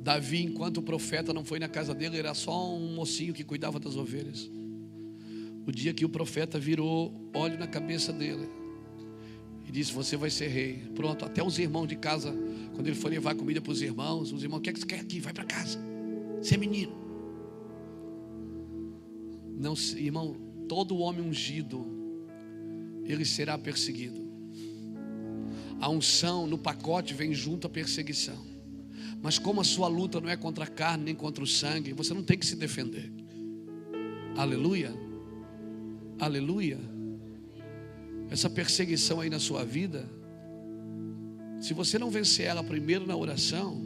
Davi, 0.04 0.44
enquanto 0.44 0.78
o 0.78 0.82
profeta 0.84 1.34
não 1.34 1.44
foi 1.46 1.58
na 1.58 1.68
casa 1.70 1.96
dele, 1.96 2.18
era 2.18 2.34
só 2.34 2.76
um 2.76 2.94
mocinho 2.94 3.34
que 3.34 3.44
cuidava 3.44 3.80
das 3.80 3.96
ovelhas. 3.96 4.52
O 5.66 5.72
dia 5.72 5.94
que 5.94 6.06
o 6.06 6.10
profeta 6.10 6.60
virou 6.60 7.32
óleo 7.34 7.58
na 7.58 7.66
cabeça 7.66 8.12
dele 8.12 8.48
e 9.68 9.72
disse: 9.72 9.92
Você 9.94 10.16
vai 10.18 10.30
ser 10.30 10.48
rei. 10.48 10.84
Pronto, 10.96 11.26
até 11.26 11.44
os 11.44 11.58
irmãos 11.60 11.88
de 11.88 11.96
casa, 11.96 12.36
quando 12.74 12.88
ele 12.88 12.96
foi 12.96 13.12
levar 13.12 13.36
comida 13.36 13.62
para 13.62 13.72
os 13.72 13.82
irmãos, 13.82 14.32
os 14.32 14.44
irmãos: 14.44 14.60
O 14.60 14.62
que, 14.62 14.70
é 14.70 14.74
que 14.74 14.80
você 14.80 14.86
quer 14.86 15.00
aqui? 15.00 15.20
Vai 15.20 15.34
para 15.34 15.46
casa. 15.46 15.80
Você 16.42 16.56
é 16.56 16.58
menino. 16.58 16.94
Não, 19.58 19.76
irmão, 19.96 20.36
todo 20.68 20.98
homem 20.98 21.22
ungido, 21.22 21.86
ele 23.06 23.24
será 23.24 23.58
perseguido. 23.58 24.22
A 25.80 25.90
unção 25.90 26.48
no 26.48 26.58
pacote 26.58 27.14
vem 27.14 27.34
junto 27.34 27.68
à 27.68 27.70
perseguição. 27.70 28.54
Mas 29.22 29.40
como 29.40 29.62
a 29.62 29.64
sua 29.64 29.88
luta 29.88 30.20
não 30.20 30.30
é 30.30 30.36
contra 30.36 30.66
a 30.66 30.68
carne 30.68 31.06
nem 31.06 31.16
contra 31.16 31.44
o 31.44 31.48
sangue, 31.48 31.94
você 31.94 32.14
não 32.14 32.24
tem 32.24 32.38
que 32.38 32.46
se 32.46 32.56
defender. 32.56 33.12
Aleluia. 34.36 34.94
Aleluia. 36.20 36.80
Essa 38.30 38.50
perseguição 38.50 39.20
aí 39.20 39.30
na 39.30 39.40
sua 39.40 39.64
vida, 39.64 40.10
se 41.60 41.74
você 41.74 41.98
não 41.98 42.10
vencer 42.10 42.46
ela 42.46 42.64
primeiro 42.64 43.06
na 43.06 43.16
oração, 43.16 43.82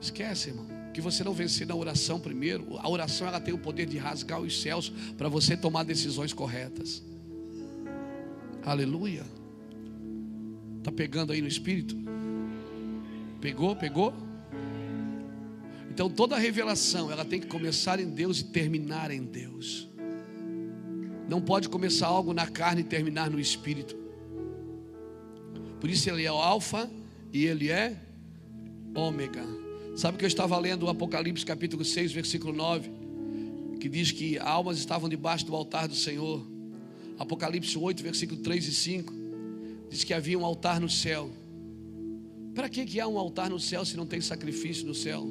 esquece, 0.00 0.50
irmão. 0.50 0.66
Que 0.92 1.00
você 1.00 1.22
não 1.22 1.32
vencer 1.32 1.66
na 1.66 1.74
oração 1.74 2.18
primeiro, 2.18 2.76
a 2.78 2.88
oração 2.88 3.26
ela 3.26 3.40
tem 3.40 3.54
o 3.54 3.58
poder 3.58 3.86
de 3.86 3.96
rasgar 3.96 4.40
os 4.40 4.60
céus 4.60 4.92
para 5.16 5.28
você 5.28 5.56
tomar 5.56 5.84
decisões 5.84 6.32
corretas. 6.32 7.02
Aleluia. 8.62 9.24
Tá 10.82 10.90
pegando 10.90 11.32
aí 11.32 11.40
no 11.40 11.48
espírito? 11.48 11.96
Pegou? 13.40 13.76
Pegou? 13.76 14.12
Então 15.90 16.08
toda 16.08 16.38
revelação, 16.38 17.10
ela 17.10 17.24
tem 17.24 17.40
que 17.40 17.46
começar 17.46 18.00
em 18.00 18.08
Deus 18.08 18.40
e 18.40 18.44
terminar 18.44 19.10
em 19.10 19.22
Deus. 19.22 19.89
Não 21.30 21.40
pode 21.40 21.68
começar 21.68 22.08
algo 22.08 22.34
na 22.34 22.44
carne 22.44 22.80
e 22.80 22.84
terminar 22.84 23.30
no 23.30 23.38
espírito. 23.38 23.94
Por 25.80 25.88
isso 25.88 26.10
ele 26.10 26.24
é 26.24 26.32
o 26.32 26.34
alfa 26.34 26.90
e 27.32 27.46
ele 27.46 27.70
é 27.70 27.96
ômega. 28.96 29.44
Sabe 29.94 30.18
que 30.18 30.24
eu 30.24 30.26
estava 30.26 30.58
lendo 30.58 30.86
o 30.86 30.88
Apocalipse 30.88 31.46
capítulo 31.46 31.84
6, 31.84 32.10
versículo 32.10 32.52
9, 32.52 32.90
que 33.78 33.88
diz 33.88 34.10
que 34.10 34.40
almas 34.40 34.76
estavam 34.78 35.08
debaixo 35.08 35.46
do 35.46 35.54
altar 35.54 35.86
do 35.86 35.94
Senhor. 35.94 36.44
Apocalipse 37.16 37.78
8, 37.78 38.02
versículo 38.02 38.40
3 38.40 38.66
e 38.66 38.74
5, 38.74 39.14
diz 39.88 40.02
que 40.02 40.12
havia 40.12 40.36
um 40.36 40.44
altar 40.44 40.80
no 40.80 40.90
céu. 40.90 41.30
Para 42.56 42.68
que, 42.68 42.84
que 42.84 42.98
há 42.98 43.06
um 43.06 43.16
altar 43.16 43.50
no 43.50 43.60
céu 43.60 43.84
se 43.84 43.96
não 43.96 44.04
tem 44.04 44.20
sacrifício 44.20 44.84
no 44.84 44.96
céu? 44.96 45.24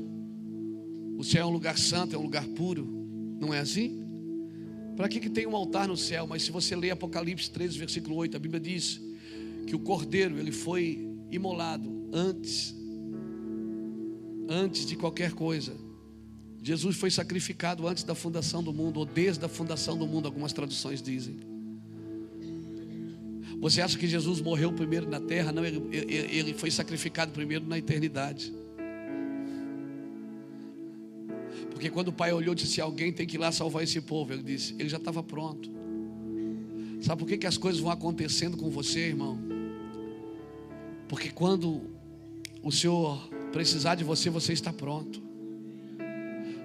O 1.17 1.25
céu 1.25 1.41
é 1.41 1.45
um 1.45 1.51
lugar 1.51 1.77
santo, 1.77 2.15
é 2.15 2.17
um 2.17 2.23
lugar 2.23 2.47
puro, 2.47 2.87
não 3.37 3.53
é 3.53 3.59
assim? 3.59 4.08
Para 4.99 5.07
que, 5.07 5.21
que 5.21 5.29
tem 5.29 5.47
um 5.47 5.55
altar 5.55 5.87
no 5.87 5.95
céu? 5.95 6.27
Mas 6.27 6.43
se 6.43 6.51
você 6.51 6.75
ler 6.75 6.91
Apocalipse 6.91 7.49
13, 7.49 7.79
versículo 7.79 8.17
8, 8.17 8.35
a 8.35 8.39
Bíblia 8.39 8.59
diz 8.59 8.99
que 9.65 9.73
o 9.73 9.79
cordeiro 9.79 10.37
ele 10.37 10.51
foi 10.51 11.07
imolado 11.31 12.09
antes, 12.11 12.75
antes 14.49 14.85
de 14.85 14.97
qualquer 14.97 15.31
coisa. 15.31 15.73
Jesus 16.61 16.97
foi 16.97 17.09
sacrificado 17.09 17.87
antes 17.87 18.03
da 18.03 18.13
fundação 18.13 18.61
do 18.61 18.73
mundo, 18.73 18.99
ou 18.99 19.05
desde 19.05 19.45
a 19.45 19.47
fundação 19.47 19.97
do 19.97 20.05
mundo, 20.05 20.25
algumas 20.25 20.51
traduções 20.51 21.01
dizem. 21.01 21.39
Você 23.61 23.79
acha 23.79 23.97
que 23.97 24.05
Jesus 24.05 24.41
morreu 24.41 24.73
primeiro 24.73 25.09
na 25.09 25.21
terra? 25.21 25.53
Não, 25.53 25.63
ele, 25.63 25.81
ele 25.95 26.53
foi 26.53 26.69
sacrificado 26.69 27.31
primeiro 27.31 27.65
na 27.65 27.77
eternidade. 27.77 28.53
Porque 31.79 31.89
quando 31.89 32.09
o 32.09 32.11
pai 32.11 32.33
olhou 32.33 32.51
e 32.51 32.57
disse: 32.57 32.81
Alguém 32.81 33.09
tem 33.09 33.25
que 33.25 33.37
ir 33.37 33.39
lá 33.39 33.53
salvar 33.53 33.81
esse 33.81 34.01
povo, 34.01 34.33
ele 34.33 34.43
disse: 34.43 34.75
Ele 34.77 34.89
já 34.89 34.97
estava 34.97 35.23
pronto. 35.23 35.71
Sabe 36.99 37.19
por 37.19 37.25
que, 37.25 37.37
que 37.37 37.47
as 37.47 37.57
coisas 37.57 37.79
vão 37.79 37.89
acontecendo 37.89 38.57
com 38.57 38.69
você, 38.69 39.07
irmão? 39.07 39.39
Porque 41.07 41.29
quando 41.29 41.83
o 42.61 42.69
Senhor 42.69 43.29
precisar 43.53 43.95
de 43.95 44.03
você, 44.03 44.29
você 44.29 44.51
está 44.51 44.73
pronto. 44.73 45.23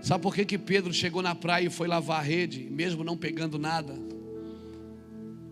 Sabe 0.02 0.20
por 0.20 0.34
que, 0.34 0.44
que 0.44 0.58
Pedro 0.58 0.92
chegou 0.92 1.22
na 1.22 1.32
praia 1.32 1.68
e 1.68 1.70
foi 1.70 1.86
lavar 1.86 2.18
a 2.18 2.22
rede, 2.22 2.68
mesmo 2.68 3.04
não 3.04 3.16
pegando 3.16 3.56
nada? 3.56 3.96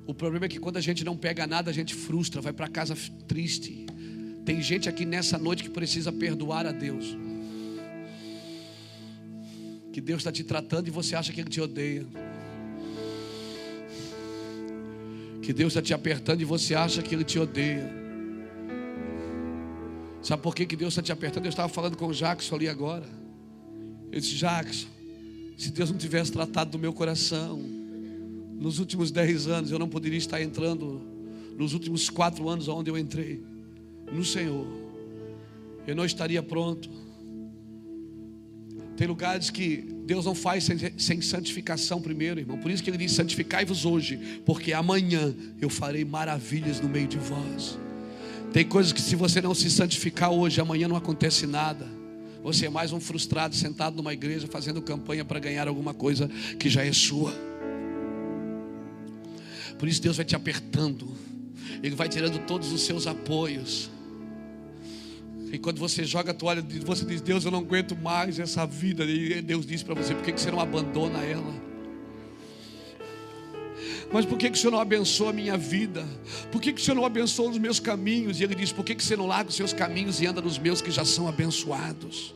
O 0.05 0.13
problema 0.13 0.47
é 0.47 0.49
que 0.49 0.59
quando 0.59 0.79
a 0.79 0.81
gente 0.81 1.05
não 1.05 1.17
pega 1.17 1.47
nada, 1.47 1.71
a 1.71 1.73
gente 1.73 1.95
frustra, 1.95 2.41
vai 2.41 2.53
para 2.53 2.67
casa 2.67 2.97
triste. 3.29 3.87
Tem 4.45 4.61
gente 4.61 4.89
aqui 4.89 5.05
nessa 5.05 5.39
noite 5.39 5.63
que 5.63 5.71
precisa 5.71 6.11
perdoar 6.11 6.67
a 6.67 6.73
Deus. 6.73 7.17
Que 9.93 10.01
Deus 10.01 10.21
está 10.21 10.33
te 10.33 10.43
tratando 10.43 10.89
e 10.89 10.91
você 10.91 11.15
acha 11.15 11.33
que 11.33 11.41
Ele 11.41 11.51
te 11.51 11.61
odeia. 11.61 12.07
Que 15.43 15.53
Deus 15.53 15.73
está 15.73 15.83
te 15.83 15.93
apertando 15.93 16.41
e 16.41 16.45
você 16.45 16.75
acha 16.75 17.03
que 17.03 17.15
Ele 17.15 17.25
te 17.25 17.39
odeia. 17.39 18.03
Sabe 20.23 20.43
por 20.43 20.55
que, 20.55 20.65
que 20.65 20.77
Deus 20.77 20.93
está 20.93 21.03
te 21.03 21.13
apertando? 21.13 21.45
Eu 21.47 21.51
estava 21.51 21.69
falando 21.69 21.97
com 21.97 22.07
o 22.07 22.15
Jackson 22.15 22.55
ali 22.55 22.69
agora. 22.69 23.05
Eu 24.11 24.21
disse, 24.21 24.37
Jackson, 24.37 24.87
se 25.59 25.71
Deus 25.71 25.91
não 25.91 25.99
tivesse 25.99 26.31
tratado 26.33 26.71
do 26.71 26.79
meu 26.79 26.93
coração, 26.93 27.59
nos 27.59 28.79
últimos 28.79 29.11
dez 29.11 29.49
anos 29.49 29.71
eu 29.71 29.79
não 29.79 29.89
poderia 29.89 30.19
estar 30.19 30.41
entrando, 30.41 31.03
nos 31.59 31.75
últimos 31.75 32.09
quatro 32.09 32.49
anos 32.49 32.69
onde 32.69 32.91
eu 32.91 32.97
entrei, 32.97 33.43
no 34.13 34.25
Senhor, 34.25 34.67
eu 35.87 35.97
não 35.97 36.05
estaria 36.05 36.43
pronto. 36.43 36.89
Tem 39.03 39.09
lugares 39.09 39.51
que 39.51 39.85
Deus 40.07 40.27
não 40.27 40.33
faz 40.33 40.63
sem, 40.63 40.79
sem 40.97 41.21
santificação 41.21 42.01
primeiro, 42.01 42.39
irmão. 42.39 42.57
Por 42.57 42.71
isso 42.71 42.81
que 42.81 42.89
ele 42.89 42.99
diz: 42.99 43.11
santificai-vos 43.11 43.85
hoje, 43.85 44.41
porque 44.47 44.73
amanhã 44.73 45.35
eu 45.61 45.69
farei 45.69 46.05
maravilhas 46.05 46.81
no 46.81 46.89
meio 46.89 47.09
de 47.09 47.19
vós. 47.19 47.77
Tem 48.53 48.65
coisas 48.65 48.93
que 48.93 49.03
se 49.03 49.17
você 49.17 49.41
não 49.41 49.57
se 49.57 49.69
santificar 49.73 50.31
hoje, 50.31 50.61
amanhã 50.61 50.87
não 50.87 50.95
acontece 50.95 51.49
nada. 51.49 51.85
Você 52.45 52.67
é 52.67 52.71
mais 52.71 52.93
um 52.93 53.01
frustrado 53.01 53.57
sentado 53.57 53.97
numa 53.97 54.13
igreja 54.13 54.47
fazendo 54.47 54.81
campanha 54.81 55.25
para 55.25 55.41
ganhar 55.41 55.67
alguma 55.67 55.93
coisa 55.93 56.31
que 56.57 56.71
já 56.71 56.87
é 56.87 56.93
sua. 56.93 57.35
Por 59.81 59.89
isso 59.89 60.01
Deus 60.01 60.17
vai 60.17 60.25
te 60.25 60.37
apertando. 60.37 61.09
Ele 61.83 61.97
vai 61.97 62.09
tirando 62.09 62.39
todos 62.47 62.71
os 62.71 62.83
seus 62.83 63.09
apoios. 63.09 63.91
E 65.53 65.59
quando 65.59 65.79
você 65.79 66.03
joga 66.03 66.31
a 66.31 66.35
toalha, 66.35 66.65
você 66.83 67.05
diz: 67.05 67.21
Deus, 67.21 67.45
eu 67.45 67.51
não 67.51 67.59
aguento 67.59 67.95
mais 67.95 68.39
essa 68.39 68.67
vida. 68.67 69.05
E 69.05 69.43
Deus 69.43 69.67
diz 69.67 69.83
para 69.83 69.95
você: 69.95 70.15
por 70.15 70.25
que 70.25 70.33
você 70.33 70.51
não 70.51 70.59
abandona 70.59 71.23
ela? 71.23 71.53
Mas 74.11 74.25
por 74.25 74.39
que, 74.39 74.51
que 74.51 74.57
o 74.57 74.61
Senhor 74.61 74.73
não 74.73 74.81
abençoa 74.81 75.29
a 75.29 75.33
minha 75.33 75.57
vida? 75.59 76.07
Por 76.51 76.61
que, 76.61 76.73
que 76.73 76.81
o 76.81 76.85
Senhor 76.85 76.97
não 76.97 77.05
abençoa 77.05 77.51
os 77.51 77.59
meus 77.59 77.79
caminhos? 77.79 78.41
E 78.41 78.45
ele 78.45 78.55
diz: 78.55 78.73
Por 78.73 78.83
que, 78.83 78.95
que 78.95 79.05
você 79.05 79.15
não 79.15 79.27
larga 79.27 79.51
os 79.51 79.55
seus 79.55 79.75
caminhos 79.75 80.23
e 80.23 80.27
anda 80.27 80.41
nos 80.41 80.59
meus 80.59 80.81
que 80.81 80.91
já 80.91 81.05
são 81.05 81.29
abençoados? 81.29 82.35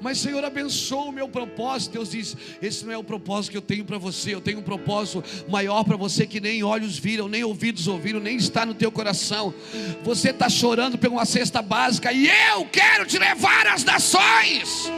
Mas 0.00 0.18
Senhor, 0.18 0.44
abençoa 0.44 1.06
o 1.06 1.12
meu 1.12 1.28
propósito. 1.28 1.92
Deus 1.92 2.10
diz: 2.10 2.36
Esse 2.60 2.84
não 2.84 2.92
é 2.92 2.98
o 2.98 3.04
propósito 3.04 3.52
que 3.52 3.56
eu 3.56 3.62
tenho 3.62 3.84
para 3.84 3.98
você. 3.98 4.34
Eu 4.34 4.40
tenho 4.40 4.58
um 4.58 4.62
propósito 4.62 5.24
maior 5.48 5.84
para 5.84 5.96
você 5.96 6.26
que 6.26 6.40
nem 6.40 6.62
olhos 6.62 6.98
viram, 6.98 7.28
nem 7.28 7.44
ouvidos 7.44 7.86
ouviram, 7.88 8.20
nem 8.20 8.36
está 8.36 8.66
no 8.66 8.74
teu 8.74 8.90
coração. 8.90 9.54
Você 10.02 10.30
está 10.30 10.48
chorando 10.48 10.98
por 10.98 11.08
uma 11.08 11.24
cesta 11.24 11.62
básica 11.62 12.12
e 12.12 12.26
eu 12.26 12.66
quero 12.66 13.06
te 13.06 13.18
levar 13.18 13.66
às 13.66 13.84
nações. 13.84 14.90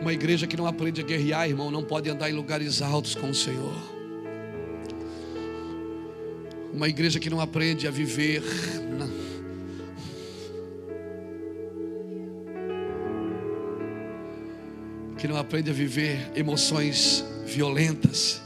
Uma 0.00 0.12
igreja 0.12 0.46
que 0.46 0.56
não 0.56 0.66
aprende 0.66 1.00
a 1.00 1.04
guerrear, 1.04 1.48
irmão, 1.48 1.70
não 1.70 1.82
pode 1.82 2.08
andar 2.08 2.30
em 2.30 2.32
lugares 2.32 2.80
altos 2.80 3.14
com 3.14 3.30
o 3.30 3.34
Senhor. 3.34 3.97
Uma 6.72 6.88
igreja 6.88 7.18
que 7.18 7.30
não 7.30 7.40
aprende 7.40 7.86
a 7.86 7.90
viver. 7.90 8.42
Na... 8.98 9.08
Que 15.16 15.26
não 15.26 15.36
aprende 15.36 15.70
a 15.70 15.72
viver 15.72 16.30
emoções 16.36 17.24
violentas, 17.46 18.40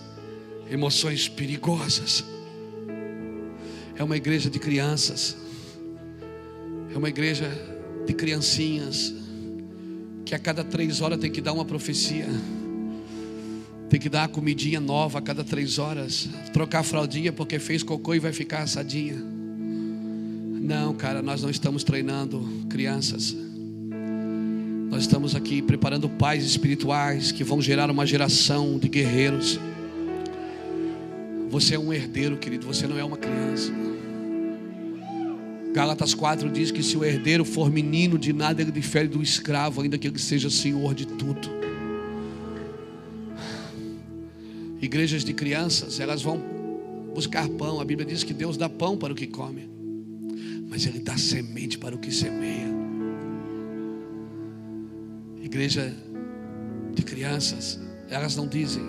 emoções 0.71 1.29
perigosas. 1.29 2.25
É 3.97 4.05
uma 4.05 4.17
igreja 4.17 4.49
de 4.49 4.59
crianças. 4.59 5.37
É 6.95 6.97
uma 6.97 7.09
igreja 7.09 7.51
de 8.07 8.15
criancinhas. 8.15 9.13
Que 10.25 10.35
a 10.35 10.39
cada 10.39 10.65
três 10.65 11.01
horas 11.01 11.19
tem 11.19 11.31
que 11.31 11.41
dar 11.41 11.53
uma 11.53 11.65
profecia. 11.65 12.27
Tem 13.93 14.01
que 14.01 14.09
dar 14.09 14.27
comidinha 14.27 14.81
nova 14.81 15.19
a 15.19 15.21
cada 15.21 15.45
três 15.45 15.79
horas. 15.79 16.27
Trocar 16.51 16.79
a 16.79 16.83
fraldinha 16.83 17.31
porque 17.31 17.59
fez 17.59 17.83
cocô 17.83 18.15
e 18.15 18.19
vai 18.19 18.33
ficar 18.33 18.63
assadinha. 18.63 19.17
Não, 20.63 20.95
cara, 20.95 21.21
nós 21.21 21.43
não 21.43 21.51
estamos 21.51 21.85
treinando 21.85 22.41
crianças. 22.71 23.37
Nós 24.89 25.03
estamos 25.03 25.37
aqui 25.37 25.61
preparando 25.61 26.09
pais 26.09 26.43
espirituais 26.43 27.33
que 27.33 27.45
vão 27.45 27.61
gerar 27.61 27.91
uma 27.91 28.07
geração 28.07 28.79
de 28.79 28.89
guerreiros. 28.89 29.61
Você 31.51 31.75
é 31.75 31.79
um 31.79 31.93
herdeiro, 31.93 32.39
querido, 32.39 32.67
você 32.67 32.87
não 32.87 32.99
é 32.99 33.05
uma 33.05 33.19
criança. 33.19 33.71
Gálatas 35.75 36.15
4 36.15 36.49
diz 36.49 36.71
que 36.71 36.83
se 36.83 36.97
o 36.97 37.05
herdeiro 37.05 37.45
for 37.45 37.71
menino, 37.71 38.19
de 38.19 38.33
nada 38.33 38.63
ele 38.63 38.73
difere 38.73 39.07
do 39.07 39.23
escravo, 39.23 39.83
ainda 39.83 39.99
que 39.99 40.09
ele 40.09 40.19
seja 40.19 40.49
senhor 40.49 40.95
de 40.95 41.07
tudo. 41.07 41.72
Igrejas 44.83 45.25
de 45.25 45.33
crianças, 45.33 46.01
elas 46.01 46.21
vão 46.23 46.43
buscar 47.15 47.49
pão. 47.49 47.81
A 47.81 47.85
Bíblia 47.85 48.05
diz 48.05 48.25
que 48.25 48.35
Deus 48.35 48.57
dá 48.57 48.69
pão 48.69 48.99
para 48.99 49.13
o 49.13 49.17
que 49.17 49.29
come, 49.29 49.71
mas 50.69 50.85
Ele 50.85 50.99
dá 50.99 51.17
semente 51.17 51.79
para 51.79 51.95
o 51.95 51.99
que 51.99 52.11
semeia. 52.11 52.73
Igreja 55.41 55.95
de 56.93 57.03
crianças, 57.03 57.79
Elas 58.11 58.37
não 58.37 58.47
dizem. 58.47 58.83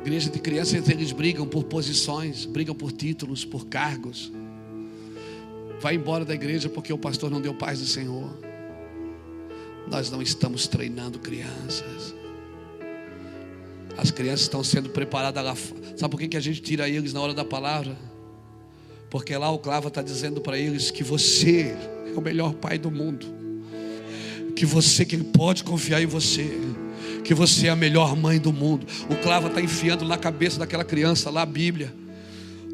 Igreja 0.00 0.30
de 0.30 0.38
crianças, 0.38 0.88
eles 0.88 1.12
brigam 1.12 1.46
por 1.46 1.64
posições, 1.64 2.44
brigam 2.44 2.74
por 2.74 2.92
títulos, 2.92 3.44
por 3.44 3.66
cargos. 3.66 4.32
Vai 5.80 5.94
embora 5.94 6.24
da 6.24 6.34
igreja 6.34 6.68
porque 6.68 6.92
o 6.92 6.98
pastor 6.98 7.30
não 7.30 7.40
deu 7.40 7.54
paz 7.54 7.80
do 7.80 7.86
Senhor. 7.86 8.28
Nós 9.88 10.10
não 10.10 10.20
estamos 10.20 10.66
treinando 10.66 11.18
crianças. 11.18 12.14
As 13.96 14.10
crianças 14.10 14.42
estão 14.42 14.64
sendo 14.64 14.90
preparadas 14.90 15.44
lá. 15.44 15.56
Sabe 15.96 16.10
por 16.10 16.18
que, 16.18 16.28
que 16.28 16.36
a 16.36 16.40
gente 16.40 16.60
tira 16.62 16.88
eles 16.88 17.12
na 17.12 17.20
hora 17.20 17.34
da 17.34 17.44
palavra? 17.44 17.96
Porque 19.10 19.36
lá 19.36 19.50
o 19.50 19.58
clava 19.58 19.88
está 19.88 20.00
dizendo 20.00 20.40
para 20.40 20.58
eles 20.58 20.90
que 20.90 21.04
você 21.04 21.76
é 22.06 22.18
o 22.18 22.20
melhor 22.22 22.54
pai 22.54 22.78
do 22.78 22.90
mundo. 22.90 23.26
Que 24.56 24.64
você, 24.64 25.04
que 25.04 25.14
ele 25.14 25.24
pode 25.24 25.64
confiar 25.64 26.02
em 26.02 26.06
você. 26.06 26.50
Que 27.22 27.34
você 27.34 27.66
é 27.66 27.70
a 27.70 27.76
melhor 27.76 28.16
mãe 28.16 28.38
do 28.38 28.52
mundo. 28.52 28.86
O 29.10 29.16
clava 29.16 29.48
está 29.48 29.60
enfiando 29.60 30.04
na 30.06 30.16
cabeça 30.16 30.58
daquela 30.58 30.84
criança 30.84 31.30
lá 31.30 31.42
a 31.42 31.46
Bíblia. 31.46 31.92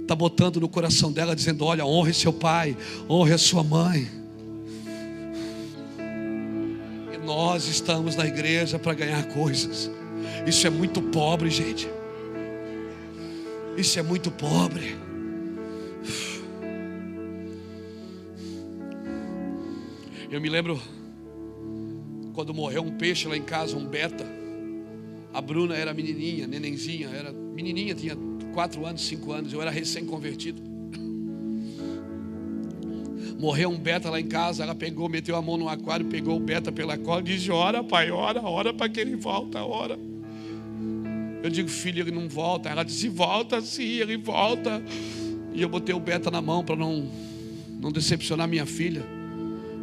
Está 0.01 0.15
botando 0.15 0.61
no 0.61 0.69
coração 0.69 1.13
dela, 1.13 1.35
dizendo: 1.35 1.65
Olha, 1.65 1.85
honre 1.85 2.15
seu 2.15 2.33
pai, 2.33 2.77
honre 3.11 3.33
a 3.33 3.39
sua 3.39 3.65
mãe. 3.65 4.09
E 7.13 7.27
nós 7.27 7.67
estamos 7.67 8.15
na 8.17 8.27
igreja 8.27 8.79
para 8.79 8.95
ganhar 8.95 9.23
coisas. 9.29 9.91
Isso 10.47 10.67
é 10.67 10.71
muito 10.71 11.03
pobre, 11.03 11.51
gente. 11.51 11.89
Isso 13.77 13.99
é 13.99 14.03
muito 14.03 14.31
pobre. 14.31 14.97
Eu 20.31 20.41
me 20.41 20.49
lembro 20.49 20.81
quando 22.35 22.53
morreu 22.53 22.83
um 22.83 22.91
peixe 22.97 23.27
lá 23.27 23.37
em 23.37 23.43
casa, 23.43 23.77
um 23.77 23.87
beta. 23.87 24.27
A 25.33 25.41
Bruna 25.41 25.77
era 25.77 25.95
menininha, 25.95 26.47
nenenzinha, 26.47 27.09
era 27.09 27.33
menininha, 27.33 27.95
tinha 27.95 28.17
quatro 28.53 28.85
anos, 28.85 29.03
cinco 29.03 29.33
anos. 29.33 29.53
Eu 29.53 29.63
era 29.63 29.71
recém-convertido. 29.71 30.61
Morreu 33.39 33.71
um 33.71 33.79
beta 33.79 34.11
lá 34.11 34.21
em 34.21 34.27
casa, 34.27 34.65
ela 34.65 34.75
pegou, 34.75 35.09
meteu 35.09 35.37
a 35.37 35.43
mão 35.43 35.57
no 35.57 35.69
aquário, 35.69 36.07
pegou 36.07 36.37
o 36.37 36.41
beta 36.41 36.73
pela 36.73 36.99
cola 36.99 37.21
e 37.21 37.25
disse: 37.25 37.51
Ora, 37.51 37.85
pai, 37.85 38.11
ora, 38.11 38.43
ora 38.43 38.75
para 38.75 38.89
que 38.89 38.99
ele 38.99 39.15
volta, 39.15 39.63
ora. 39.63 40.08
Eu 41.43 41.51
digo, 41.51 41.69
filho, 41.69 42.01
ele 42.01 42.11
não 42.11 42.29
volta. 42.29 42.69
Ela 42.69 42.83
disse: 42.83 43.09
Volta 43.09 43.61
sim, 43.61 44.01
ele 44.01 44.17
volta. 44.17 44.83
E 45.53 45.63
eu 45.63 45.69
botei 45.69 45.95
o 45.95 46.01
beta 46.01 46.31
na 46.31 46.43
mão 46.43 46.65
para 46.65 46.77
não, 46.77 47.09
não 47.81 47.93
decepcionar 47.93 48.49
minha 48.49 48.67
filha. 48.67 49.05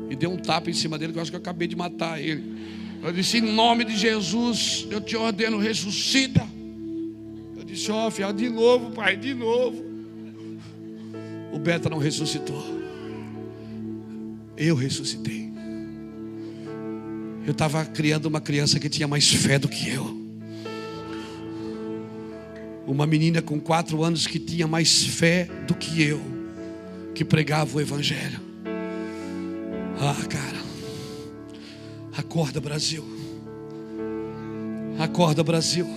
E 0.10 0.16
dei 0.16 0.28
um 0.28 0.38
tapa 0.38 0.70
em 0.70 0.74
cima 0.74 0.98
dele, 0.98 1.14
que 1.14 1.18
eu 1.18 1.22
acho 1.22 1.32
que 1.32 1.38
eu 1.38 1.42
acabei 1.42 1.68
de 1.68 1.76
matar 1.76 2.22
ele. 2.22 2.44
Eu 3.02 3.12
disse: 3.12 3.38
Em 3.38 3.42
nome 3.42 3.86
de 3.86 3.98
Jesus, 3.98 4.86
eu 4.90 5.00
te 5.00 5.16
ordeno, 5.16 5.58
ressuscita. 5.58 6.46
Eu 7.58 7.64
disse: 7.64 7.90
Ó, 7.90 8.08
oh, 8.08 8.12
filha, 8.12 8.32
de 8.34 8.50
novo, 8.50 8.92
pai, 8.92 9.16
de 9.16 9.34
novo. 9.34 9.84
O 11.54 11.60
beta 11.60 11.90
não 11.90 11.98
ressuscitou. 11.98 12.64
Eu 14.58 14.76
ressuscitei. 14.76 15.50
Eu 17.46 17.52
estava 17.52 17.86
criando 17.86 18.26
uma 18.26 18.42
criança 18.42 18.80
que 18.80 18.90
tinha 18.90 19.08
mais 19.08 19.32
fé 19.32 19.58
do 19.58 19.68
que 19.70 19.90
eu. 19.90 20.25
Uma 22.88 23.08
menina 23.08 23.42
com 23.42 23.60
quatro 23.60 24.04
anos 24.04 24.28
que 24.28 24.38
tinha 24.40 24.68
mais 24.68 25.04
fé 25.04 25.46
do 25.68 25.74
que 25.74 26.02
eu, 26.04 26.22
que 27.14 27.26
pregava 27.26 27.78
o 27.78 27.82
Evangelho. 27.82 28.40
Ah, 30.00 30.26
cara, 30.30 30.60
acorda, 32.18 32.62
Brasil. 32.62 33.04
Acorda, 35.00 35.44
Brasil. 35.44 35.88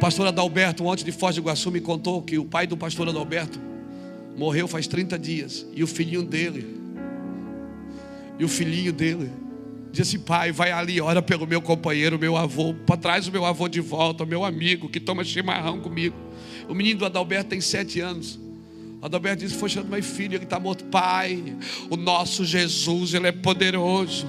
Pastor 0.00 0.26
Adalberto, 0.26 0.84
ontem 0.84 1.04
de 1.04 1.12
Foz 1.12 1.34
do 1.36 1.40
Iguaçu, 1.40 1.70
me 1.70 1.80
contou 1.80 2.22
que 2.22 2.38
o 2.38 2.44
pai 2.44 2.66
do 2.66 2.76
pastor 2.76 3.08
Adalberto 3.08 3.58
morreu 4.36 4.68
faz 4.68 4.86
30 4.86 5.18
dias. 5.18 5.66
E 5.74 5.82
o 5.82 5.86
filhinho 5.86 6.22
dele, 6.22 6.76
e 8.38 8.44
o 8.44 8.48
filhinho 8.48 8.92
dele, 8.92 9.30
disse: 9.96 10.18
Pai, 10.18 10.52
vai 10.52 10.70
ali, 10.70 11.00
ora 11.00 11.22
pelo 11.22 11.46
meu 11.46 11.60
companheiro, 11.62 12.18
meu 12.18 12.36
avô, 12.36 12.74
para 12.74 12.96
trás 12.96 13.26
o 13.26 13.32
meu 13.32 13.44
avô 13.44 13.68
de 13.68 13.80
volta, 13.80 14.24
meu 14.24 14.44
amigo 14.44 14.88
que 14.88 15.00
toma 15.00 15.24
chimarrão 15.24 15.80
comigo. 15.80 16.16
O 16.68 16.74
menino 16.74 17.00
do 17.00 17.06
Adalberto 17.06 17.50
tem 17.50 17.60
sete 17.60 18.00
anos. 18.00 18.38
Adalberto 19.00 19.44
disse: 19.44 19.54
Foi 19.54 19.68
chamado 19.68 19.90
meu 19.90 20.02
filho, 20.02 20.34
ele 20.34 20.44
está 20.44 20.58
morto. 20.58 20.84
Pai, 20.84 21.56
o 21.90 21.96
nosso 21.96 22.44
Jesus, 22.44 23.14
ele 23.14 23.28
é 23.28 23.32
poderoso. 23.32 24.26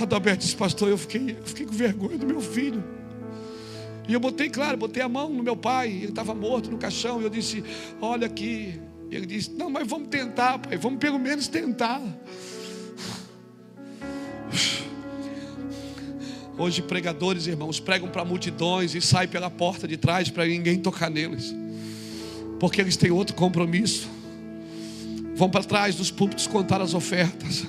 Adalberto 0.00 0.44
disse: 0.44 0.56
Pastor, 0.56 0.88
eu 0.88 0.98
fiquei, 0.98 1.36
eu 1.38 1.46
fiquei 1.46 1.66
com 1.66 1.72
vergonha 1.72 2.18
do 2.18 2.26
meu 2.26 2.40
filho. 2.40 2.82
E 4.08 4.12
eu 4.12 4.18
botei, 4.18 4.50
claro, 4.50 4.76
botei 4.76 5.02
a 5.02 5.08
mão 5.08 5.28
no 5.30 5.42
meu 5.42 5.56
pai, 5.56 5.88
ele 5.88 6.06
estava 6.06 6.34
morto 6.34 6.70
no 6.70 6.78
caixão. 6.78 7.20
E 7.20 7.24
eu 7.24 7.30
disse: 7.30 7.62
Olha 8.00 8.26
aqui, 8.26 8.80
ele 9.10 9.26
disse: 9.26 9.50
Não, 9.52 9.70
mas 9.70 9.86
vamos 9.86 10.08
tentar, 10.08 10.58
pai, 10.58 10.76
vamos 10.76 10.98
pelo 10.98 11.18
menos 11.18 11.48
tentar. 11.48 12.02
Hoje, 16.60 16.82
pregadores, 16.82 17.46
irmãos, 17.46 17.80
pregam 17.80 18.10
para 18.10 18.22
multidões 18.22 18.94
e 18.94 19.00
saem 19.00 19.26
pela 19.26 19.48
porta 19.48 19.88
de 19.88 19.96
trás 19.96 20.28
para 20.28 20.44
ninguém 20.44 20.78
tocar 20.78 21.08
neles, 21.08 21.54
porque 22.58 22.82
eles 22.82 22.98
têm 22.98 23.10
outro 23.10 23.34
compromisso. 23.34 24.06
Vão 25.34 25.48
para 25.48 25.64
trás 25.64 25.94
dos 25.94 26.10
púlpitos 26.10 26.46
contar 26.46 26.82
as 26.82 26.92
ofertas, 26.92 27.64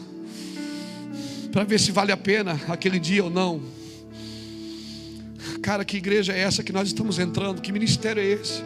para 1.53 1.63
ver 1.63 1.79
se 1.79 1.89
vale 1.93 2.11
a 2.11 2.17
pena 2.17 2.59
aquele 2.67 2.99
dia 2.99 3.23
ou 3.23 3.29
não. 3.29 3.61
Cara, 5.61 5.85
que 5.85 5.95
igreja 5.95 6.33
é 6.33 6.39
essa 6.39 6.61
que 6.61 6.73
nós 6.73 6.89
estamos 6.89 7.17
entrando? 7.17 7.61
Que 7.61 7.71
ministério 7.71 8.21
é 8.21 8.25
esse? 8.25 8.61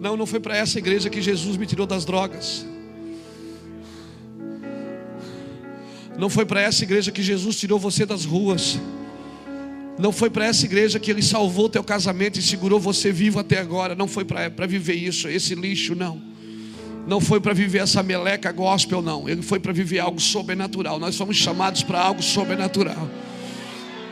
Não, 0.00 0.16
não 0.16 0.24
foi 0.24 0.38
para 0.38 0.56
essa 0.56 0.78
igreja 0.78 1.10
que 1.10 1.20
Jesus 1.20 1.56
me 1.56 1.66
tirou 1.66 1.84
das 1.84 2.04
drogas. 2.04 2.64
Não 6.18 6.28
foi 6.28 6.44
para 6.44 6.60
essa 6.60 6.82
igreja 6.82 7.12
que 7.12 7.22
Jesus 7.22 7.56
tirou 7.56 7.78
você 7.78 8.04
das 8.04 8.24
ruas. 8.24 8.76
Não 9.96 10.10
foi 10.10 10.28
para 10.28 10.46
essa 10.46 10.66
igreja 10.66 10.98
que 10.98 11.10
Ele 11.10 11.22
salvou 11.22 11.66
o 11.66 11.68
teu 11.68 11.84
casamento 11.84 12.40
e 12.40 12.42
segurou 12.42 12.80
você 12.80 13.12
vivo 13.12 13.38
até 13.38 13.58
agora. 13.58 13.94
Não 13.94 14.08
foi 14.08 14.24
para 14.24 14.66
viver 14.66 14.94
isso, 14.94 15.28
esse 15.28 15.54
lixo, 15.54 15.94
não. 15.94 16.20
Não 17.06 17.20
foi 17.20 17.40
para 17.40 17.54
viver 17.54 17.78
essa 17.78 18.02
meleca 18.02 18.50
gospel, 18.50 19.00
não. 19.00 19.28
Ele 19.28 19.42
foi 19.42 19.60
para 19.60 19.72
viver 19.72 20.00
algo 20.00 20.20
sobrenatural. 20.20 20.98
Nós 20.98 21.14
somos 21.14 21.36
chamados 21.36 21.84
para 21.84 22.00
algo 22.00 22.22
sobrenatural. 22.22 23.08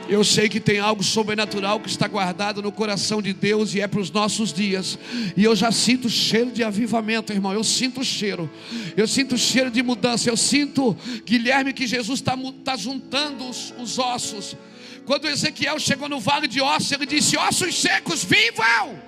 Eu 0.08 0.22
sei 0.22 0.48
que 0.48 0.60
tem 0.60 0.78
algo 0.78 1.02
sobrenatural 1.02 1.80
que 1.80 1.88
está 1.88 2.06
guardado 2.06 2.62
no 2.62 2.70
coração 2.70 3.20
de 3.20 3.32
Deus 3.32 3.74
e 3.74 3.80
é 3.80 3.88
para 3.88 4.00
os 4.00 4.10
nossos 4.10 4.52
dias. 4.52 4.98
E 5.36 5.42
eu 5.42 5.56
já 5.56 5.72
sinto 5.72 6.08
cheiro 6.08 6.50
de 6.50 6.62
avivamento, 6.62 7.32
irmão. 7.32 7.52
Eu 7.52 7.64
sinto 7.64 8.04
cheiro. 8.04 8.48
Eu 8.96 9.08
sinto 9.08 9.36
cheiro 9.36 9.70
de 9.70 9.82
mudança. 9.82 10.30
Eu 10.30 10.36
sinto, 10.36 10.96
Guilherme, 11.24 11.72
que 11.72 11.86
Jesus 11.86 12.20
está 12.20 12.36
tá 12.64 12.76
juntando 12.76 13.48
os, 13.48 13.74
os 13.78 13.98
ossos. 13.98 14.56
Quando 15.04 15.26
Ezequiel 15.26 15.78
chegou 15.78 16.08
no 16.08 16.20
vale 16.20 16.46
de 16.46 16.60
ossos, 16.60 16.92
ele 16.92 17.06
disse: 17.06 17.36
Ossos 17.36 17.74
secos, 17.80 18.24
vivam! 18.24 19.05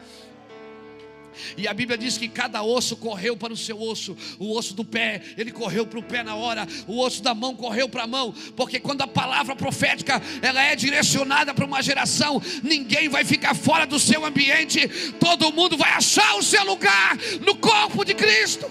E 1.57 1.67
a 1.67 1.75
Bíblia 1.75 1.99
diz 1.99 2.17
que 2.19 2.29
cada 2.29 2.63
osso 2.63 2.97
correu 2.97 3.37
para 3.37 3.53
o 3.53 3.57
seu 3.57 3.81
osso. 3.81 4.17
O 4.39 4.57
osso 4.57 4.75
do 4.75 4.85
pé, 4.85 5.23
ele 5.37 5.51
correu 5.51 5.87
para 5.87 5.99
o 5.99 6.03
pé 6.03 6.23
na 6.23 6.35
hora. 6.35 6.67
O 6.87 7.01
osso 7.01 7.23
da 7.23 7.35
mão 7.35 7.55
correu 7.55 7.89
para 7.89 8.05
a 8.05 8.07
mão. 8.07 8.35
Porque 8.57 8.79
quando 8.79 9.03
a 9.03 9.07
palavra 9.07 9.55
profética 9.57 10.21
ela 10.43 10.63
é 10.63 10.75
direcionada 10.77 11.55
para 11.55 11.65
uma 11.65 11.83
geração, 11.83 12.41
ninguém 12.63 13.09
vai 13.09 13.25
ficar 13.25 13.55
fora 13.55 13.87
do 13.87 13.99
seu 13.99 14.25
ambiente. 14.25 14.89
Todo 15.21 15.53
mundo 15.53 15.77
vai 15.77 15.93
achar 15.93 16.37
o 16.37 16.43
seu 16.43 16.65
lugar 16.65 17.17
no 17.41 17.57
corpo 17.57 18.05
de 18.05 18.15
Cristo. 18.15 18.71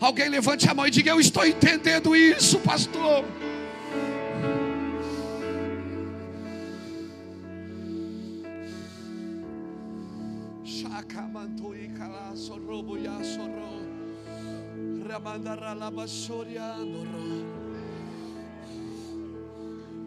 Alguém 0.00 0.28
levante 0.28 0.68
a 0.68 0.74
mão 0.74 0.86
e 0.86 0.90
diga: 0.90 1.10
Eu 1.10 1.20
estou 1.20 1.44
entendendo 1.44 2.14
isso, 2.14 2.58
pastor. 2.60 3.24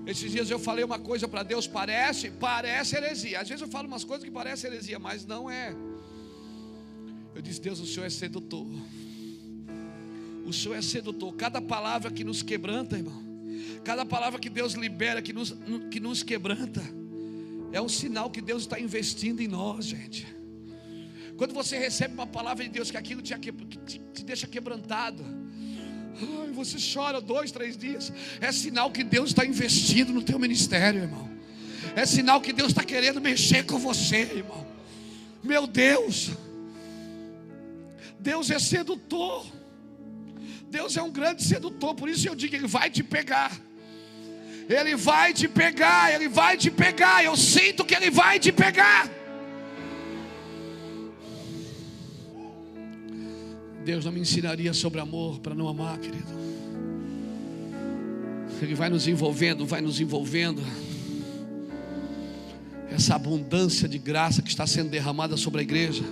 Esses 0.05 0.31
dias 0.31 0.49
eu 0.49 0.59
falei 0.59 0.83
uma 0.83 0.99
coisa 0.99 1.27
para 1.27 1.43
Deus, 1.43 1.67
parece, 1.67 2.31
parece 2.31 2.95
heresia. 2.95 3.39
Às 3.41 3.49
vezes 3.49 3.61
eu 3.61 3.67
falo 3.67 3.87
umas 3.87 4.03
coisas 4.03 4.23
que 4.23 4.31
parecem 4.31 4.71
heresia, 4.71 4.99
mas 4.99 5.25
não 5.25 5.49
é. 5.49 5.75
Eu 7.35 7.41
disse, 7.41 7.61
Deus, 7.61 7.79
o 7.79 7.85
Senhor 7.85 8.05
é 8.05 8.09
sedutor. 8.09 8.67
O 10.45 10.51
Senhor 10.51 10.75
é 10.75 10.81
sedutor. 10.81 11.33
Cada 11.35 11.61
palavra 11.61 12.11
que 12.11 12.23
nos 12.23 12.41
quebranta, 12.41 12.97
irmão. 12.97 13.21
Cada 13.83 14.05
palavra 14.05 14.39
que 14.39 14.49
Deus 14.49 14.73
libera, 14.73 15.21
que 15.21 15.33
nos, 15.33 15.55
que 15.89 15.99
nos 15.99 16.23
quebranta, 16.23 16.81
é 17.71 17.79
um 17.81 17.89
sinal 17.89 18.29
que 18.29 18.41
Deus 18.41 18.63
está 18.63 18.79
investindo 18.79 19.39
em 19.39 19.47
nós, 19.47 19.85
gente. 19.85 20.40
Quando 21.41 21.55
você 21.55 21.75
recebe 21.75 22.13
uma 22.13 22.27
palavra 22.27 22.63
de 22.63 22.69
Deus 22.69 22.91
que 22.91 22.97
aquilo 22.97 23.19
te, 23.19 23.33
te, 23.35 23.99
te 24.13 24.23
deixa 24.23 24.45
quebrantado, 24.45 25.25
Ai, 26.15 26.51
você 26.51 26.77
chora 26.77 27.19
dois, 27.19 27.51
três 27.51 27.75
dias. 27.75 28.13
É 28.39 28.51
sinal 28.51 28.91
que 28.91 29.03
Deus 29.03 29.31
está 29.31 29.43
investindo 29.43 30.13
no 30.13 30.21
teu 30.21 30.37
ministério, 30.37 31.01
irmão. 31.01 31.27
É 31.95 32.05
sinal 32.05 32.39
que 32.41 32.53
Deus 32.53 32.67
está 32.67 32.83
querendo 32.83 33.19
mexer 33.19 33.65
com 33.65 33.79
você, 33.79 34.17
irmão. 34.17 34.67
Meu 35.43 35.65
Deus. 35.65 36.29
Deus 38.19 38.51
é 38.51 38.59
sedutor. 38.59 39.43
Deus 40.69 40.95
é 40.95 41.01
um 41.01 41.09
grande 41.09 41.43
sedutor, 41.43 41.95
por 41.95 42.07
isso 42.07 42.27
eu 42.27 42.35
digo, 42.35 42.55
Ele 42.55 42.67
vai 42.67 42.87
te 42.91 43.01
pegar. 43.01 43.51
Ele 44.69 44.95
vai 44.95 45.33
te 45.33 45.47
pegar, 45.47 46.13
Ele 46.13 46.29
vai 46.29 46.55
te 46.55 46.69
pegar. 46.69 47.25
Eu 47.25 47.35
sinto 47.35 47.83
que 47.83 47.95
Ele 47.95 48.11
vai 48.11 48.37
te 48.37 48.51
pegar. 48.51 49.09
Deus 53.83 54.05
não 54.05 54.11
me 54.11 54.19
ensinaria 54.19 54.73
sobre 54.73 54.99
amor 54.99 55.39
para 55.39 55.55
não 55.55 55.67
amar, 55.67 55.97
querido. 55.97 56.41
Ele 58.61 58.75
vai 58.75 58.89
nos 58.89 59.07
envolvendo, 59.07 59.65
vai 59.65 59.81
nos 59.81 59.99
envolvendo. 59.99 60.61
Essa 62.91 63.15
abundância 63.15 63.87
de 63.87 63.97
graça 63.97 64.41
que 64.41 64.49
está 64.49 64.67
sendo 64.67 64.89
derramada 64.89 65.35
sobre 65.35 65.61
a 65.61 65.63
igreja. 65.63 66.03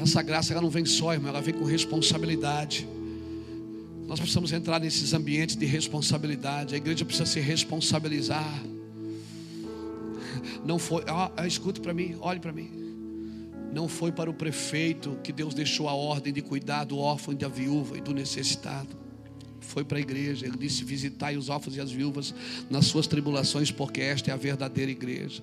Essa 0.00 0.22
graça 0.22 0.52
ela 0.52 0.62
não 0.62 0.70
vem 0.70 0.84
só, 0.84 1.12
irmão, 1.12 1.28
ela 1.28 1.40
vem 1.40 1.54
com 1.54 1.64
responsabilidade. 1.64 2.88
Nós 4.06 4.18
precisamos 4.18 4.52
entrar 4.52 4.80
nesses 4.80 5.12
ambientes 5.12 5.54
de 5.54 5.66
responsabilidade. 5.66 6.74
A 6.74 6.78
igreja 6.78 7.04
precisa 7.04 7.26
se 7.26 7.40
responsabilizar. 7.40 8.62
Não 10.64 10.78
foi, 10.78 11.04
ah, 11.06 11.46
escute 11.46 11.80
para 11.80 11.92
mim, 11.92 12.16
olhe 12.20 12.40
para 12.40 12.52
mim. 12.52 12.77
Não 13.72 13.86
foi 13.86 14.10
para 14.10 14.30
o 14.30 14.34
prefeito 14.34 15.18
que 15.22 15.32
Deus 15.32 15.54
deixou 15.54 15.88
a 15.88 15.94
ordem 15.94 16.32
de 16.32 16.40
cuidar 16.40 16.84
do 16.84 16.98
órfão 16.98 17.34
e 17.34 17.36
da 17.36 17.48
viúva 17.48 17.98
e 17.98 18.00
do 18.00 18.14
necessitado. 18.14 18.88
Foi 19.60 19.84
para 19.84 19.98
a 19.98 20.00
igreja. 20.00 20.46
Ele 20.46 20.56
disse: 20.56 20.84
Visitai 20.84 21.36
os 21.36 21.48
órfãos 21.48 21.76
e 21.76 21.80
as 21.80 21.90
viúvas 21.90 22.34
nas 22.70 22.86
suas 22.86 23.06
tribulações, 23.06 23.70
porque 23.70 24.00
esta 24.00 24.30
é 24.30 24.34
a 24.34 24.36
verdadeira 24.36 24.90
igreja. 24.90 25.42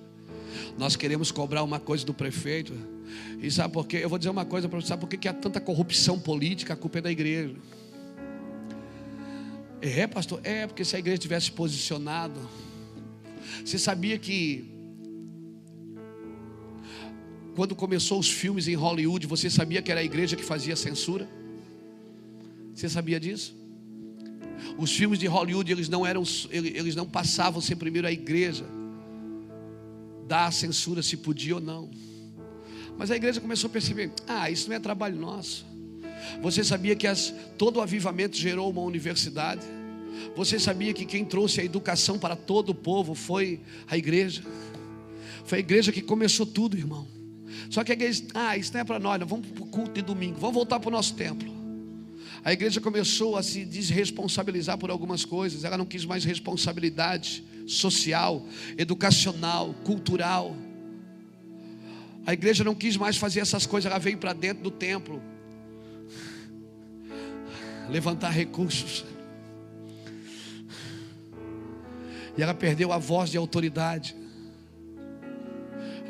Nós 0.76 0.96
queremos 0.96 1.30
cobrar 1.30 1.62
uma 1.62 1.78
coisa 1.78 2.04
do 2.04 2.12
prefeito. 2.12 2.72
E 3.40 3.50
sabe 3.50 3.72
por 3.72 3.86
quê? 3.86 3.98
Eu 3.98 4.08
vou 4.08 4.18
dizer 4.18 4.30
uma 4.30 4.44
coisa 4.44 4.68
para 4.68 4.80
você: 4.80 4.88
sabe 4.88 5.00
por 5.00 5.08
que, 5.08 5.16
que 5.16 5.28
há 5.28 5.32
tanta 5.32 5.60
corrupção 5.60 6.18
política? 6.18 6.72
A 6.72 6.76
culpa 6.76 6.98
é 6.98 7.02
da 7.02 7.10
igreja. 7.10 7.54
É, 9.80 10.06
pastor? 10.06 10.40
É, 10.42 10.66
porque 10.66 10.84
se 10.84 10.96
a 10.96 10.98
igreja 10.98 11.18
tivesse 11.18 11.52
posicionado. 11.52 12.40
Você 13.64 13.78
sabia 13.78 14.18
que 14.18 14.75
quando 17.56 17.74
começou 17.74 18.18
os 18.18 18.30
filmes 18.30 18.68
em 18.68 18.74
Hollywood, 18.74 19.26
você 19.26 19.48
sabia 19.48 19.80
que 19.80 19.90
era 19.90 20.00
a 20.00 20.04
igreja 20.04 20.36
que 20.36 20.44
fazia 20.44 20.76
censura? 20.76 21.26
Você 22.74 22.86
sabia 22.86 23.18
disso? 23.18 23.56
Os 24.76 24.92
filmes 24.92 25.18
de 25.18 25.26
Hollywood, 25.26 25.72
eles 25.72 25.88
não 25.88 26.04
eram, 26.04 26.22
eles 26.50 26.94
não 26.94 27.06
passavam 27.06 27.62
sem 27.62 27.74
primeiro 27.74 28.06
a 28.06 28.12
igreja 28.12 28.66
dar 30.28 30.46
a 30.46 30.50
censura 30.50 31.02
se 31.02 31.16
podia 31.16 31.54
ou 31.54 31.60
não. 31.60 31.90
Mas 32.98 33.10
a 33.10 33.16
igreja 33.16 33.40
começou 33.40 33.68
a 33.68 33.72
perceber: 33.72 34.12
ah, 34.28 34.50
isso 34.50 34.68
não 34.68 34.76
é 34.76 34.78
trabalho 34.78 35.16
nosso. 35.16 35.64
Você 36.42 36.62
sabia 36.62 36.94
que 36.94 37.06
as, 37.06 37.32
todo 37.56 37.78
o 37.78 37.80
avivamento 37.80 38.36
gerou 38.36 38.68
uma 38.68 38.82
universidade? 38.82 39.62
Você 40.34 40.58
sabia 40.58 40.92
que 40.92 41.06
quem 41.06 41.24
trouxe 41.24 41.60
a 41.62 41.64
educação 41.64 42.18
para 42.18 42.36
todo 42.36 42.70
o 42.70 42.74
povo 42.74 43.14
foi 43.14 43.60
a 43.86 43.96
igreja? 43.96 44.42
Foi 45.46 45.58
a 45.58 45.60
igreja 45.60 45.90
que 45.90 46.02
começou 46.02 46.44
tudo, 46.44 46.76
irmão. 46.76 47.15
Só 47.70 47.82
que 47.84 47.92
a 47.92 47.94
igreja, 47.94 48.24
ah, 48.34 48.56
isso 48.56 48.72
não 48.72 48.80
é 48.80 48.84
para 48.84 48.98
nós, 48.98 49.18
não. 49.20 49.26
vamos 49.26 49.48
para 49.48 49.62
o 49.62 49.66
culto 49.66 49.92
de 49.92 50.02
domingo, 50.02 50.38
vamos 50.38 50.54
voltar 50.54 50.80
para 50.80 50.88
o 50.88 50.92
nosso 50.92 51.14
templo. 51.14 51.54
A 52.44 52.52
igreja 52.52 52.80
começou 52.80 53.36
a 53.36 53.42
se 53.42 53.64
desresponsabilizar 53.64 54.78
por 54.78 54.90
algumas 54.90 55.24
coisas, 55.24 55.64
ela 55.64 55.76
não 55.76 55.86
quis 55.86 56.04
mais 56.04 56.24
responsabilidade 56.24 57.42
social, 57.66 58.46
educacional, 58.78 59.74
cultural. 59.84 60.56
A 62.24 62.32
igreja 62.32 62.62
não 62.62 62.74
quis 62.74 62.96
mais 62.96 63.16
fazer 63.16 63.40
essas 63.40 63.66
coisas, 63.66 63.90
ela 63.90 63.98
veio 63.98 64.18
para 64.18 64.32
dentro 64.32 64.62
do 64.62 64.70
templo 64.70 65.20
levantar 67.88 68.30
recursos. 68.30 69.04
E 72.36 72.42
ela 72.42 72.54
perdeu 72.54 72.92
a 72.92 72.98
voz 72.98 73.30
de 73.30 73.38
autoridade. 73.38 74.14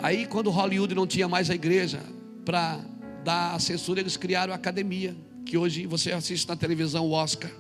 Aí, 0.07 0.25
quando 0.25 0.51
Hollywood 0.51 0.95
não 0.95 1.05
tinha 1.05 1.27
mais 1.27 1.51
a 1.51 1.55
igreja 1.57 2.01
para 2.45 2.79
dar 3.25 3.57
a 3.57 3.59
censura, 3.59 3.99
eles 3.99 4.17
criaram 4.17 4.53
a 4.53 4.57
academia, 4.57 5.17
que 5.45 5.59
hoje 5.59 5.85
você 5.85 6.13
assiste 6.13 6.47
na 6.47 6.55
televisão 6.55 7.05
o 7.05 7.11
Oscar. 7.11 7.51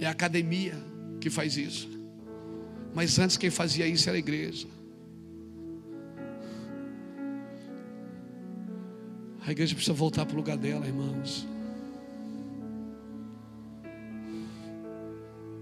É 0.00 0.06
a 0.06 0.10
academia 0.10 0.74
que 1.20 1.30
faz 1.30 1.56
isso. 1.56 1.88
Mas 2.92 3.16
antes 3.16 3.36
quem 3.36 3.48
fazia 3.48 3.86
isso 3.86 4.08
era 4.08 4.16
a 4.16 4.18
igreja. 4.18 4.66
A 9.46 9.52
igreja 9.52 9.72
precisa 9.72 9.94
voltar 9.94 10.26
para 10.26 10.34
o 10.34 10.36
lugar 10.36 10.56
dela, 10.56 10.84
irmãos. 10.84 11.46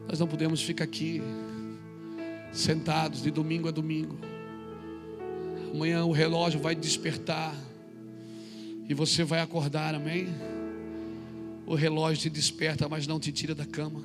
Nós 0.08 0.18
não 0.18 0.26
podemos 0.26 0.62
ficar 0.62 0.84
aqui 0.84 1.20
sentados 2.50 3.22
de 3.22 3.30
domingo 3.30 3.68
a 3.68 3.70
domingo. 3.70 4.32
Amanhã 5.74 6.04
o 6.04 6.12
relógio 6.12 6.60
vai 6.60 6.72
despertar 6.72 7.52
e 8.88 8.94
você 8.94 9.24
vai 9.24 9.40
acordar, 9.40 9.92
amém? 9.92 10.28
O 11.66 11.74
relógio 11.74 12.22
te 12.22 12.30
desperta, 12.30 12.88
mas 12.88 13.08
não 13.08 13.18
te 13.18 13.32
tira 13.32 13.56
da 13.56 13.66
cama. 13.66 14.04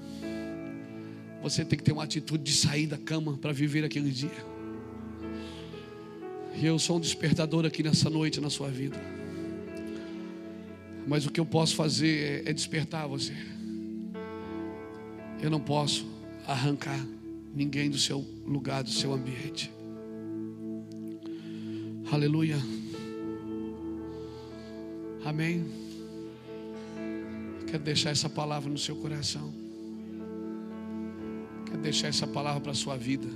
Você 1.44 1.64
tem 1.64 1.78
que 1.78 1.86
ter 1.86 1.92
uma 1.92 2.06
atitude 2.06 2.44
de 2.44 2.54
sair 2.54 2.88
da 2.88 2.98
cama 2.98 3.38
para 3.38 3.52
viver 3.54 3.86
aquele 3.86 4.10
dia. 4.10 4.32
E 6.56 6.66
eu 6.66 6.80
sou 6.80 6.98
um 6.98 7.00
despertador 7.00 7.64
aqui 7.68 7.84
nessa 7.84 8.10
noite 8.10 8.42
na 8.42 8.50
sua 8.50 8.70
vida. 8.70 9.00
Mas 11.08 11.28
o 11.28 11.32
que 11.32 11.40
eu 11.40 11.46
posso 11.46 11.76
fazer 11.76 12.46
é, 12.48 12.50
é 12.50 12.54
despertar 12.54 13.08
você. 13.08 13.36
Eu 15.40 15.52
não 15.52 15.60
posso 15.60 16.08
arrancar 16.48 17.06
ninguém 17.54 17.92
do 17.92 17.98
seu 18.00 18.26
lugar, 18.44 18.84
do 18.84 18.90
seu 18.90 19.14
ambiente. 19.14 19.72
Aleluia. 22.12 22.58
Amém. 25.24 25.64
Quero 27.68 27.84
deixar 27.84 28.10
essa 28.10 28.28
palavra 28.28 28.68
no 28.68 28.80
seu 28.80 28.96
coração. 28.96 29.54
Quero 31.68 31.80
deixar 31.84 32.08
essa 32.08 32.26
palavra 32.26 32.62
para 32.62 32.72
a 32.72 32.76
sua 32.76 32.98
vida. 32.98 33.28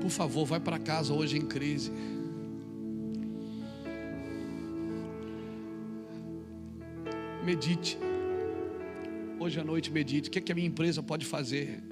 Por 0.00 0.08
favor, 0.08 0.46
vai 0.46 0.58
para 0.58 0.78
casa 0.78 1.12
hoje 1.12 1.36
em 1.36 1.44
crise. 1.44 1.92
Medite. 7.44 7.98
Hoje 9.38 9.60
à 9.60 9.64
noite 9.64 9.90
medite. 9.90 10.30
O 10.30 10.32
que, 10.32 10.38
é 10.38 10.42
que 10.42 10.52
a 10.52 10.54
minha 10.54 10.68
empresa 10.68 11.02
pode 11.02 11.26
fazer 11.26 11.82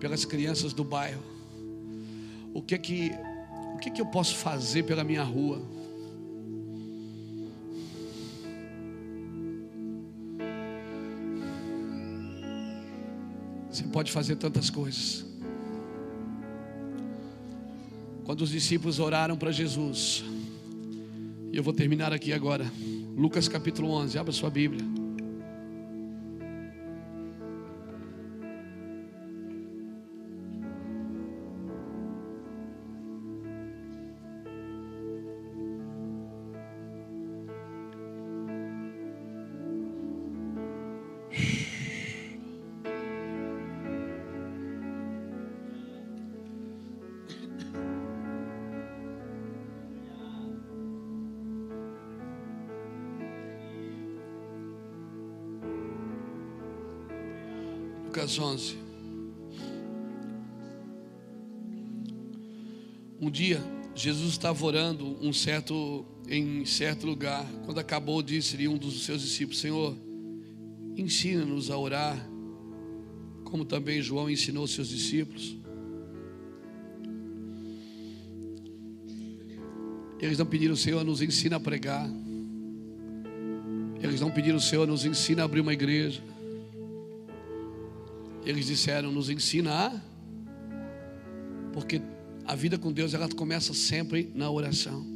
pelas 0.00 0.24
crianças 0.24 0.72
do 0.72 0.82
bairro? 0.82 1.22
O 2.54 2.62
que 2.62 2.74
é 2.74 2.78
que 2.78 3.10
que, 3.80 3.90
que 3.90 4.00
eu 4.00 4.06
posso 4.06 4.36
fazer 4.36 4.82
pela 4.82 5.02
minha 5.02 5.22
rua? 5.22 5.62
Você 13.70 13.84
pode 13.84 14.12
fazer 14.12 14.36
tantas 14.36 14.68
coisas. 14.68 15.24
Quando 18.24 18.42
os 18.42 18.50
discípulos 18.50 18.98
oraram 18.98 19.36
para 19.36 19.50
Jesus, 19.50 20.22
e 21.50 21.56
eu 21.56 21.62
vou 21.62 21.72
terminar 21.72 22.12
aqui 22.12 22.32
agora, 22.32 22.70
Lucas 23.16 23.48
capítulo 23.48 23.90
11, 23.90 24.18
abra 24.18 24.32
sua 24.32 24.50
Bíblia. 24.50 24.99
Lucas 58.30 58.38
11. 58.38 58.76
Um 63.20 63.30
dia, 63.30 63.60
Jesus 63.94 64.30
estava 64.30 64.64
orando 64.64 65.16
um 65.20 65.32
certo 65.32 66.04
em 66.28 66.64
certo 66.64 67.06
lugar, 67.06 67.44
quando 67.64 67.78
acabou, 67.78 68.22
disse-lhe 68.22 68.68
um 68.68 68.78
dos 68.78 69.04
seus 69.04 69.22
discípulos: 69.22 69.60
Senhor, 69.60 69.96
ensina-nos 70.96 71.70
a 71.70 71.76
orar, 71.76 72.16
como 73.44 73.64
também 73.64 74.00
João 74.00 74.30
ensinou 74.30 74.66
seus 74.68 74.88
discípulos. 74.88 75.56
Eles 80.20 80.38
não 80.38 80.46
pediram, 80.46 80.76
Senhor, 80.76 81.02
nos 81.02 81.20
ensina 81.20 81.56
a 81.56 81.60
pregar. 81.60 82.08
Eles 84.00 84.20
não 84.20 84.30
pediram, 84.30 84.60
Senhor, 84.60 84.86
nos 84.86 85.04
ensina 85.04 85.42
a 85.42 85.44
abrir 85.46 85.60
uma 85.60 85.72
igreja. 85.72 86.22
Eles 88.44 88.66
disseram, 88.66 89.12
nos 89.12 89.28
ensina 89.28 89.70
a. 89.72 90.00
Porque 91.72 92.00
a 92.44 92.54
vida 92.54 92.78
com 92.78 92.92
Deus, 92.92 93.14
ela 93.14 93.28
começa 93.28 93.72
sempre 93.74 94.30
na 94.34 94.50
oração. 94.50 95.06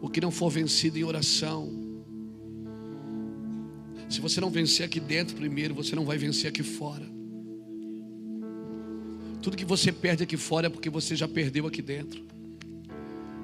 O 0.00 0.08
que 0.08 0.20
não 0.20 0.30
for 0.30 0.50
vencido 0.50 0.98
em 0.98 1.04
oração, 1.04 1.72
se 4.08 4.20
você 4.20 4.40
não 4.40 4.50
vencer 4.50 4.86
aqui 4.86 5.00
dentro 5.00 5.36
primeiro, 5.36 5.74
você 5.74 5.94
não 5.96 6.04
vai 6.04 6.18
vencer 6.18 6.48
aqui 6.48 6.62
fora. 6.62 7.06
Tudo 9.42 9.56
que 9.56 9.64
você 9.64 9.92
perde 9.92 10.22
aqui 10.22 10.36
fora 10.36 10.66
é 10.66 10.70
porque 10.70 10.90
você 10.90 11.14
já 11.14 11.28
perdeu 11.28 11.66
aqui 11.66 11.82
dentro. 11.82 12.24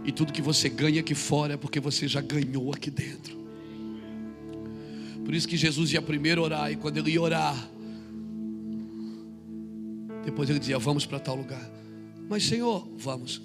E 0.04 0.10
tudo 0.10 0.32
que 0.32 0.42
você 0.42 0.68
ganha 0.68 1.00
aqui 1.00 1.14
fora 1.14 1.54
é 1.54 1.56
porque 1.56 1.78
você 1.78 2.08
já 2.08 2.20
ganhou 2.20 2.72
aqui 2.72 2.90
dentro. 2.90 3.40
Por 5.24 5.34
isso 5.34 5.46
que 5.46 5.56
Jesus 5.56 5.92
ia 5.92 6.02
primeiro 6.02 6.42
orar, 6.42 6.72
e 6.72 6.76
quando 6.76 6.96
ele 6.96 7.12
ia 7.12 7.22
orar, 7.22 7.70
depois 10.24 10.48
ele 10.48 10.58
dizia: 10.58 10.78
Vamos 10.78 11.06
para 11.06 11.18
tal 11.18 11.36
lugar. 11.36 11.70
Mas 12.28 12.44
Senhor, 12.44 12.88
vamos. 12.96 13.42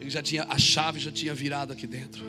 Ele 0.00 0.10
já 0.10 0.22
tinha, 0.22 0.44
a 0.44 0.58
chave 0.58 1.00
já 1.00 1.10
tinha 1.10 1.34
virado 1.34 1.72
aqui 1.72 1.86
dentro. 1.86 2.22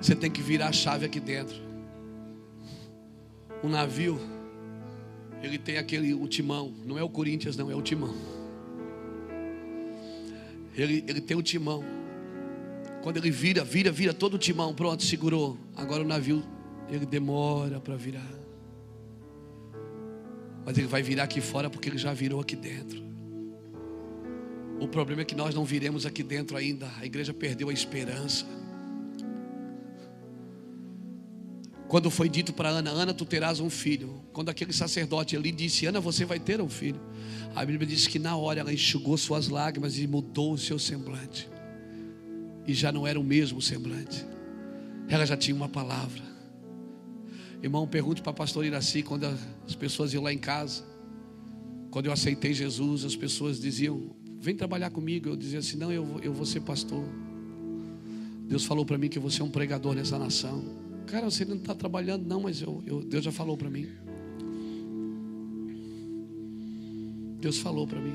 Você 0.00 0.16
tem 0.16 0.30
que 0.30 0.42
virar 0.42 0.68
a 0.68 0.72
chave 0.72 1.06
aqui 1.06 1.20
dentro. 1.20 1.56
O 3.62 3.68
navio 3.68 4.20
ele 5.42 5.58
tem 5.58 5.78
aquele 5.78 6.14
o 6.14 6.26
timão, 6.26 6.74
não 6.84 6.98
é 6.98 7.02
o 7.02 7.08
Corinthians, 7.08 7.56
não, 7.56 7.70
é 7.70 7.74
o 7.74 7.82
timão. 7.82 8.14
Ele, 10.74 11.04
ele 11.06 11.20
tem 11.20 11.36
o 11.36 11.42
timão. 11.42 11.84
Quando 13.02 13.18
ele 13.18 13.30
vira, 13.30 13.64
vira, 13.64 13.90
vira 13.90 14.12
todo 14.12 14.34
o 14.34 14.38
timão, 14.38 14.74
pronto, 14.74 15.04
segurou. 15.04 15.56
Agora 15.76 16.02
o 16.02 16.06
navio, 16.06 16.42
ele 16.88 17.06
demora 17.06 17.80
para 17.80 17.96
virar. 17.96 18.32
Mas 20.64 20.76
ele 20.78 20.86
vai 20.86 21.02
virar 21.02 21.24
aqui 21.24 21.40
fora 21.40 21.70
porque 21.70 21.88
ele 21.88 21.98
já 21.98 22.12
virou 22.12 22.40
aqui 22.40 22.56
dentro. 22.56 23.04
O 24.80 24.88
problema 24.88 25.22
é 25.22 25.24
que 25.24 25.34
nós 25.34 25.54
não 25.54 25.64
viremos 25.64 26.04
aqui 26.04 26.22
dentro 26.22 26.56
ainda. 26.56 26.90
A 26.98 27.06
igreja 27.06 27.32
perdeu 27.32 27.68
a 27.68 27.72
esperança. 27.72 28.44
Quando 31.88 32.10
foi 32.10 32.28
dito 32.28 32.52
para 32.52 32.68
Ana, 32.68 32.90
Ana, 32.90 33.14
tu 33.14 33.24
terás 33.24 33.60
um 33.60 33.70
filho. 33.70 34.20
Quando 34.32 34.48
aquele 34.48 34.72
sacerdote 34.72 35.36
ali 35.36 35.52
disse, 35.52 35.86
Ana, 35.86 36.00
você 36.00 36.24
vai 36.24 36.40
ter 36.40 36.60
um 36.60 36.68
filho. 36.68 37.00
A 37.54 37.64
Bíblia 37.64 37.86
diz 37.86 38.06
que 38.06 38.18
na 38.18 38.36
hora 38.36 38.60
ela 38.60 38.72
enxugou 38.72 39.16
suas 39.16 39.48
lágrimas 39.48 39.96
e 39.96 40.06
mudou 40.06 40.52
o 40.52 40.58
seu 40.58 40.78
semblante. 40.78 41.48
E 42.66 42.74
já 42.74 42.90
não 42.90 43.06
era 43.06 43.18
o 43.18 43.24
mesmo 43.24 43.62
semblante. 43.62 44.26
Ela 45.08 45.24
já 45.24 45.36
tinha 45.36 45.54
uma 45.54 45.68
palavra. 45.68 46.25
Irmão, 47.62 47.86
pergunte 47.86 48.22
para 48.22 48.30
a 48.30 48.34
pastora 48.34 48.66
Iraci 48.66 49.02
quando 49.02 49.24
as 49.24 49.74
pessoas 49.74 50.12
iam 50.12 50.22
lá 50.22 50.32
em 50.32 50.38
casa. 50.38 50.84
Quando 51.90 52.06
eu 52.06 52.12
aceitei 52.12 52.52
Jesus, 52.52 53.04
as 53.04 53.16
pessoas 53.16 53.60
diziam: 53.60 54.10
Vem 54.38 54.54
trabalhar 54.54 54.90
comigo. 54.90 55.28
Eu 55.28 55.36
dizia 55.36 55.58
assim: 55.58 55.76
Não, 55.76 55.92
eu, 55.92 56.20
eu 56.22 56.32
vou 56.32 56.44
ser 56.44 56.60
pastor. 56.60 57.04
Deus 58.46 58.64
falou 58.64 58.84
para 58.84 58.96
mim 58.96 59.08
que 59.08 59.18
vou 59.18 59.30
ser 59.30 59.42
um 59.42 59.50
pregador 59.50 59.94
nessa 59.94 60.18
nação. 60.18 60.62
Cara, 61.06 61.28
você 61.28 61.44
não 61.44 61.56
está 61.56 61.74
trabalhando, 61.74 62.26
não, 62.26 62.40
mas 62.42 62.60
eu, 62.60 62.82
eu, 62.86 63.02
Deus 63.02 63.24
já 63.24 63.32
falou 63.32 63.56
para 63.56 63.70
mim. 63.70 63.88
Deus 67.40 67.58
falou 67.58 67.86
para 67.86 68.00
mim. 68.00 68.14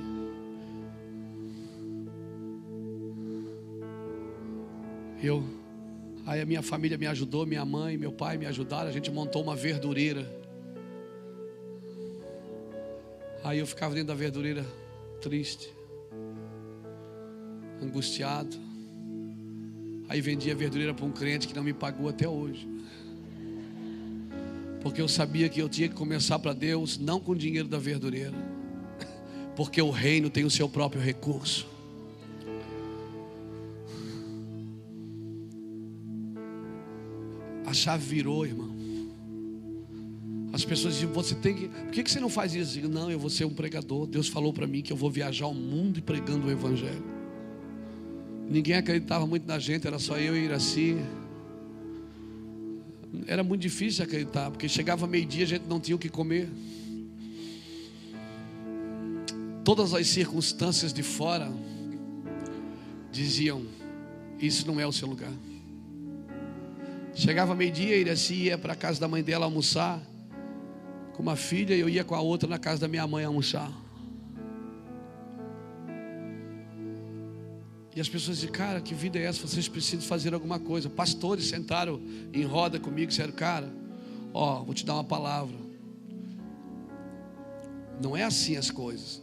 Eu, 5.21 5.43
aí 6.25 6.41
a 6.41 6.45
minha 6.45 6.61
família 6.61 6.97
me 6.97 7.07
ajudou, 7.07 7.45
minha 7.45 7.65
mãe, 7.65 7.97
meu 7.97 8.11
pai 8.11 8.37
me 8.37 8.45
ajudaram. 8.45 8.89
A 8.89 8.91
gente 8.91 9.11
montou 9.11 9.41
uma 9.41 9.55
verdureira. 9.55 10.25
Aí 13.43 13.59
eu 13.59 13.67
ficava 13.67 13.93
dentro 13.93 14.09
da 14.09 14.15
verdureira 14.15 14.65
triste, 15.21 15.71
angustiado. 17.81 18.55
Aí 20.07 20.21
vendia 20.21 20.53
verdureira 20.55 20.93
para 20.93 21.05
um 21.05 21.11
crente 21.11 21.47
que 21.47 21.55
não 21.55 21.63
me 21.63 21.73
pagou 21.73 22.09
até 22.09 22.27
hoje 22.27 22.67
porque 24.81 24.99
eu 25.01 25.07
sabia 25.07 25.47
que 25.47 25.61
eu 25.61 25.69
tinha 25.69 25.87
que 25.87 25.95
começar 25.95 26.39
para 26.39 26.53
Deus 26.53 26.97
não 26.97 27.19
com 27.19 27.31
o 27.33 27.35
dinheiro 27.35 27.67
da 27.67 27.77
verdureira, 27.77 28.33
porque 29.55 29.81
o 29.81 29.91
reino 29.91 30.29
tem 30.29 30.43
o 30.43 30.49
seu 30.49 30.67
próprio 30.67 31.01
recurso. 31.01 31.67
A 37.71 37.73
chave 37.73 38.05
virou, 38.05 38.45
irmão. 38.45 38.69
As 40.51 40.65
pessoas 40.65 40.95
dizem, 40.95 41.07
você 41.07 41.33
tem 41.33 41.55
que. 41.55 41.67
Por 41.69 41.91
que, 41.91 42.09
você 42.09 42.19
não 42.19 42.27
faz 42.27 42.53
isso? 42.53 42.73
Digo, 42.73 42.89
não, 42.89 43.09
eu 43.09 43.17
vou 43.17 43.29
ser 43.29 43.45
um 43.45 43.53
pregador. 43.53 44.05
Deus 44.05 44.27
falou 44.27 44.51
para 44.51 44.67
mim 44.67 44.81
que 44.81 44.91
eu 44.91 44.97
vou 44.97 45.09
viajar 45.09 45.47
o 45.47 45.53
mundo 45.53 46.01
pregando 46.01 46.47
o 46.47 46.51
Evangelho. 46.51 47.01
Ninguém 48.49 48.75
acreditava 48.75 49.25
muito 49.25 49.47
na 49.47 49.57
gente, 49.57 49.87
era 49.87 49.97
só 49.97 50.17
eu 50.17 50.35
e 50.35 50.43
Iraci 50.43 50.97
era 53.25 53.43
muito 53.43 53.61
difícil 53.61 54.03
acreditar, 54.03 54.51
porque 54.51 54.67
chegava 54.67 55.07
meio-dia 55.07 55.45
a 55.45 55.47
gente 55.47 55.65
não 55.67 55.79
tinha 55.79 55.95
o 55.95 55.99
que 55.99 56.09
comer. 56.09 56.49
Todas 59.63 59.93
as 59.93 60.07
circunstâncias 60.07 60.91
de 60.91 61.03
fora 61.03 61.49
diziam: 63.11 63.65
Isso 64.39 64.67
não 64.67 64.77
é 64.77 64.85
o 64.85 64.91
seu 64.91 65.07
lugar. 65.07 65.31
Chegava 67.13 67.53
meio-dia, 67.53 67.97
Iraci 67.97 68.33
ia 68.33 68.57
para 68.57 68.73
a 68.73 68.75
casa 68.75 68.99
da 68.99 69.07
mãe 69.07 69.21
dela 69.21 69.45
almoçar 69.45 70.01
com 71.13 71.21
uma 71.21 71.35
filha, 71.35 71.75
e 71.75 71.79
eu 71.79 71.89
ia 71.89 72.03
com 72.03 72.15
a 72.15 72.21
outra 72.21 72.47
na 72.47 72.57
casa 72.57 72.81
da 72.81 72.87
minha 72.87 73.05
mãe 73.05 73.25
almoçar. 73.25 73.71
E 77.93 77.99
as 77.99 78.07
pessoas 78.07 78.37
dizem, 78.37 78.51
cara, 78.51 78.79
que 78.79 78.93
vida 78.93 79.19
é 79.19 79.23
essa? 79.23 79.45
Vocês 79.45 79.67
precisam 79.67 80.07
fazer 80.07 80.33
alguma 80.33 80.57
coisa. 80.57 80.89
Pastores 80.89 81.47
sentaram 81.47 82.01
em 82.33 82.43
roda 82.43 82.79
comigo 82.79 83.03
e 83.03 83.07
disseram, 83.07 83.33
cara, 83.33 83.69
ó, 84.33 84.63
vou 84.63 84.73
te 84.73 84.85
dar 84.85 84.93
uma 84.93 85.03
palavra. 85.03 85.57
Não 88.01 88.15
é 88.15 88.23
assim 88.23 88.55
as 88.55 88.71
coisas. 88.71 89.21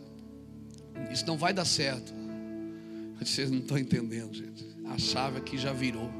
Isso 1.10 1.26
não 1.26 1.38
vai 1.38 1.54
dar 1.54 1.64
certo. 1.64 2.12
Vocês 3.18 3.50
não 3.50 3.58
estão 3.58 3.78
entendendo, 3.78 4.34
gente. 4.34 4.66
A 4.86 4.98
chave 4.98 5.38
aqui 5.38 5.56
já 5.56 5.72
virou. 5.72 6.17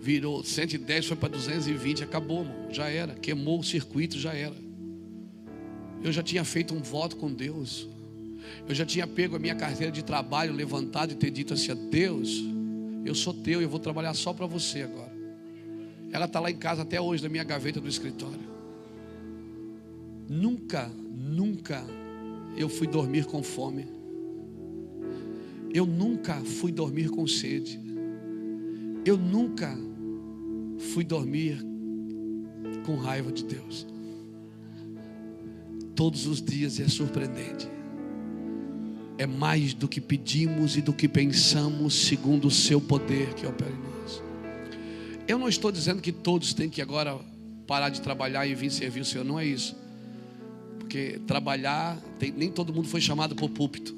Virou 0.00 0.42
110, 0.42 1.06
foi 1.06 1.16
para 1.16 1.28
220, 1.28 2.02
acabou, 2.02 2.44
mano. 2.44 2.72
já 2.72 2.88
era. 2.88 3.14
Queimou 3.14 3.60
o 3.60 3.64
circuito, 3.64 4.18
já 4.18 4.32
era. 4.32 4.56
Eu 6.02 6.10
já 6.10 6.22
tinha 6.22 6.42
feito 6.42 6.74
um 6.74 6.80
voto 6.80 7.16
com 7.16 7.30
Deus. 7.30 7.86
Eu 8.66 8.74
já 8.74 8.86
tinha 8.86 9.06
pego 9.06 9.36
a 9.36 9.38
minha 9.38 9.54
carteira 9.54 9.92
de 9.92 10.02
trabalho, 10.02 10.54
levantado 10.54 11.12
e 11.12 11.16
ter 11.16 11.30
dito 11.30 11.52
assim: 11.52 11.74
Deus, 11.90 12.42
eu 13.04 13.14
sou 13.14 13.34
teu 13.34 13.60
eu 13.60 13.68
vou 13.68 13.78
trabalhar 13.78 14.14
só 14.14 14.32
para 14.32 14.46
você 14.46 14.82
agora. 14.82 15.12
Ela 16.10 16.24
está 16.24 16.40
lá 16.40 16.50
em 16.50 16.56
casa 16.56 16.80
até 16.80 16.98
hoje, 16.98 17.22
na 17.22 17.28
minha 17.28 17.44
gaveta 17.44 17.78
do 17.78 17.88
escritório. 17.88 18.40
Nunca, 20.28 20.90
nunca 21.14 21.84
eu 22.56 22.70
fui 22.70 22.86
dormir 22.86 23.26
com 23.26 23.42
fome. 23.42 23.86
Eu 25.72 25.84
nunca 25.84 26.36
fui 26.40 26.72
dormir 26.72 27.10
com 27.10 27.26
sede. 27.26 27.78
Eu 29.04 29.16
nunca 29.16 29.78
fui 30.92 31.04
dormir 31.04 31.64
com 32.84 32.96
raiva 32.96 33.30
de 33.30 33.44
Deus. 33.44 33.86
Todos 35.94 36.26
os 36.26 36.42
dias 36.42 36.80
é 36.80 36.88
surpreendente 36.88 37.68
é 39.20 39.26
mais 39.26 39.74
do 39.74 39.86
que 39.86 40.00
pedimos 40.00 40.78
e 40.78 40.80
do 40.80 40.94
que 40.94 41.06
pensamos, 41.06 41.92
segundo 41.92 42.48
o 42.48 42.50
seu 42.50 42.80
poder 42.80 43.34
que 43.34 43.46
opera 43.46 43.70
em 43.70 43.74
nós. 43.74 44.22
Eu 45.28 45.38
não 45.38 45.46
estou 45.46 45.70
dizendo 45.70 46.00
que 46.00 46.10
todos 46.10 46.54
têm 46.54 46.70
que 46.70 46.80
agora 46.80 47.18
parar 47.66 47.90
de 47.90 48.00
trabalhar 48.00 48.46
e 48.46 48.54
vir 48.54 48.70
servir 48.70 49.00
o 49.00 49.04
Senhor, 49.04 49.22
não 49.22 49.38
é 49.38 49.44
isso. 49.44 49.76
Porque 50.78 51.20
trabalhar, 51.26 51.98
tem, 52.18 52.32
nem 52.32 52.50
todo 52.50 52.72
mundo 52.72 52.88
foi 52.88 53.02
chamado 53.02 53.36
para 53.36 53.44
o 53.44 53.48
púlpito. 53.50 53.94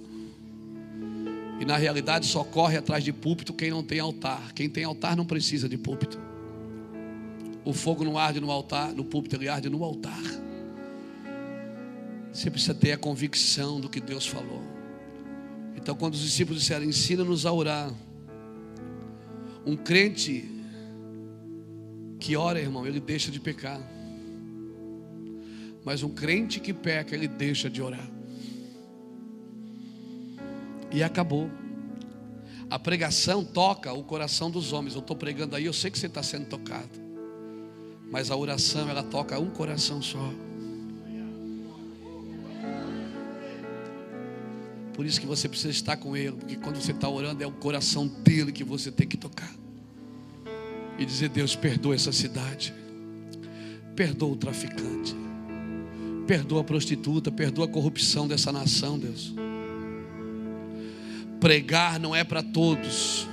E 1.60 1.64
na 1.64 1.76
realidade 1.76 2.26
só 2.26 2.42
corre 2.42 2.76
atrás 2.76 3.04
de 3.04 3.12
púlpito 3.12 3.52
quem 3.52 3.70
não 3.70 3.84
tem 3.84 4.00
altar. 4.00 4.52
Quem 4.54 4.68
tem 4.68 4.82
altar 4.82 5.16
não 5.16 5.24
precisa 5.24 5.68
de 5.68 5.78
púlpito. 5.78 6.18
O 7.64 7.72
fogo 7.72 8.04
não 8.04 8.18
arde 8.18 8.40
no 8.40 8.50
altar, 8.50 8.92
no 8.92 9.04
púlpito 9.04 9.36
ele 9.36 9.48
arde 9.48 9.68
no 9.68 9.84
altar. 9.84 10.22
Você 12.32 12.50
precisa 12.50 12.74
ter 12.74 12.92
a 12.92 12.98
convicção 12.98 13.80
do 13.80 13.88
que 13.88 14.00
Deus 14.00 14.26
falou. 14.26 14.62
Então, 15.76 15.94
quando 15.94 16.14
os 16.14 16.20
discípulos 16.20 16.62
disseram, 16.62 16.84
ensina-nos 16.84 17.44
a 17.44 17.52
orar. 17.52 17.92
Um 19.66 19.76
crente 19.76 20.48
que 22.18 22.36
ora, 22.36 22.60
irmão, 22.60 22.86
ele 22.86 23.00
deixa 23.00 23.30
de 23.30 23.38
pecar. 23.38 23.80
Mas 25.84 26.02
um 26.02 26.08
crente 26.08 26.60
que 26.60 26.72
peca, 26.72 27.14
ele 27.14 27.28
deixa 27.28 27.68
de 27.68 27.82
orar. 27.82 28.08
E 30.90 31.02
acabou. 31.02 31.50
A 32.70 32.78
pregação 32.78 33.44
toca 33.44 33.92
o 33.92 34.02
coração 34.04 34.50
dos 34.50 34.72
homens. 34.72 34.94
Eu 34.94 35.00
estou 35.00 35.16
pregando 35.16 35.56
aí, 35.56 35.66
eu 35.66 35.72
sei 35.72 35.90
que 35.90 35.98
você 35.98 36.06
está 36.06 36.22
sendo 36.22 36.46
tocado. 36.46 37.01
Mas 38.12 38.30
a 38.30 38.36
oração, 38.36 38.90
ela 38.90 39.02
toca 39.02 39.38
um 39.40 39.48
coração 39.48 40.02
só. 40.02 40.30
Por 44.92 45.06
isso 45.06 45.18
que 45.18 45.26
você 45.26 45.48
precisa 45.48 45.70
estar 45.70 45.96
com 45.96 46.14
Ele, 46.14 46.32
porque 46.32 46.56
quando 46.56 46.76
você 46.76 46.92
está 46.92 47.08
orando, 47.08 47.42
é 47.42 47.46
o 47.46 47.52
coração 47.52 48.06
dele 48.06 48.52
que 48.52 48.62
você 48.62 48.92
tem 48.92 49.08
que 49.08 49.16
tocar. 49.16 49.50
E 50.98 51.06
dizer: 51.06 51.30
Deus, 51.30 51.56
perdoa 51.56 51.94
essa 51.94 52.12
cidade, 52.12 52.74
perdoa 53.96 54.32
o 54.32 54.36
traficante, 54.36 55.16
perdoa 56.26 56.60
a 56.60 56.64
prostituta, 56.64 57.32
perdoa 57.32 57.64
a 57.64 57.68
corrupção 57.68 58.28
dessa 58.28 58.52
nação, 58.52 58.98
Deus. 58.98 59.34
Pregar 61.40 61.98
não 61.98 62.14
é 62.14 62.22
para 62.22 62.42
todos, 62.42 63.26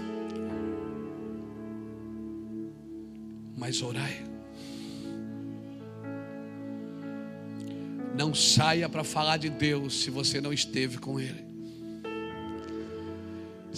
mas 3.57 3.81
orar 3.81 4.28
Não 8.19 8.35
saia 8.35 8.89
para 8.89 9.03
falar 9.03 9.37
de 9.37 9.49
Deus 9.49 10.03
se 10.03 10.11
você 10.11 10.41
não 10.41 10.51
esteve 10.51 10.97
com 10.97 11.19
Ele 11.19 11.49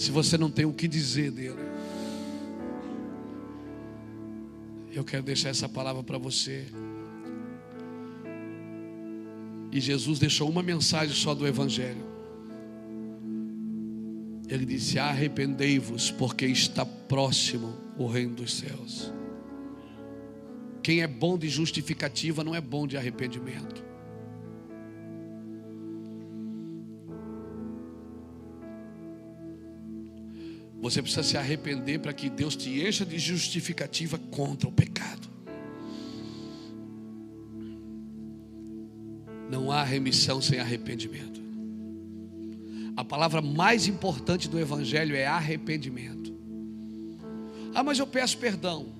se 0.02 0.10
você 0.10 0.36
não 0.38 0.50
tem 0.50 0.64
o 0.64 0.72
que 0.72 0.88
dizer 0.88 1.30
dele. 1.30 1.60
Eu 4.92 5.04
quero 5.04 5.22
deixar 5.22 5.48
essa 5.48 5.68
palavra 5.68 6.02
para 6.02 6.18
você. 6.18 6.66
E 9.70 9.80
Jesus 9.80 10.18
deixou 10.18 10.50
uma 10.50 10.62
mensagem 10.62 11.14
só 11.14 11.34
do 11.34 11.46
Evangelho. 11.46 12.04
Ele 14.48 14.66
disse: 14.66 14.98
Arrependei-vos, 14.98 16.10
porque 16.10 16.46
está 16.46 16.84
próximo 16.84 17.74
o 17.96 18.06
reino 18.06 18.34
dos 18.34 18.52
céus. 18.54 19.10
Quem 20.82 21.00
é 21.00 21.06
bom 21.06 21.38
de 21.38 21.48
justificativa 21.48 22.42
não 22.44 22.54
é 22.54 22.60
bom 22.60 22.86
de 22.86 22.96
arrependimento. 22.96 23.91
Você 30.82 31.00
precisa 31.00 31.22
se 31.22 31.36
arrepender 31.36 32.00
para 32.00 32.12
que 32.12 32.28
Deus 32.28 32.56
te 32.56 32.82
encha 32.82 33.06
de 33.06 33.16
justificativa 33.16 34.18
contra 34.18 34.68
o 34.68 34.72
pecado. 34.72 35.30
Não 39.48 39.70
há 39.70 39.84
remissão 39.84 40.42
sem 40.42 40.58
arrependimento. 40.58 41.40
A 42.96 43.04
palavra 43.04 43.40
mais 43.40 43.86
importante 43.86 44.48
do 44.48 44.58
Evangelho 44.58 45.14
é 45.14 45.24
arrependimento. 45.24 46.34
Ah, 47.72 47.84
mas 47.84 48.00
eu 48.00 48.06
peço 48.06 48.36
perdão. 48.38 48.92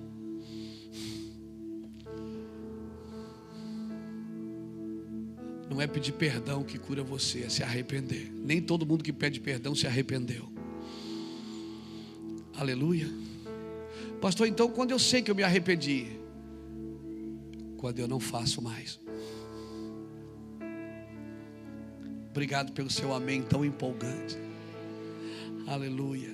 Não 5.68 5.80
é 5.80 5.88
pedir 5.88 6.12
perdão 6.12 6.62
que 6.62 6.78
cura 6.78 7.02
você, 7.02 7.40
é 7.40 7.48
se 7.48 7.64
arrepender. 7.64 8.32
Nem 8.32 8.62
todo 8.62 8.86
mundo 8.86 9.02
que 9.02 9.12
pede 9.12 9.40
perdão 9.40 9.74
se 9.74 9.88
arrependeu. 9.88 10.51
Aleluia. 12.62 13.08
Pastor, 14.20 14.46
então 14.46 14.70
quando 14.70 14.92
eu 14.92 14.98
sei 15.00 15.20
que 15.20 15.28
eu 15.28 15.34
me 15.34 15.42
arrependi? 15.42 16.06
Quando 17.76 17.98
eu 17.98 18.06
não 18.06 18.20
faço 18.20 18.62
mais. 18.62 19.00
Obrigado 22.30 22.70
pelo 22.70 22.88
seu 22.88 23.12
amém 23.12 23.42
tão 23.42 23.64
empolgante. 23.64 24.38
Aleluia. 25.66 26.30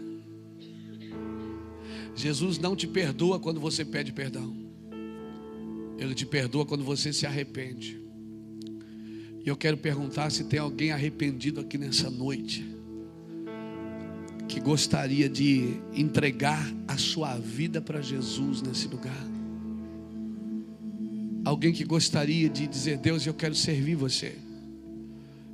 Jesus 2.15 2.59
não 2.59 2.77
te 2.77 2.87
perdoa 2.87 3.41
quando 3.41 3.59
você 3.59 3.83
pede 3.83 4.13
perdão. 4.13 4.55
Ele 5.97 6.15
te 6.15 6.27
perdoa 6.27 6.67
quando 6.67 6.85
você 6.85 7.11
se 7.11 7.25
arrepende. 7.25 7.99
E 9.43 9.49
eu 9.49 9.57
quero 9.57 9.79
perguntar 9.79 10.29
se 10.29 10.45
tem 10.45 10.61
alguém 10.61 10.93
arrependido 10.93 11.59
aqui 11.59 11.79
nessa 11.79 12.11
noite 12.11 12.78
que 14.59 14.65
gostaria 14.65 15.29
de 15.29 15.77
entregar 15.95 16.69
a 16.89 16.99
sua 16.99 17.37
vida 17.37 17.81
para 17.81 18.03
Jesus 18.03 18.61
nesse 18.61 18.89
lugar. 18.89 19.25
Alguém 21.45 21.73
que 21.73 21.85
gostaria 21.85 22.49
de 22.49 22.67
dizer: 22.67 22.99
Deus, 22.99 23.25
eu 23.25 23.33
quero 23.33 23.55
servir 23.55 23.95
você. 23.95 24.35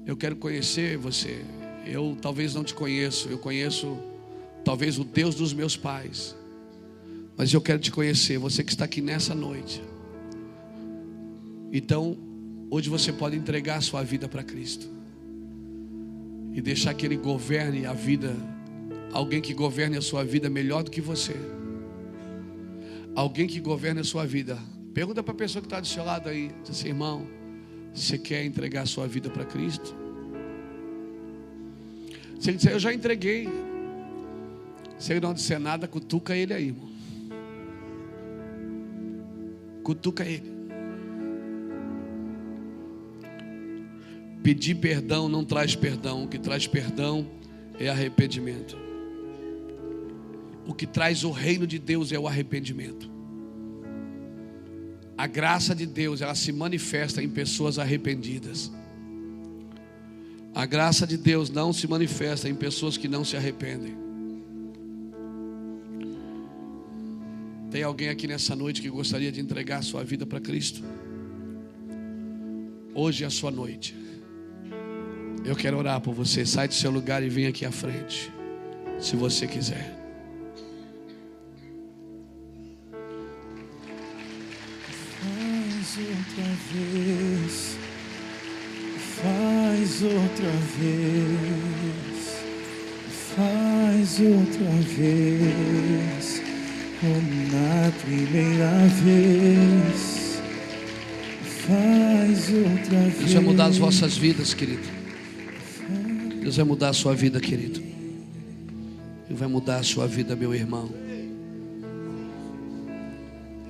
Eu 0.06 0.16
quero 0.16 0.36
conhecer 0.36 0.96
você. 0.96 1.44
Eu 1.86 2.16
talvez 2.20 2.54
não 2.54 2.64
te 2.64 2.72
conheço, 2.72 3.28
eu 3.28 3.36
conheço 3.36 3.98
talvez 4.64 4.98
o 4.98 5.04
Deus 5.04 5.34
dos 5.34 5.52
meus 5.52 5.76
pais. 5.76 6.34
Mas 7.36 7.52
eu 7.52 7.60
quero 7.60 7.80
te 7.80 7.92
conhecer, 7.92 8.38
você 8.38 8.64
que 8.64 8.72
está 8.72 8.86
aqui 8.86 9.02
nessa 9.02 9.34
noite. 9.34 9.82
Então, 11.70 12.16
hoje 12.70 12.88
você 12.88 13.12
pode 13.12 13.36
entregar 13.36 13.76
a 13.76 13.80
sua 13.82 14.02
vida 14.02 14.28
para 14.28 14.42
Cristo 14.42 14.88
e 16.54 16.62
deixar 16.62 16.94
que 16.94 17.04
Ele 17.04 17.16
governe 17.16 17.84
a 17.84 17.92
vida 17.92 18.34
Alguém 19.14 19.40
que 19.40 19.54
governe 19.54 19.96
a 19.96 20.02
sua 20.02 20.24
vida 20.24 20.50
melhor 20.50 20.82
do 20.82 20.90
que 20.90 21.00
você. 21.00 21.36
Alguém 23.14 23.46
que 23.46 23.60
governe 23.60 24.00
a 24.00 24.04
sua 24.04 24.26
vida. 24.26 24.58
Pergunta 24.92 25.22
para 25.22 25.32
a 25.32 25.36
pessoa 25.36 25.62
que 25.62 25.66
está 25.66 25.78
do 25.78 25.86
seu 25.86 26.04
lado 26.04 26.28
aí. 26.28 26.50
Diz 26.62 26.72
assim, 26.72 26.88
irmão, 26.88 27.24
você 27.94 28.18
quer 28.18 28.44
entregar 28.44 28.82
a 28.82 28.86
sua 28.86 29.06
vida 29.06 29.30
para 29.30 29.44
Cristo? 29.44 29.94
Se 32.40 32.50
ele 32.50 32.56
disser, 32.56 32.72
eu 32.72 32.80
já 32.80 32.92
entreguei. 32.92 33.48
Se 34.98 35.12
ele 35.12 35.20
não 35.20 35.32
disser 35.32 35.60
nada, 35.60 35.86
cutuca 35.86 36.36
ele 36.36 36.52
aí, 36.52 36.66
irmão. 36.66 36.88
Cutuca 39.84 40.24
ele. 40.24 40.52
Pedir 44.42 44.74
perdão 44.74 45.28
não 45.28 45.44
traz 45.44 45.76
perdão. 45.76 46.24
O 46.24 46.28
que 46.28 46.38
traz 46.38 46.66
perdão 46.66 47.24
é 47.78 47.88
arrependimento. 47.88 48.83
O 50.66 50.72
que 50.72 50.86
traz 50.86 51.24
o 51.24 51.30
reino 51.30 51.66
de 51.66 51.78
Deus 51.78 52.12
é 52.12 52.18
o 52.18 52.26
arrependimento. 52.26 53.10
A 55.16 55.26
graça 55.26 55.74
de 55.74 55.86
Deus, 55.86 56.20
ela 56.20 56.34
se 56.34 56.52
manifesta 56.52 57.22
em 57.22 57.28
pessoas 57.28 57.78
arrependidas. 57.78 58.72
A 60.54 60.66
graça 60.66 61.06
de 61.06 61.16
Deus 61.16 61.50
não 61.50 61.72
se 61.72 61.86
manifesta 61.86 62.48
em 62.48 62.54
pessoas 62.54 62.96
que 62.96 63.08
não 63.08 63.24
se 63.24 63.36
arrependem. 63.36 63.96
Tem 67.70 67.82
alguém 67.82 68.08
aqui 68.08 68.28
nessa 68.28 68.54
noite 68.54 68.80
que 68.80 68.88
gostaria 68.88 69.32
de 69.32 69.40
entregar 69.40 69.82
sua 69.82 70.04
vida 70.04 70.24
para 70.24 70.40
Cristo? 70.40 70.82
Hoje 72.94 73.24
é 73.24 73.26
a 73.26 73.30
sua 73.30 73.50
noite. 73.50 73.96
Eu 75.44 75.56
quero 75.56 75.76
orar 75.76 76.00
por 76.00 76.14
você. 76.14 76.46
Sai 76.46 76.68
do 76.68 76.74
seu 76.74 76.90
lugar 76.90 77.22
e 77.22 77.28
vem 77.28 77.46
aqui 77.46 77.66
à 77.66 77.72
frente. 77.72 78.32
Se 79.00 79.16
você 79.16 79.46
quiser. 79.48 80.03
Vez, 86.74 87.76
faz 89.22 90.02
outra 90.02 90.50
vez, 90.78 92.34
faz 93.36 94.20
outra 94.20 94.70
vez, 94.96 96.42
como 97.00 97.34
na 97.52 97.92
primeira 98.02 98.86
vez, 99.02 100.42
faz 101.66 102.48
outra 102.52 103.00
vez. 103.00 103.18
Deus 103.18 103.32
vai 103.32 103.42
mudar 103.42 103.66
as 103.66 103.78
vossas 103.78 104.16
vidas, 104.16 104.52
querido. 104.52 104.94
Deus 106.42 106.56
vai 106.56 106.64
mudar 106.64 106.88
a 106.88 106.92
sua 106.92 107.14
vida, 107.14 107.40
querido. 107.40 107.80
Ele 109.28 109.38
vai 109.38 109.48
mudar 109.48 109.76
a 109.76 109.82
sua 109.82 110.06
vida, 110.06 110.34
meu 110.36 110.54
irmão. 110.54 110.90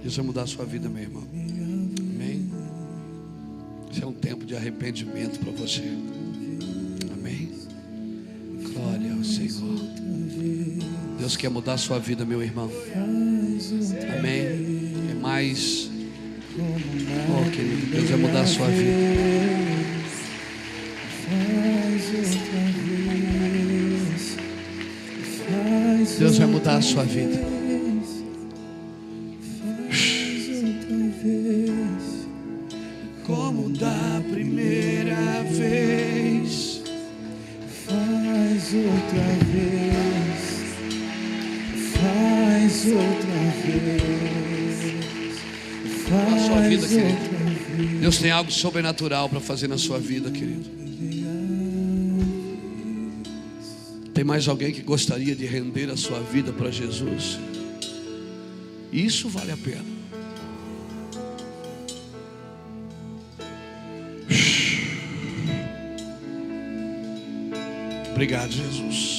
Deus 0.03 0.17
vai 0.17 0.27
mudar 0.27 0.43
a 0.43 0.47
sua 0.47 0.65
vida, 0.65 0.89
meu 0.89 1.03
irmão. 1.03 1.25
Esse 3.95 4.03
é 4.03 4.07
um 4.09 4.13
tempo 4.13 4.45
de 4.45 4.57
arrependimento 4.57 5.39
para 5.39 5.53
você. 5.53 5.85
Amém. 7.13 7.49
Glória 8.73 9.13
ao 9.13 9.23
Senhor. 9.23 9.79
Deus 11.17 11.37
quer 11.37 11.49
mudar 11.49 11.75
a 11.75 11.79
sua 11.79 12.01
vida, 12.01 12.25
meu 12.25 12.43
irmão. 12.43 12.69
Amém. 14.19 14.47
É 15.13 15.15
mais. 15.15 15.89
Oh, 16.59 17.51
querido, 17.53 17.87
Deus 17.87 18.11
vai 18.11 18.19
mudar 18.19 18.41
a 18.41 18.47
sua 18.47 18.67
vida. 18.67 18.91
Deus 26.19 26.39
vai 26.39 26.47
mudar 26.49 26.77
a 26.79 26.83
sua 26.83 27.05
vida. 27.05 27.54
Algo 48.45 48.51
sobrenatural 48.51 49.29
para 49.29 49.41
fazer 49.41 49.69
na 49.69 49.79
sua 49.79 49.99
vida, 49.99 50.31
querido. 50.31 50.71
Tem 54.13 54.23
mais 54.23 54.47
alguém 54.47 54.73
que 54.73 54.83
gostaria 54.83 55.35
de 55.35 55.47
render 55.47 55.91
a 55.91 55.97
sua 55.97 56.21
vida 56.21 56.53
para 56.53 56.71
Jesus? 56.71 57.39
Isso 58.93 59.29
vale 59.29 59.51
a 59.51 59.57
pena. 59.57 59.95
Obrigado, 68.13 68.53
Jesus. 68.53 69.14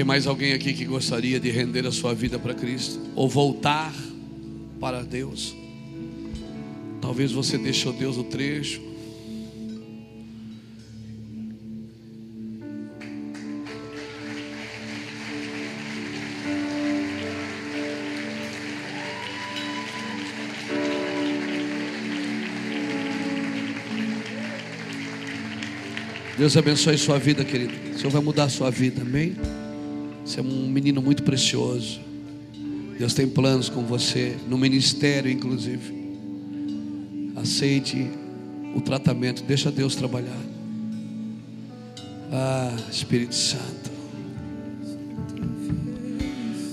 Tem 0.00 0.04
mais 0.06 0.26
alguém 0.26 0.54
aqui 0.54 0.72
que 0.72 0.86
gostaria 0.86 1.38
de 1.38 1.50
render 1.50 1.86
a 1.86 1.92
sua 1.92 2.14
vida 2.14 2.38
para 2.38 2.54
Cristo? 2.54 2.98
Ou 3.14 3.28
voltar 3.28 3.92
para 4.80 5.02
Deus? 5.02 5.54
Talvez 7.02 7.32
você 7.32 7.58
deixou 7.58 7.92
Deus 7.92 8.16
no 8.16 8.24
trecho. 8.24 8.80
Deus 26.38 26.56
abençoe 26.56 26.96
sua 26.96 27.18
vida, 27.18 27.44
querido. 27.44 27.74
O 27.94 27.98
Senhor 27.98 28.10
vai 28.10 28.22
mudar 28.22 28.44
a 28.44 28.48
sua 28.48 28.70
vida, 28.70 29.02
amém? 29.02 29.36
Você 30.24 30.40
é 30.40 30.42
um 30.42 30.68
menino 30.68 31.00
muito 31.02 31.22
precioso. 31.22 32.00
Deus 32.98 33.14
tem 33.14 33.26
planos 33.26 33.68
com 33.68 33.82
você, 33.82 34.36
no 34.48 34.58
ministério, 34.58 35.30
inclusive. 35.30 35.94
Aceite 37.34 38.06
o 38.74 38.80
tratamento, 38.80 39.42
deixa 39.42 39.70
Deus 39.70 39.94
trabalhar. 39.96 40.38
Ah, 42.30 42.76
Espírito 42.90 43.34
Santo. 43.34 43.90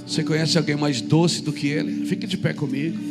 Você 0.05 0.23
conhece 0.23 0.57
alguém 0.57 0.75
mais 0.75 0.99
doce 1.01 1.41
do 1.41 1.53
que 1.53 1.67
ele? 1.67 2.05
Fique 2.05 2.27
de 2.27 2.37
pé 2.37 2.53
comigo. 2.53 3.06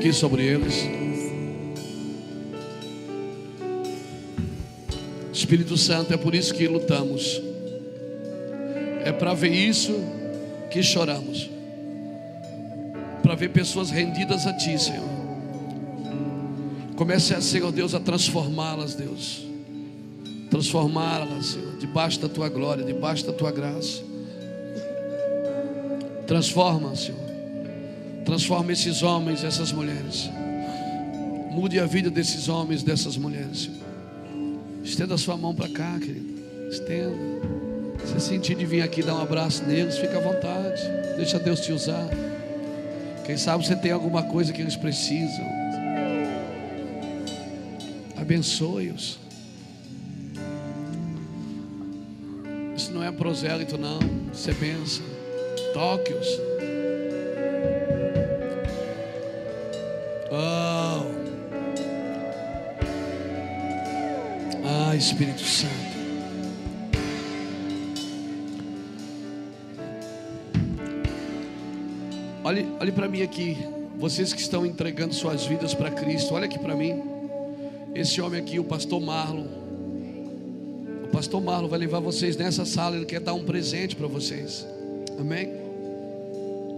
Aqui 0.00 0.14
sobre 0.14 0.42
eles. 0.46 0.88
Espírito 5.30 5.76
Santo, 5.76 6.14
é 6.14 6.16
por 6.16 6.34
isso 6.34 6.54
que 6.54 6.66
lutamos. 6.66 7.38
É 9.04 9.12
para 9.12 9.34
ver 9.34 9.52
isso 9.52 9.92
que 10.70 10.82
choramos. 10.82 11.50
Para 13.22 13.34
ver 13.34 13.50
pessoas 13.50 13.90
rendidas 13.90 14.46
a 14.46 14.54
Ti, 14.54 14.78
Senhor. 14.78 15.04
Comece, 16.96 17.34
a, 17.34 17.42
Senhor 17.42 17.70
Deus, 17.70 17.94
a 17.94 18.00
transformá-las, 18.00 18.94
Deus. 18.94 19.46
Transformá-las, 20.48 21.44
Senhor, 21.44 21.76
debaixo 21.76 22.18
da 22.20 22.28
Tua 22.30 22.48
glória, 22.48 22.82
debaixo 22.82 23.26
da 23.26 23.34
Tua 23.34 23.52
graça. 23.52 24.02
Transforma, 26.26 26.96
Senhor. 26.96 27.29
Transforma 28.30 28.70
esses 28.70 29.02
homens, 29.02 29.42
essas 29.42 29.72
mulheres. 29.72 30.30
Mude 31.50 31.80
a 31.80 31.84
vida 31.84 32.08
desses 32.08 32.48
homens, 32.48 32.80
dessas 32.80 33.16
mulheres. 33.16 33.68
Estenda 34.84 35.16
a 35.16 35.18
sua 35.18 35.36
mão 35.36 35.52
para 35.52 35.68
cá, 35.68 35.98
querido. 35.98 36.40
Estenda. 36.70 37.16
Se 38.06 38.20
sentir 38.20 38.54
de 38.54 38.64
vir 38.64 38.82
aqui 38.82 39.02
dar 39.02 39.16
um 39.16 39.20
abraço 39.20 39.64
neles, 39.64 39.98
fica 39.98 40.18
à 40.18 40.20
vontade. 40.20 40.80
Deixa 41.16 41.40
Deus 41.40 41.58
te 41.58 41.72
usar. 41.72 42.08
Quem 43.26 43.36
sabe 43.36 43.66
você 43.66 43.74
tem 43.74 43.90
alguma 43.90 44.22
coisa 44.22 44.52
que 44.52 44.62
eles 44.62 44.76
precisam. 44.76 45.44
Abençoe-os. 48.16 49.18
Isso 52.76 52.92
não 52.92 53.02
é 53.02 53.10
prosélito, 53.10 53.76
não. 53.76 53.98
Isso 54.32 54.48
é 54.48 54.54
bênção. 54.54 55.04
Toque-os. 55.74 56.49
Espírito 65.20 65.42
Santo. 65.42 65.74
Olhe, 72.42 72.66
olhe 72.80 72.90
para 72.90 73.06
mim 73.06 73.20
aqui. 73.20 73.58
Vocês 73.98 74.32
que 74.32 74.40
estão 74.40 74.64
entregando 74.64 75.14
suas 75.14 75.44
vidas 75.44 75.74
para 75.74 75.90
Cristo, 75.90 76.32
olha 76.32 76.46
aqui 76.46 76.58
para 76.58 76.74
mim. 76.74 77.02
Esse 77.94 78.22
homem 78.22 78.40
aqui, 78.40 78.58
o 78.58 78.64
pastor 78.64 78.98
Marlon. 78.98 79.44
O 81.04 81.08
pastor 81.12 81.42
Marlon 81.42 81.68
vai 81.68 81.80
levar 81.80 82.00
vocês 82.00 82.34
nessa 82.38 82.64
sala. 82.64 82.96
Ele 82.96 83.04
quer 83.04 83.20
dar 83.20 83.34
um 83.34 83.44
presente 83.44 83.94
para 83.94 84.06
vocês. 84.06 84.66
Amém? 85.18 85.52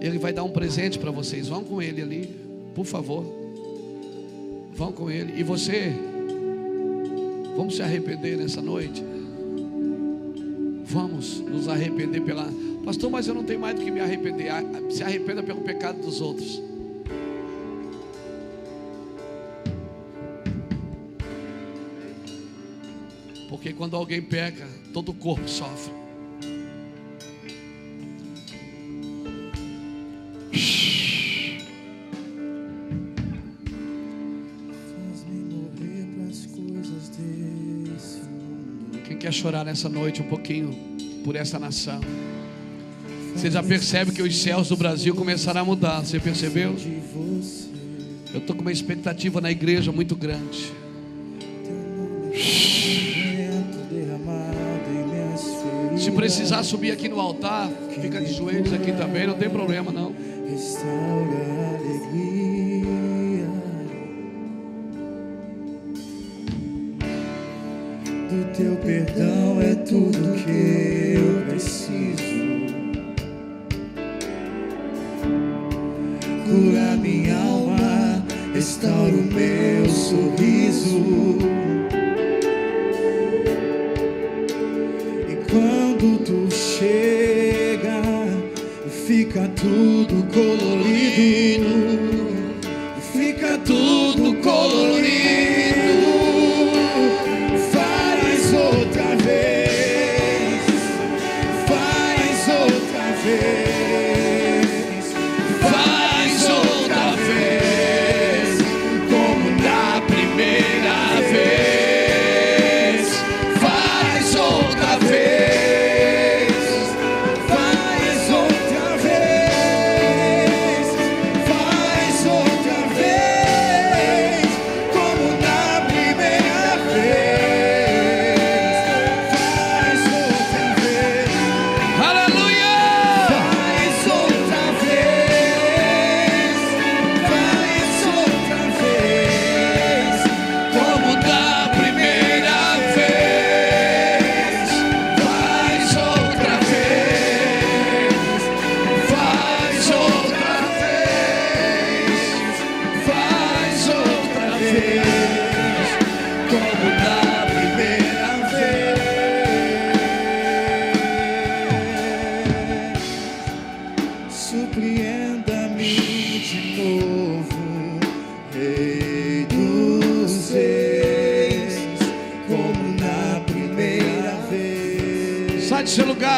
Ele 0.00 0.18
vai 0.18 0.32
dar 0.32 0.42
um 0.42 0.50
presente 0.50 0.98
para 0.98 1.12
vocês. 1.12 1.46
Vão 1.46 1.62
com 1.62 1.80
ele 1.80 2.02
ali, 2.02 2.36
por 2.74 2.86
favor. 2.86 3.24
Vão 4.74 4.90
com 4.90 5.08
ele. 5.08 5.38
E 5.38 5.44
você, 5.44 5.94
vamos 7.56 7.76
se 7.76 7.82
arrepender 7.82 8.36
nessa 8.36 8.60
noite. 8.60 9.02
Vamos 10.84 11.40
nos 11.40 11.68
arrepender 11.68 12.22
pela. 12.22 12.46
Pastor, 12.84 13.10
mas 13.10 13.26
eu 13.26 13.34
não 13.34 13.44
tenho 13.44 13.60
mais 13.60 13.74
do 13.74 13.84
que 13.84 13.90
me 13.90 14.00
arrepender. 14.00 14.50
Se 14.90 15.02
arrependa 15.02 15.42
pelo 15.42 15.60
pecado 15.62 16.00
dos 16.00 16.20
outros. 16.20 16.62
Porque 23.48 23.72
quando 23.72 23.96
alguém 23.96 24.20
peca, 24.20 24.66
todo 24.92 25.10
o 25.10 25.14
corpo 25.14 25.48
sofre. 25.48 25.92
Chorar 39.42 39.64
nessa 39.64 39.88
noite 39.88 40.22
um 40.22 40.26
pouquinho 40.26 40.72
por 41.24 41.34
essa 41.34 41.58
nação? 41.58 42.00
Você 43.34 43.50
já 43.50 43.60
percebe 43.60 44.12
que 44.12 44.22
os 44.22 44.40
céus 44.40 44.68
do 44.68 44.76
Brasil 44.76 45.16
começaram 45.16 45.62
a 45.62 45.64
mudar. 45.64 46.00
Você 46.00 46.20
percebeu? 46.20 46.76
Eu 48.32 48.38
estou 48.38 48.54
com 48.54 48.62
uma 48.62 48.70
expectativa 48.70 49.40
na 49.40 49.50
igreja 49.50 49.90
muito 49.90 50.14
grande. 50.14 50.72
Se 55.98 56.10
precisar 56.12 56.62
subir 56.62 56.92
aqui 56.92 57.08
no 57.08 57.20
altar, 57.20 57.68
fica 58.00 58.20
de 58.20 58.32
joelhos 58.32 58.72
aqui 58.72 58.92
também, 58.92 59.26
não 59.26 59.34
tem 59.34 59.50
problema 59.50 59.90
não. 59.90 60.14
Restaura 60.48 61.78
alegria. 61.80 62.31
É 69.62 69.74
tudo 69.76 70.34
que 70.42 71.14
eu 71.16 71.46
preciso. 71.46 72.22
Cura 76.44 76.96
minha 76.96 77.36
alma, 77.36 78.24
restaura 78.52 79.14
o 79.14 79.22
meu 79.22 79.88
sorriso. 79.88 81.61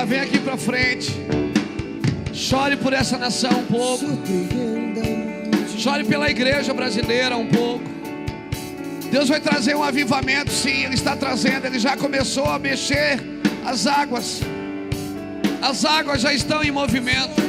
Vem 0.05 0.21
aqui 0.21 0.39
pra 0.39 0.57
frente. 0.57 1.13
Chore 2.33 2.77
por 2.77 2.93
essa 2.93 3.17
nação 3.17 3.51
um 3.51 3.67
pouco. 3.67 4.05
Chore 5.79 6.05
pela 6.05 6.31
igreja 6.31 6.75
brasileira 6.75 7.37
um 7.37 7.47
pouco. 7.47 7.85
Deus 9.11 9.29
vai 9.29 9.41
trazer 9.41 9.77
um 9.77 9.83
avivamento, 9.83 10.51
sim, 10.51 10.85
Ele 10.85 10.95
está 10.95 11.17
trazendo. 11.17 11.67
Ele 11.67 11.79
já 11.79 11.97
começou 11.97 12.47
a 12.47 12.59
mexer 12.59 13.21
as 13.65 13.87
águas. 13.87 14.41
As 15.63 15.85
águas 15.85 16.21
já 16.21 16.33
estão 16.33 16.63
em 16.63 16.71
movimento. 16.71 17.44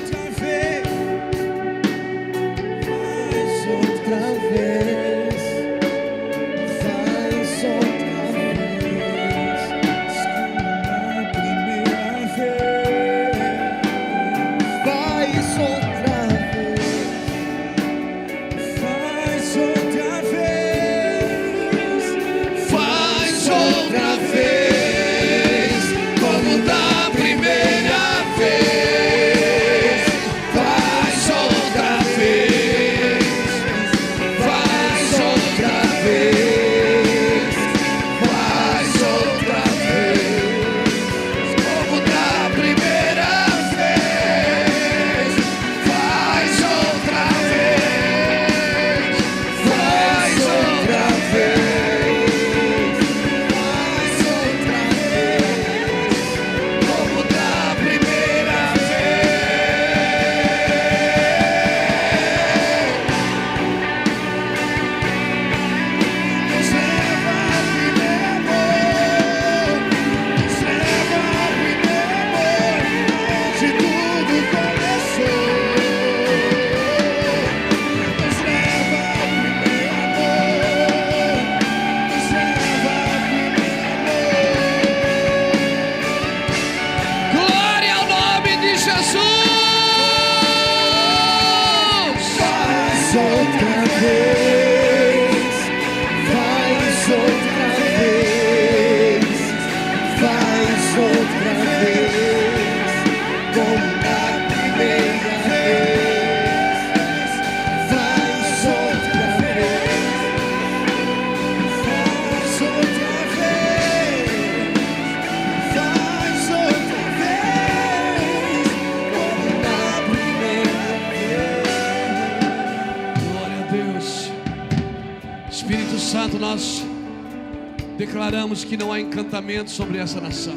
Encantamento 129.56 129.72
sobre 129.72 129.98
essa 129.98 130.20
nação. 130.20 130.56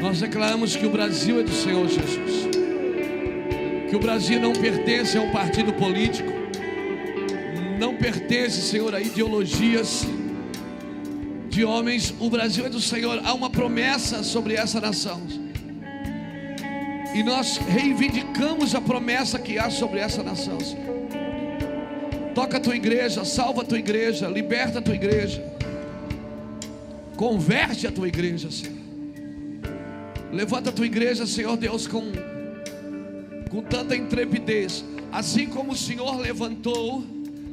Nós 0.00 0.20
declaramos 0.20 0.76
que 0.76 0.84
o 0.84 0.90
Brasil 0.90 1.40
é 1.40 1.42
do 1.42 1.52
Senhor 1.52 1.88
Jesus. 1.88 2.46
Que 3.88 3.96
o 3.96 3.98
Brasil 3.98 4.38
não 4.40 4.52
pertence 4.52 5.16
a 5.16 5.22
um 5.22 5.30
partido 5.30 5.72
político. 5.72 6.30
Não 7.78 7.96
pertence, 7.96 8.60
Senhor, 8.60 8.94
a 8.94 9.00
ideologias 9.00 10.06
de 11.48 11.64
homens. 11.64 12.14
O 12.20 12.28
Brasil 12.28 12.66
é 12.66 12.68
do 12.68 12.80
Senhor. 12.80 13.20
Há 13.24 13.32
uma 13.32 13.48
promessa 13.48 14.22
sobre 14.22 14.54
essa 14.54 14.80
nação. 14.80 15.22
E 17.14 17.22
nós 17.22 17.56
reivindicamos 17.56 18.74
a 18.74 18.80
promessa 18.80 19.38
que 19.38 19.58
há 19.58 19.70
sobre 19.70 20.00
essa 20.00 20.22
nação. 20.22 20.60
Senhor. 20.60 20.84
Toca 22.34 22.58
a 22.58 22.60
tua 22.60 22.76
igreja, 22.76 23.24
salva 23.24 23.62
a 23.62 23.64
tua 23.64 23.78
igreja, 23.78 24.28
liberta 24.28 24.80
a 24.80 24.82
tua 24.82 24.94
igreja. 24.94 25.55
Converte 27.16 27.86
a 27.86 27.92
tua 27.92 28.08
igreja, 28.08 28.50
Senhor. 28.50 28.76
Levanta 30.32 30.70
a 30.70 30.72
tua 30.72 30.84
igreja, 30.84 31.26
Senhor 31.26 31.56
Deus, 31.56 31.86
com, 31.86 32.02
com 33.50 33.62
tanta 33.62 33.96
intrepidez. 33.96 34.84
Assim 35.10 35.46
como 35.46 35.72
o 35.72 35.76
Senhor 35.76 36.20
levantou 36.20 37.02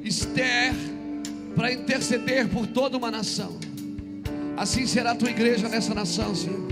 Esther 0.04 0.74
para 1.56 1.72
interceder 1.72 2.50
por 2.50 2.68
toda 2.68 2.98
uma 2.98 3.10
nação. 3.10 3.58
Assim 4.58 4.86
será 4.86 5.12
a 5.12 5.16
tua 5.16 5.30
igreja 5.30 5.70
nessa 5.70 5.94
nação, 5.94 6.36
Senhor. 6.36 6.68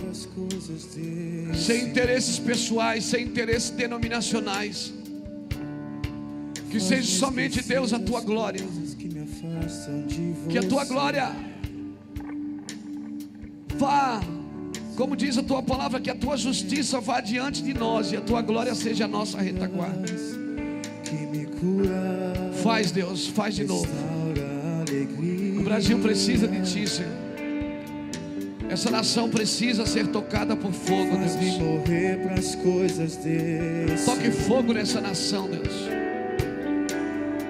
Sem 1.55 1.85
interesses 1.85 2.37
pessoais, 2.39 3.05
sem 3.05 3.23
interesses 3.25 3.69
denominacionais. 3.69 4.93
Que 6.69 6.79
seja 6.79 7.19
somente 7.19 7.61
Deus 7.63 7.93
a 7.93 7.99
tua 7.99 8.21
glória. 8.21 8.65
Que 10.49 10.57
a 10.57 10.63
tua 10.63 10.85
glória 10.85 11.50
vá 13.81 14.21
Como 14.95 15.15
diz 15.15 15.37
a 15.37 15.43
tua 15.43 15.63
palavra, 15.63 15.99
que 15.99 16.11
a 16.11 16.15
tua 16.15 16.37
justiça 16.37 16.99
vá 16.99 17.19
diante 17.19 17.63
de 17.63 17.73
nós 17.73 18.11
e 18.11 18.17
a 18.17 18.21
tua 18.21 18.41
glória 18.41 18.75
seja 18.75 19.05
a 19.05 19.07
nossa 19.07 19.41
retaguarda. 19.41 20.05
Faz, 22.61 22.91
Deus, 22.91 23.27
faz 23.27 23.55
de 23.55 23.63
novo. 23.63 23.87
O 25.59 25.63
Brasil 25.63 25.97
precisa 25.99 26.47
de 26.47 26.61
ti, 26.61 26.87
Senhor. 26.87 27.11
Essa 28.69 28.91
nação 28.91 29.29
precisa 29.29 29.85
ser 29.85 30.07
tocada 30.07 30.55
por 30.55 30.71
fogo, 30.71 31.17
Deus. 31.17 31.35
Toque 34.05 34.29
fogo 34.31 34.73
nessa 34.73 35.01
nação, 35.01 35.49
Deus. 35.49 36.00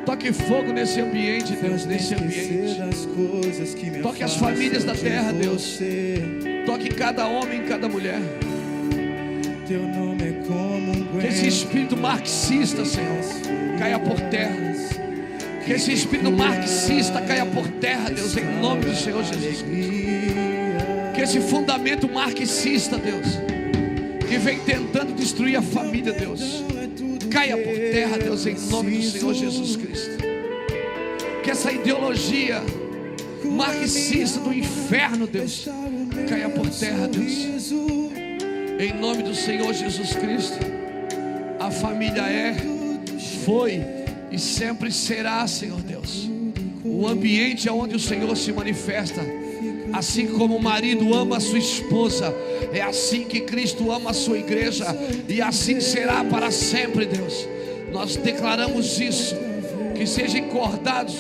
Toque 0.06 0.34
fogo 0.34 0.74
nesse 0.74 1.00
ambiente, 1.00 1.54
Deus, 1.56 1.86
nesse 1.86 2.16
ambiente. 2.16 2.82
Toque 4.02 4.24
as 4.24 4.36
famílias 4.36 4.84
da 4.84 4.94
terra, 4.94 5.32
Deus. 5.32 5.80
Toque 6.66 6.90
cada 6.90 7.28
homem, 7.28 7.64
cada 7.64 7.88
mulher. 7.88 8.20
Teu 9.68 9.88
nome 9.88 10.24
é 10.24 10.32
como 10.46 11.20
Que 11.20 11.28
esse 11.28 11.48
espírito 11.48 11.96
marxista, 11.96 12.84
Senhor, 12.84 13.20
caia 13.78 14.00
por 14.00 14.20
terra. 14.20 14.72
Que 15.64 15.74
esse 15.74 15.94
espírito 15.94 16.32
marxista 16.32 17.22
caia 17.22 17.46
por 17.46 17.68
terra, 17.68 18.10
Deus, 18.10 18.36
em 18.36 18.46
nome 18.60 18.86
do 18.86 18.96
Senhor 18.96 19.24
Jesus. 19.24 19.64
Que 21.14 21.22
esse 21.22 21.40
fundamento 21.40 22.10
marxista, 22.10 22.98
Deus, 22.98 23.40
que 24.28 24.38
vem 24.40 24.60
tentando 24.60 25.14
destruir 25.14 25.58
a 25.58 25.62
família, 25.62 26.12
Deus, 26.12 26.64
caia 27.32 27.58
por 27.58 27.74
terra, 27.74 28.18
Deus, 28.18 28.46
em 28.46 28.56
nome 28.70 28.98
do 28.98 29.04
Senhor 29.04 29.34
Jesus 29.34 29.76
Cristo. 29.78 30.12
Que 31.44 31.50
essa 31.50 31.72
ideologia 31.72 32.62
marxista 33.44 34.40
do 34.42 34.54
inferno, 34.54 35.26
Deus, 35.26 35.68
caia 36.30 36.50
por 36.50 36.70
terra, 36.70 37.08
Deus. 37.08 37.72
Em 38.80 38.94
nome 39.00 39.24
do 39.24 39.34
Senhor 39.34 39.74
Jesus 39.74 40.14
Cristo, 40.14 40.58
a 41.60 41.72
família 41.72 42.24
é, 42.24 42.56
foi 43.46 43.82
e 44.30 44.38
sempre 44.38 44.92
será, 44.92 45.48
Senhor 45.48 45.82
Deus, 45.82 46.30
o 46.84 47.08
ambiente 47.08 47.70
onde 47.70 47.96
o 47.96 48.00
Senhor 48.00 48.36
se 48.36 48.52
manifesta. 48.52 49.22
Assim 49.94 50.28
como 50.28 50.56
o 50.56 50.62
marido 50.62 51.14
ama 51.14 51.38
a 51.38 51.40
sua 51.40 51.60
esposa, 51.60 52.34
é 52.74 52.82
assim 52.82 53.24
que 53.24 53.42
Cristo 53.42 53.92
ama 53.92 54.12
a 54.12 54.14
sua 54.14 54.38
igreja, 54.38 54.86
e 55.28 55.42
assim 55.42 55.80
será 55.80 56.24
para 56.24 56.52
sempre, 56.52 57.06
Deus. 57.06 57.48
Nós 57.92 58.16
declaramos 58.16 59.00
isso, 59.00 59.36
que 59.96 60.06
sejam 60.08 60.44
cortados, 60.50 61.16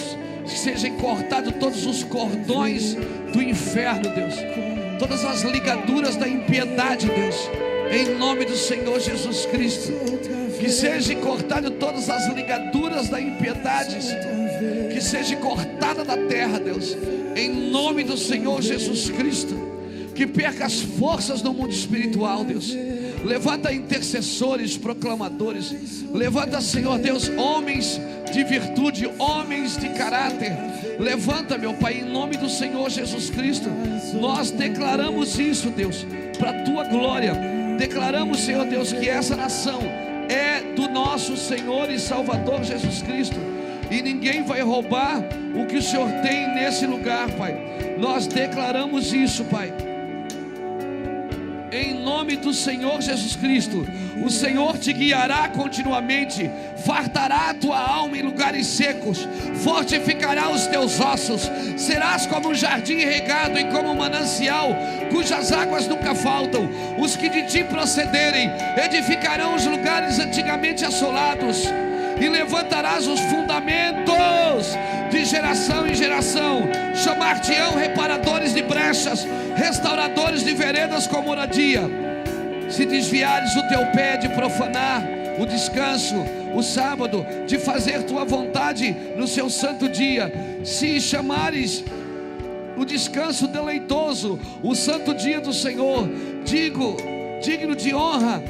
que 0.45 0.57
sejam 0.57 0.95
cortados 0.97 1.53
todos 1.59 1.85
os 1.85 2.03
cordões 2.03 2.95
do 3.33 3.41
inferno, 3.41 4.09
Deus 4.13 4.35
todas 5.01 5.25
as 5.25 5.41
ligaduras 5.41 6.15
da 6.15 6.27
impiedade, 6.27 7.07
Deus, 7.07 7.49
em 7.91 8.19
nome 8.19 8.45
do 8.45 8.55
Senhor 8.55 8.99
Jesus 8.99 9.47
Cristo. 9.47 9.91
Que 10.59 10.69
seja 10.69 11.15
cortado 11.15 11.71
todas 11.71 12.07
as 12.07 12.31
ligaduras 12.31 13.09
da 13.09 13.19
impiedade, 13.19 13.99
Senhor. 14.03 14.91
Que 14.93 15.01
seja 15.01 15.35
cortada 15.37 16.05
da 16.05 16.15
terra, 16.15 16.59
Deus, 16.59 16.95
em 17.35 17.49
nome 17.71 18.03
do 18.03 18.15
Senhor 18.15 18.61
Jesus 18.61 19.09
Cristo. 19.09 19.70
Que 20.21 20.27
perca 20.27 20.67
as 20.67 20.81
forças 20.81 21.41
no 21.41 21.51
mundo 21.51 21.71
espiritual, 21.71 22.43
Deus. 22.43 22.77
Levanta 23.25 23.73
intercessores, 23.73 24.77
proclamadores. 24.77 26.05
Levanta, 26.13 26.61
Senhor 26.61 26.99
Deus, 26.99 27.27
homens 27.29 27.99
de 28.31 28.43
virtude, 28.43 29.09
homens 29.17 29.75
de 29.77 29.89
caráter. 29.89 30.51
Levanta, 30.99 31.57
meu 31.57 31.73
Pai, 31.73 32.01
em 32.01 32.05
nome 32.05 32.37
do 32.37 32.47
Senhor 32.47 32.87
Jesus 32.91 33.31
Cristo. 33.31 33.67
Nós 34.21 34.51
declaramos 34.51 35.39
isso, 35.39 35.71
Deus, 35.71 36.05
para 36.37 36.51
a 36.51 36.63
tua 36.65 36.83
glória. 36.83 37.33
Declaramos, 37.79 38.41
Senhor 38.41 38.67
Deus, 38.67 38.93
que 38.93 39.09
essa 39.09 39.35
nação 39.35 39.81
é 40.29 40.61
do 40.75 40.87
nosso 40.87 41.35
Senhor 41.35 41.89
e 41.89 41.97
Salvador 41.97 42.63
Jesus 42.63 43.01
Cristo. 43.01 43.39
E 43.89 44.03
ninguém 44.03 44.43
vai 44.43 44.61
roubar 44.61 45.23
o 45.55 45.65
que 45.65 45.77
o 45.77 45.81
Senhor 45.81 46.07
tem 46.21 46.53
nesse 46.53 46.85
lugar, 46.85 47.27
Pai. 47.31 47.57
Nós 47.97 48.27
declaramos 48.27 49.11
isso, 49.13 49.43
Pai. 49.45 49.89
Em 51.71 51.93
nome 51.93 52.35
do 52.35 52.53
Senhor 52.53 53.01
Jesus 53.01 53.37
Cristo, 53.37 53.87
o 54.21 54.29
Senhor 54.29 54.77
te 54.77 54.91
guiará 54.91 55.47
continuamente, 55.47 56.51
fartará 56.85 57.51
a 57.51 57.53
tua 57.53 57.79
alma 57.79 58.17
em 58.17 58.21
lugares 58.21 58.67
secos, 58.67 59.25
fortificará 59.63 60.49
os 60.49 60.67
teus 60.67 60.99
ossos, 60.99 61.49
serás 61.77 62.25
como 62.25 62.49
um 62.49 62.53
jardim 62.53 62.97
regado 62.97 63.57
e 63.57 63.63
como 63.71 63.91
um 63.91 63.95
manancial, 63.95 64.75
cujas 65.11 65.53
águas 65.53 65.87
nunca 65.87 66.13
faltam. 66.13 66.69
Os 66.99 67.15
que 67.15 67.29
de 67.29 67.43
ti 67.43 67.63
procederem 67.63 68.49
edificarão 68.83 69.55
os 69.55 69.65
lugares 69.65 70.19
antigamente 70.19 70.83
assolados 70.83 71.63
e 72.19 72.27
levantarás 72.27 73.07
os 73.07 73.19
fundamentos 73.21 74.75
de 75.11 75.25
geração 75.25 75.85
em 75.85 75.93
geração. 75.93 76.63
Chamar-te-ão 76.95 77.75
reparadores 77.75 78.53
de 78.53 78.63
brechas, 78.63 79.27
restauradores 79.55 80.43
de 80.43 80.53
veredas 80.53 81.05
com 81.05 81.21
moradia. 81.21 81.81
Se 82.69 82.85
desviares 82.85 83.55
o 83.55 83.67
teu 83.67 83.85
pé 83.87 84.17
de 84.17 84.29
profanar 84.29 85.03
o 85.37 85.45
descanso, 85.45 86.15
o 86.55 86.63
sábado, 86.63 87.25
de 87.45 87.57
fazer 87.59 88.03
tua 88.03 88.25
vontade 88.25 88.95
no 89.15 89.27
seu 89.27 89.49
santo 89.49 89.89
dia, 89.89 90.31
se 90.63 90.99
chamares 90.99 91.83
o 92.77 92.85
descanso 92.85 93.47
deleitoso, 93.47 94.39
o 94.63 94.73
santo 94.73 95.13
dia 95.13 95.39
do 95.39 95.53
Senhor, 95.53 96.09
digo, 96.43 96.97
digno 97.43 97.75
de 97.75 97.93
honra, 97.93 98.41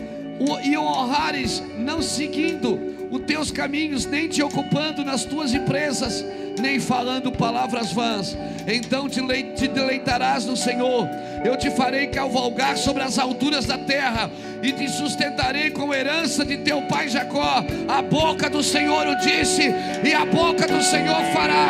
e 0.63 0.77
honrares, 0.77 1.61
não 1.77 2.01
seguindo 2.01 2.79
os 3.11 3.21
teus 3.21 3.51
caminhos, 3.51 4.05
nem 4.05 4.27
te 4.27 4.41
ocupando 4.41 5.03
nas 5.03 5.23
tuas 5.23 5.53
empresas, 5.53 6.25
nem 6.59 6.79
falando 6.79 7.31
palavras 7.31 7.91
vãs. 7.91 8.37
Então 8.67 9.09
te, 9.09 9.21
te 9.55 9.67
deleitarás 9.67 10.45
no 10.45 10.55
Senhor. 10.55 11.07
Eu 11.43 11.57
te 11.57 11.69
farei 11.71 12.07
cavalgar 12.07 12.77
sobre 12.77 13.03
as 13.03 13.17
alturas 13.17 13.65
da 13.65 13.77
terra 13.77 14.29
e 14.61 14.71
te 14.71 14.87
sustentarei 14.89 15.71
com 15.71 15.93
herança 15.93 16.45
de 16.45 16.57
teu 16.57 16.81
pai 16.83 17.09
Jacó. 17.09 17.63
A 17.87 18.01
boca 18.01 18.49
do 18.49 18.61
Senhor 18.63 19.07
o 19.07 19.15
disse 19.15 19.73
e 20.03 20.13
a 20.13 20.25
boca 20.25 20.67
do 20.67 20.81
Senhor 20.83 21.23
fará. 21.33 21.69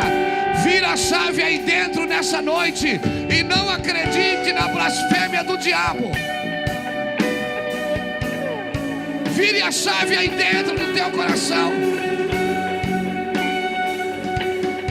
Vira 0.62 0.90
a 0.90 0.96
chave 0.96 1.42
aí 1.42 1.58
dentro 1.58 2.06
nessa 2.06 2.42
noite 2.42 3.00
e 3.30 3.42
não 3.42 3.70
acredite 3.70 4.52
na 4.52 4.68
blasfêmia 4.68 5.42
do 5.42 5.56
diabo. 5.56 6.10
Vire 9.32 9.62
a 9.62 9.72
chave 9.72 10.14
aí 10.14 10.28
dentro 10.28 10.76
do 10.76 10.92
teu 10.92 11.10
coração. 11.10 11.91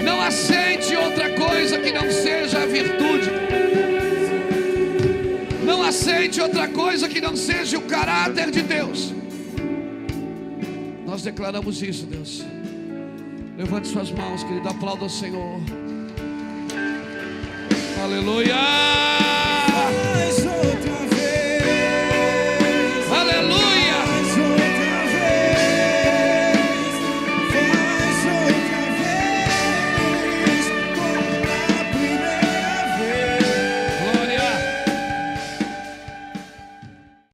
Não 0.03 0.19
aceite 0.21 0.95
outra 0.95 1.29
coisa 1.31 1.79
que 1.79 1.91
não 1.91 2.11
seja 2.11 2.63
a 2.63 2.65
virtude. 2.65 3.29
Não 5.63 5.83
aceite 5.83 6.41
outra 6.41 6.67
coisa 6.67 7.07
que 7.07 7.21
não 7.21 7.35
seja 7.35 7.77
o 7.77 7.81
caráter 7.81 8.51
de 8.51 8.61
Deus. 8.61 9.13
Nós 11.05 11.21
declaramos 11.23 11.81
isso, 11.83 12.05
Deus. 12.05 12.43
Levante 13.57 13.87
suas 13.87 14.11
mãos, 14.11 14.43
querido. 14.43 14.67
Aplauda 14.69 15.05
o 15.05 15.09
Senhor. 15.09 15.59
Aleluia. 18.01 18.55